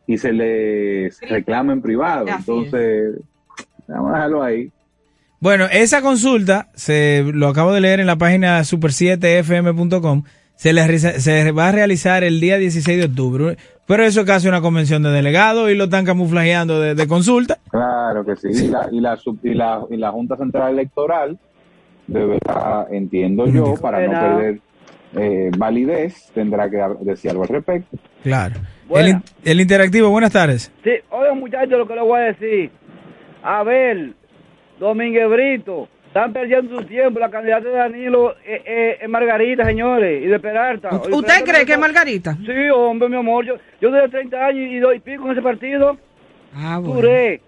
[0.06, 2.26] y se les reclama en privado.
[2.28, 3.16] Así Entonces,
[3.88, 4.70] vamos a dejarlo ahí.
[5.40, 10.24] Bueno, esa consulta, se lo acabo de leer en la página super7fm.com,
[10.58, 13.58] se, le realiza- se va a realizar el día 16 de octubre.
[13.86, 17.58] Pero eso es casi una convención de delegados y lo están camuflajeando de, de consulta.
[17.72, 18.66] Claro que sí.
[18.66, 21.40] Y la, y la, sub- y la, y la Junta Central Electoral
[22.06, 24.60] deberá, entiendo yo, para no perder
[25.16, 27.98] eh, validez, tendrá que decir algo al respecto.
[28.24, 28.56] Claro.
[28.94, 30.70] El, el interactivo, buenas tardes.
[30.84, 32.72] Sí, oigan muchachos lo que les voy a decir.
[33.42, 34.16] Abel,
[34.80, 37.20] Domínguez Brito, están perdiendo su tiempo.
[37.20, 40.90] La candidata de Danilo eh, eh, es Margarita, señores, y de Peralta.
[40.92, 42.38] ¿U- ¿Usted cree que es Margarita?
[42.46, 43.46] Sí, hombre, mi amor.
[43.46, 45.98] Yo, yo desde 30 años y doy pico en ese partido.
[46.56, 46.96] Ah, bueno.
[46.96, 47.42] Duré.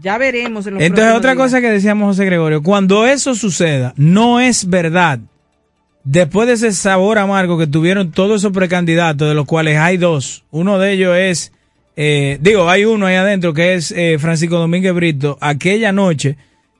[0.00, 0.66] Ya veremos.
[0.66, 1.42] En los Entonces, otra días.
[1.44, 5.18] cosa que decíamos José Gregorio, cuando eso suceda, no es verdad.
[6.04, 10.44] Después de ese sabor amargo que tuvieron todos esos precandidatos, de los cuales hay dos,
[10.52, 11.52] uno de ellos es,
[11.96, 16.36] eh, digo, hay uno ahí adentro que es eh, Francisco Domínguez Brito, aquella noche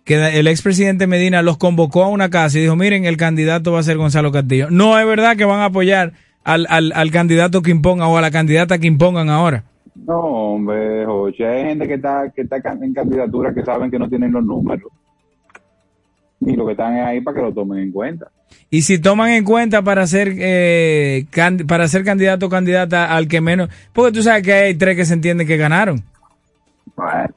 [0.07, 3.81] que el expresidente Medina los convocó a una casa y dijo, miren, el candidato va
[3.81, 4.69] a ser Gonzalo Castillo.
[4.70, 6.12] No es verdad que van a apoyar
[6.45, 9.65] al, al, al candidato que impongan o a la candidata que impongan ahora.
[10.07, 14.09] No, hombre, Joche, hay gente que está, que está en candidatura que saben que no
[14.09, 14.91] tienen los números.
[16.41, 18.28] Y lo que están es ahí para que lo tomen en cuenta.
[18.70, 23.27] Y si toman en cuenta para ser eh, can- para ser candidato o candidata al
[23.27, 26.05] que menos, porque tú sabes que hay tres que se entienden que ganaron.
[26.95, 27.35] Bueno.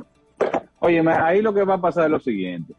[0.79, 2.73] Oye, ahí lo que va a pasar es lo siguiente.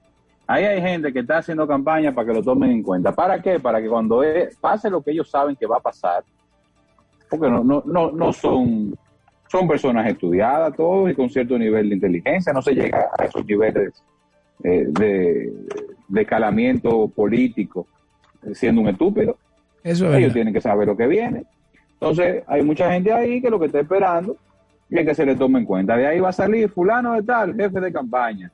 [0.47, 3.13] Ahí hay gente que está haciendo campaña para que lo tomen en cuenta.
[3.15, 3.61] ¿Para qué?
[3.61, 6.25] Para que cuando eh, pase lo que ellos saben que va a pasar,
[7.29, 8.97] porque no, no, no, no son,
[9.49, 13.47] son personas estudiadas todos y con cierto nivel de inteligencia, no se llega a esos
[13.47, 14.03] niveles
[14.65, 15.53] eh, de,
[16.09, 17.87] de escalamiento político
[18.53, 19.37] siendo un estúpido.
[19.85, 20.35] Eso es Ellos verdad.
[20.35, 21.45] tienen que saber lo que viene.
[21.93, 24.37] Entonces, hay mucha gente ahí que lo que está esperando
[24.99, 25.97] es que se le tome en cuenta.
[25.97, 28.51] De ahí va a salir fulano de tal, jefe de campaña.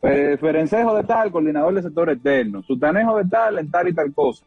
[0.00, 2.62] Fe- Ferencejo de tal, coordinador del sector externo.
[2.62, 4.44] Sutanejo de tal, en tal y tal cosa.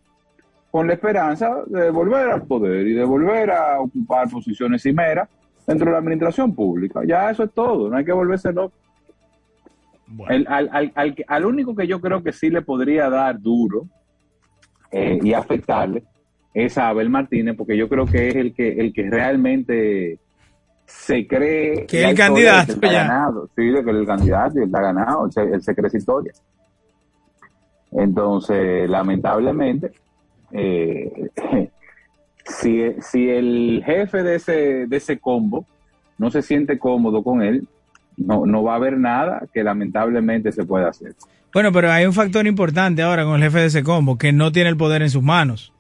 [0.72, 5.30] Con la esperanza de volver al poder y de volver a ocupar posiciones cimeras
[5.68, 7.02] dentro de la administración pública.
[7.06, 8.74] Ya eso es todo, no hay que volverse loco.
[10.30, 13.86] El- al, al- al al único que yo creo que sí le podría dar duro
[14.92, 16.04] eh, y afectarle
[16.54, 20.20] es a Abel Martínez, porque yo creo que es el que el que realmente
[20.86, 23.04] se cree Que el candidato, que ya.
[23.04, 23.50] ganado.
[23.56, 25.98] Sí, de que el candidato y él está ganado, él se, él se cree esa
[25.98, 26.34] historia.
[27.92, 29.92] Entonces, lamentablemente,
[30.52, 31.30] eh,
[32.46, 35.66] si, si el jefe de ese, de ese combo
[36.18, 37.68] no se siente cómodo con él,
[38.18, 41.16] no, no va a haber nada que lamentablemente se pueda hacer.
[41.54, 44.52] Bueno, pero hay un factor importante ahora con el jefe de ese combo, que no
[44.52, 45.72] tiene el poder en sus manos.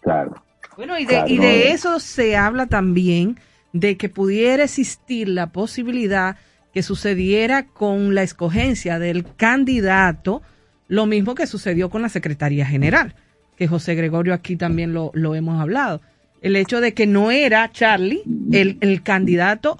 [0.00, 0.34] Claro.
[0.76, 3.36] Bueno, y de, Claro, y no, de eso se habla también,
[3.80, 6.36] de que pudiera existir la posibilidad
[6.72, 10.42] que sucediera con la escogencia del candidato,
[10.88, 13.14] lo mismo que sucedió con la Secretaría General,
[13.56, 16.00] que José Gregorio aquí también lo, lo hemos hablado.
[16.42, 18.22] El hecho de que no era Charlie
[18.52, 19.78] el, el candidato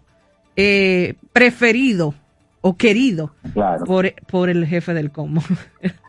[0.57, 2.15] eh, preferido
[2.63, 3.85] o querido Claro.
[3.85, 5.43] por, por el jefe del combo.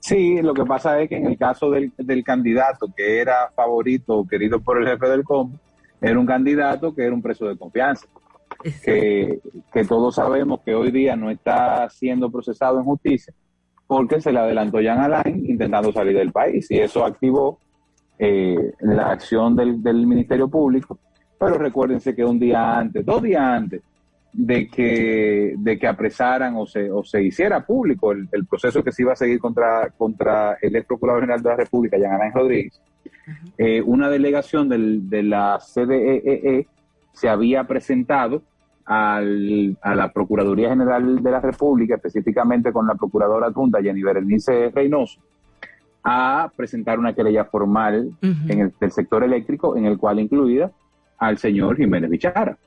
[0.00, 4.18] Sí, lo que pasa es que en el caso del, del candidato que era favorito
[4.18, 5.58] o querido por el jefe del combo,
[6.04, 8.06] era un candidato que era un preso de confianza.
[8.84, 9.40] Que,
[9.72, 13.34] que todos sabemos que hoy día no está siendo procesado en justicia
[13.86, 17.58] porque se le adelantó Jan Alain intentando salir del país y eso activó
[18.18, 20.98] eh, la acción del, del Ministerio Público.
[21.38, 23.82] Pero recuérdense que un día antes, dos días antes
[24.32, 29.02] de que, de que apresaran o se, o se hiciera público el, proceso que se
[29.02, 32.80] iba a seguir contra, contra el ex Procurador General de la República, Jan Alain Rodríguez,
[33.58, 36.66] eh, una delegación del, de la CDEE
[37.12, 38.42] se había presentado
[38.84, 44.70] al, a la Procuraduría General de la República, específicamente con la Procuradora adjunta Jenny Berenice
[44.74, 45.20] Reynoso,
[46.02, 50.70] a presentar una querella formal en el del sector eléctrico, en el cual incluida
[51.18, 52.58] al señor Jiménez Bichara.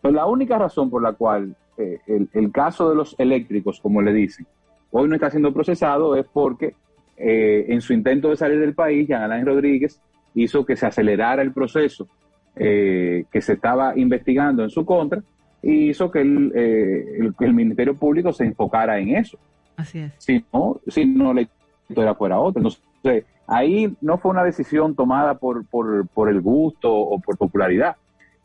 [0.00, 4.00] Pues la única razón por la cual eh, el, el caso de los eléctricos, como
[4.00, 4.46] le dicen,
[4.90, 6.74] hoy no está siendo procesado es porque
[7.16, 10.00] eh, en su intento de salir del país, Jean Alain Rodríguez
[10.34, 12.08] hizo que se acelerara el proceso
[12.54, 15.22] eh, que se estaba investigando en su contra
[15.62, 19.38] y hizo que el, eh, el, el Ministerio Público se enfocara en eso.
[19.76, 20.12] Así es.
[20.18, 21.46] Si no, si no la
[21.88, 22.60] historia fuera otra.
[22.60, 27.96] Entonces, ahí no fue una decisión tomada por, por, por el gusto o por popularidad.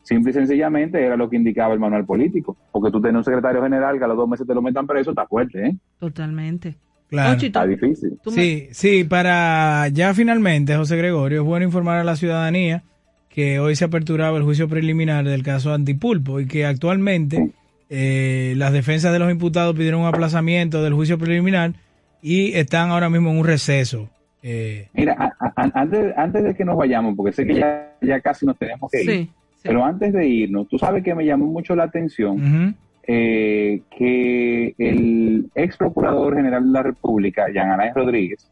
[0.02, 2.56] Simple y sencillamente era lo que indicaba el manual político.
[2.70, 5.10] Porque tú tienes un secretario general que a los dos meses te lo metan preso,
[5.10, 5.76] está fuerte, ¿eh?
[5.98, 6.76] Totalmente.
[7.12, 7.38] Claro.
[7.38, 8.18] Está difícil.
[8.26, 12.84] Sí, sí, para ya finalmente, José Gregorio, es bueno informar a la ciudadanía
[13.28, 17.50] que hoy se aperturaba el juicio preliminar del caso Antipulpo y que actualmente
[17.90, 21.74] eh, las defensas de los imputados pidieron un aplazamiento del juicio preliminar
[22.22, 24.08] y están ahora mismo en un receso.
[24.42, 28.20] Eh, Mira, a- a- antes, antes de que nos vayamos, porque sé que ya, ya
[28.20, 29.30] casi nos tenemos que ir, Sí,
[29.62, 32.74] pero antes de irnos, tú sabes que me llamó mucho la atención.
[33.06, 38.50] Eh, que el ex procurador general de la República, Jean Alain Rodríguez,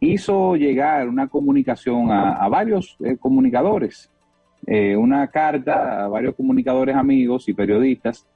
[0.00, 4.10] hizo llegar una comunicación a, varios eh, comunicadores,
[4.66, 8.26] eh, una carta a varios comunicadores amigos y periodistas,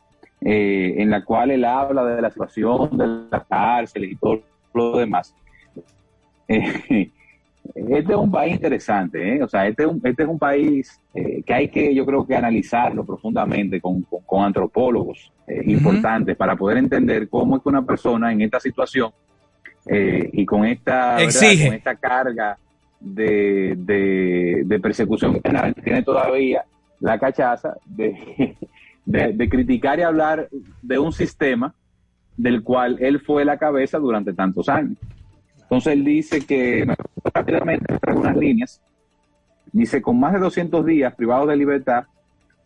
[0.41, 4.43] eh, en la cual él habla de la situación de la cárcel y todo
[4.74, 5.35] lo demás.
[7.74, 9.43] este es un país interesante, ¿eh?
[9.43, 12.26] o sea, este es un, este es un país eh, que hay que, yo creo
[12.26, 17.68] que analizarlo profundamente con, con- con antropólogos eh, importantes para poder entender cómo es que
[17.68, 19.10] una persona en esta situación
[19.86, 21.20] eh, y con esta.
[21.22, 21.66] Exige.
[21.66, 22.59] con esta carga
[22.98, 26.64] de, de, de persecución penal tiene todavía
[27.01, 28.56] la cachaza de,
[29.05, 30.48] de, de criticar y hablar
[30.82, 31.72] de un sistema
[32.36, 34.98] del cual él fue la cabeza durante tantos años.
[35.66, 36.86] Entonces él dice que,
[37.34, 38.80] rápidamente, algunas líneas,
[39.72, 42.05] dice, con más de 200 días privados de libertad,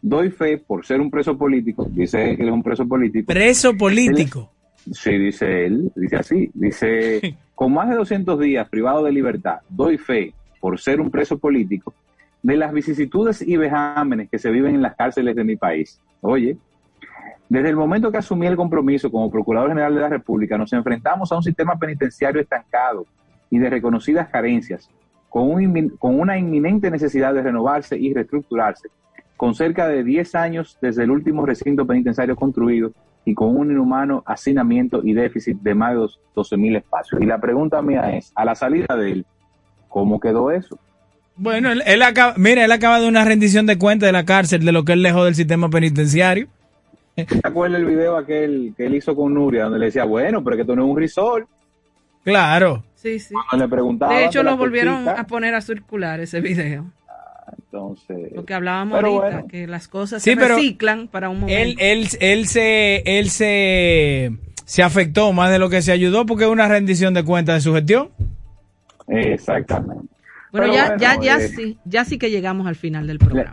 [0.03, 3.33] doy fe por ser un preso político, dice que él es un preso político.
[3.33, 4.53] Preso político.
[4.93, 9.97] Sí, dice él, dice así, dice, con más de 200 días privado de libertad, doy
[9.97, 11.95] fe por ser un preso político
[12.43, 16.01] de las vicisitudes y vejámenes que se viven en las cárceles de mi país.
[16.21, 16.57] Oye,
[17.51, 21.33] desde el momento que asumí el compromiso como Procurador General de la República, nos enfrentamos
[21.33, 23.07] a un sistema penitenciario estancado
[23.51, 24.89] y de reconocidas carencias,
[25.29, 28.89] con, un con una inminente necesidad de renovarse y reestructurarse,
[29.37, 32.93] con cerca de 10 años desde el último recinto penitenciario construido
[33.25, 36.07] y con un inhumano hacinamiento y déficit de más de
[36.37, 37.21] 12 mil espacios.
[37.21, 39.27] Y la pregunta mía es, a la salida de él,
[39.89, 40.79] ¿cómo quedó eso?
[41.35, 44.71] Bueno, él, acaba, mira, él acaba de una rendición de cuenta de la cárcel de
[44.71, 46.47] lo que él dejó del sistema penitenciario.
[47.15, 50.57] ¿Te acuerdas el video aquel que él hizo con Nuria, donde le decía, bueno, pero
[50.57, 51.49] que esto no es un resort?
[52.25, 52.83] Claro.
[52.95, 53.35] Sí, sí.
[53.51, 56.87] Cuando le preguntaba De hecho, lo volvieron tortita, a poner a circular ese video.
[57.59, 59.49] Entonces, Lo que hablábamos Pero ahorita, bueno.
[59.49, 61.61] que las cosas Sí, se pero reciclan para un momento.
[61.63, 64.33] Él, él, él se, él se,
[64.65, 67.61] se afectó más de lo que se ayudó porque es una rendición de cuenta de
[67.61, 68.11] su gestión.
[69.09, 69.93] Exactamente.
[69.95, 70.09] bueno,
[70.53, 73.53] pero ya, bueno, ya, ya eh, sí, ya sí que llegamos al final del programa.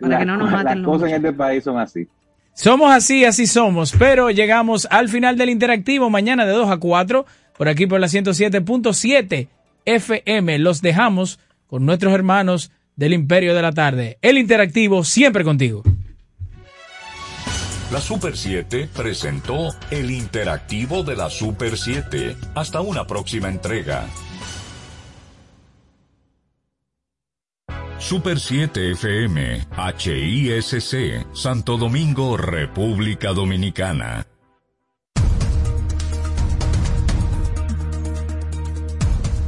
[0.00, 2.06] para la- que no nos maten Las los cosas en este país son así.
[2.54, 7.26] Somos así, así somos, pero llegamos al final del interactivo mañana de 2 a 4,
[7.58, 9.48] por aquí por la 107.7
[9.84, 10.58] FM.
[10.60, 14.18] Los dejamos con nuestros hermanos del Imperio de la Tarde.
[14.22, 15.82] El interactivo siempre contigo.
[17.90, 22.36] La Super 7 presentó el interactivo de la Super 7.
[22.54, 24.06] Hasta una próxima entrega.
[27.98, 29.66] Super 7 FM,
[29.98, 34.26] HISC, Santo Domingo, República Dominicana.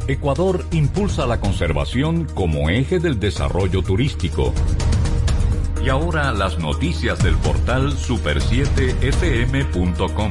[0.09, 4.55] Ecuador impulsa la conservación como eje del desarrollo turístico.
[5.85, 10.31] Y ahora las noticias del portal super7fm.com.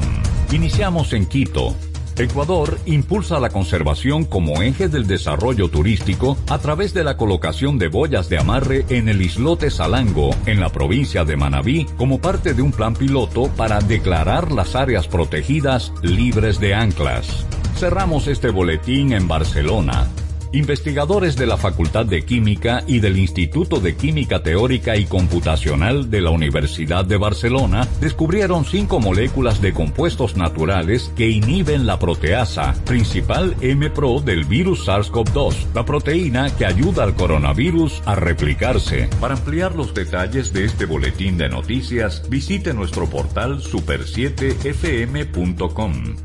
[0.51, 1.75] Iniciamos en Quito.
[2.17, 7.89] Ecuador impulsa la conservación como eje del desarrollo turístico a través de la colocación de
[7.89, 12.61] boyas de amarre en el islote Salango, en la provincia de Manabí, como parte de
[12.61, 17.45] un plan piloto para declarar las áreas protegidas libres de anclas.
[17.77, 20.07] Cerramos este boletín en Barcelona.
[20.55, 26.21] Investigadores de la Facultad de Química y del Instituto de Química Teórica y Computacional de
[26.21, 33.53] la Universidad de Barcelona descubrieron cinco moléculas de compuestos naturales que inhiben la proteasa, principal
[33.59, 39.09] M-Pro del virus SARS-CoV-2, la proteína que ayuda al coronavirus a replicarse.
[39.19, 46.24] Para ampliar los detalles de este boletín de noticias, visite nuestro portal super7fm.com.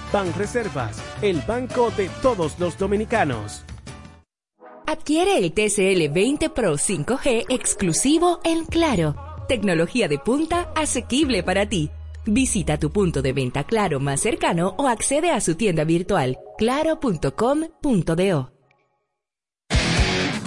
[0.11, 3.63] Banreservas, el banco de todos los dominicanos.
[4.85, 9.15] Adquiere el TCL 20 Pro 5G exclusivo en Claro.
[9.47, 11.89] Tecnología de punta asequible para ti.
[12.25, 18.51] Visita tu punto de venta Claro más cercano o accede a su tienda virtual claro.com.do.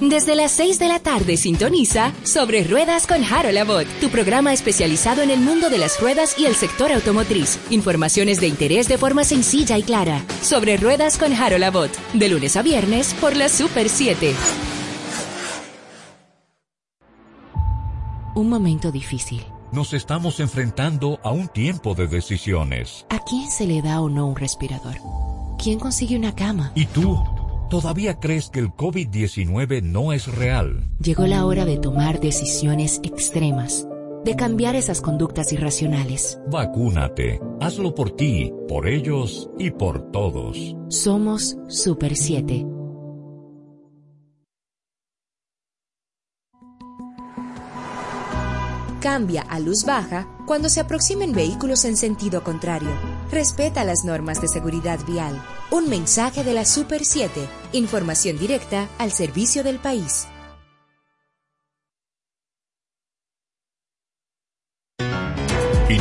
[0.09, 5.23] Desde las 6 de la tarde sintoniza Sobre Ruedas con Harold Abbott, tu programa especializado
[5.23, 7.59] en el mundo de las ruedas y el sector automotriz.
[7.71, 10.23] Informaciones de interés de forma sencilla y clara.
[10.43, 14.35] Sobre Ruedas con Harold Abbott, de lunes a viernes por la Super 7.
[18.35, 19.43] Un momento difícil.
[19.73, 23.07] Nos estamos enfrentando a un tiempo de decisiones.
[23.09, 24.97] ¿A quién se le da o no un respirador?
[25.57, 26.73] ¿Quién consigue una cama?
[26.75, 27.19] ¿Y tú?
[27.71, 30.85] ¿Todavía crees que el COVID-19 no es real?
[31.01, 33.89] Llegó la hora de tomar decisiones extremas,
[34.25, 36.39] de cambiar esas conductas irracionales.
[36.51, 37.41] Vacúnate.
[37.61, 40.77] Hazlo por ti, por ellos y por todos.
[40.89, 42.67] Somos Super 7.
[49.01, 52.91] Cambia a luz baja cuando se aproximen vehículos en sentido contrario.
[53.35, 55.45] Respeta las normas de seguridad vial.
[55.73, 57.49] Un mensaje de la Super 7.
[57.73, 60.29] Información directa al servicio del país.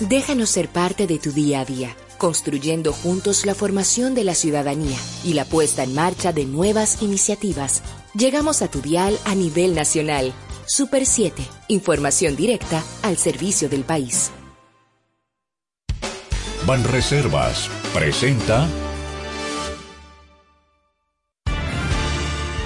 [0.00, 4.98] Déjanos ser parte de tu día a día, construyendo juntos la formación de la ciudadanía
[5.24, 7.82] y la puesta en marcha de nuevas iniciativas.
[8.14, 10.34] Llegamos a tu dial a nivel nacional.
[10.66, 14.32] Super 7, información directa al servicio del país.
[16.66, 18.68] Banreservas presenta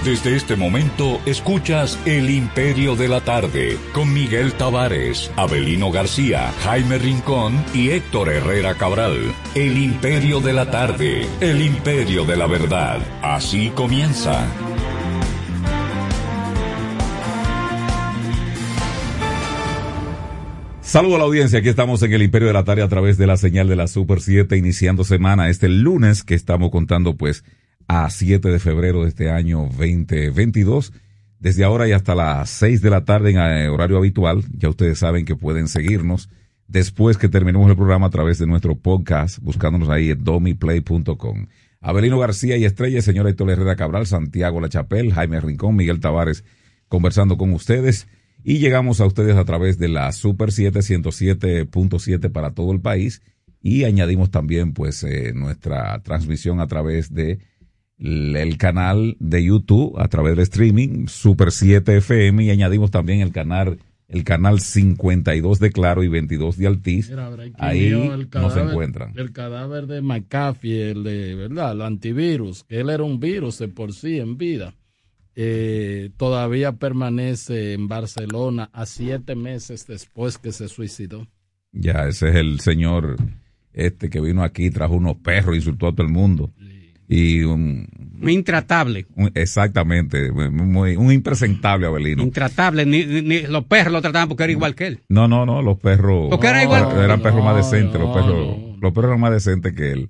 [0.03, 6.97] Desde este momento escuchas El Imperio de la Tarde con Miguel Tavares, Abelino García, Jaime
[6.97, 9.31] Rincón y Héctor Herrera Cabral.
[9.53, 12.99] El Imperio de la Tarde, el Imperio de la Verdad.
[13.21, 14.43] Así comienza.
[20.81, 23.27] Saludos a la audiencia, aquí estamos en el Imperio de la Tarde a través de
[23.27, 27.43] la señal de la Super 7, iniciando semana este lunes que estamos contando pues
[27.91, 30.93] a 7 de febrero de este año 2022.
[31.39, 34.99] Desde ahora y hasta las 6 de la tarde en eh, horario habitual, ya ustedes
[34.99, 36.29] saben que pueden seguirnos
[36.69, 41.47] después que terminemos el programa a través de nuestro podcast, buscándonos ahí en domiplay.com.
[41.81, 46.45] Abelino García y Estrella, señora Héctor Herrera Cabral, Santiago La Chapel, Jaime Rincón, Miguel Tavares,
[46.87, 48.07] conversando con ustedes.
[48.41, 53.21] Y llegamos a ustedes a través de la Super 7 107.7 para todo el país.
[53.61, 57.50] Y añadimos también pues eh, nuestra transmisión a través de
[58.01, 63.31] el canal de YouTube a través de streaming Super 7 FM y añadimos también el
[63.31, 67.09] canal el canal 52 de Claro y 22 de Altiz.
[67.09, 67.29] Mira,
[67.59, 69.13] Ahí el no se cadáver- encuentran.
[69.15, 71.71] El cadáver de McAfee, el de, ¿verdad?
[71.71, 74.73] El antivirus, que él era un virus de por sí en vida.
[75.33, 81.25] eh, todavía permanece en Barcelona a siete meses después que se suicidó.
[81.71, 83.15] Ya, ese es el señor
[83.71, 86.51] este que vino aquí, trajo unos perros, insultó a todo el mundo.
[87.13, 87.89] Y un,
[88.25, 89.05] Intratable.
[89.15, 92.23] un- exactamente, muy, un impresentable Abelino.
[92.23, 92.85] Intratable.
[92.85, 94.99] Ni, ni- ni los perros lo trataban porque era igual que él.
[95.09, 96.27] No, no, no, los perros.
[96.29, 99.31] Porque era igual- Eran No, perros más decentes, los no, perros, los perros eran más
[99.33, 100.09] decentes que él.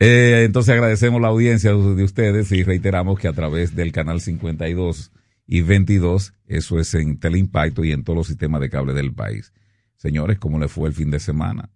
[0.00, 5.12] Eh, entonces agradecemos la audiencia de ustedes y reiteramos que a través del canal 52
[5.46, 9.52] y 22, eso es en Teleimpacto y en todos los sistemas de cable del país.
[9.96, 11.68] Señores, ¿cómo le fue el fin de semana?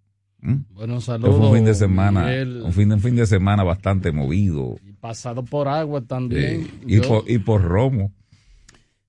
[0.46, 0.64] ¿Mm?
[0.74, 1.40] Bueno, Fue saludos.
[1.40, 2.62] un fin de semana, Miguel.
[2.64, 4.76] un fin, un fin de semana bastante movido.
[5.00, 6.68] Pasado por agua también.
[6.86, 8.12] y, Yo- por, y por romo.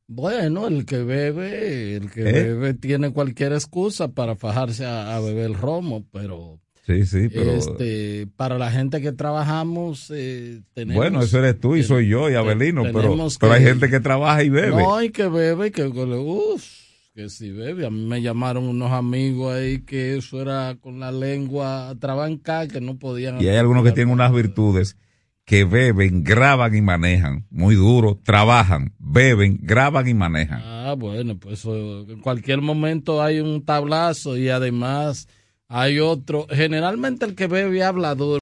[0.07, 2.31] Bueno, el que bebe, el que ¿Eh?
[2.31, 7.51] bebe tiene cualquier excusa para fajarse a, a beber romo, pero, Sí, sí, pero.
[7.51, 10.95] este, para la gente que trabajamos, eh, tenemos...
[10.95, 14.41] bueno, eso eres tú y soy yo y Abelino, pero, pero hay gente que trabaja
[14.43, 14.69] y bebe.
[14.81, 16.63] No, hay que bebe, que, uff,
[17.17, 17.83] que si bebe.
[17.83, 22.79] A mí me llamaron unos amigos ahí que eso era con la lengua trabancada, que
[22.79, 23.41] no podían...
[23.41, 24.97] Y hay algunos que tienen unas virtudes
[25.43, 27.47] que beben, graban y manejan.
[27.49, 30.61] Muy duro, trabajan, beben, graban y manejan.
[30.63, 35.27] Ah, bueno, pues eso, en cualquier momento hay un tablazo y además
[35.67, 36.45] hay otro.
[36.51, 38.41] Generalmente el que bebe habla duro.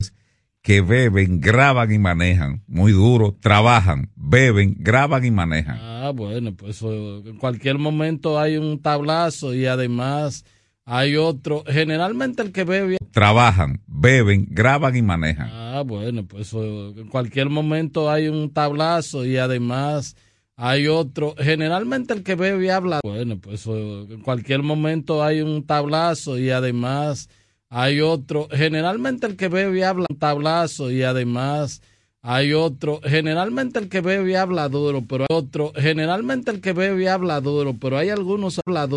[0.66, 2.64] Que beben, graban y manejan.
[2.66, 5.78] Muy duro, trabajan, beben, graban y manejan.
[5.80, 10.44] Ah, bueno, pues en cualquier momento hay un tablazo y además
[10.84, 11.64] hay otro.
[11.68, 12.98] Generalmente el que bebe.
[13.12, 15.50] Trabajan, beben, graban y manejan.
[15.52, 20.16] Ah, bueno, pues en cualquier momento hay un tablazo y además
[20.56, 21.36] hay otro.
[21.38, 23.02] Generalmente el que bebe habla.
[23.04, 27.30] Bueno, pues en cualquier momento hay un tablazo y además
[27.70, 28.48] hay otro.
[28.52, 31.82] Generalmente el que bebe habla tablazo y además
[32.22, 33.02] hay otro.
[33.04, 35.72] Generalmente el que bebe habla duro, pero hay otro.
[35.76, 38.94] Generalmente el que bebe habla duro, pero hay algunos habla duro.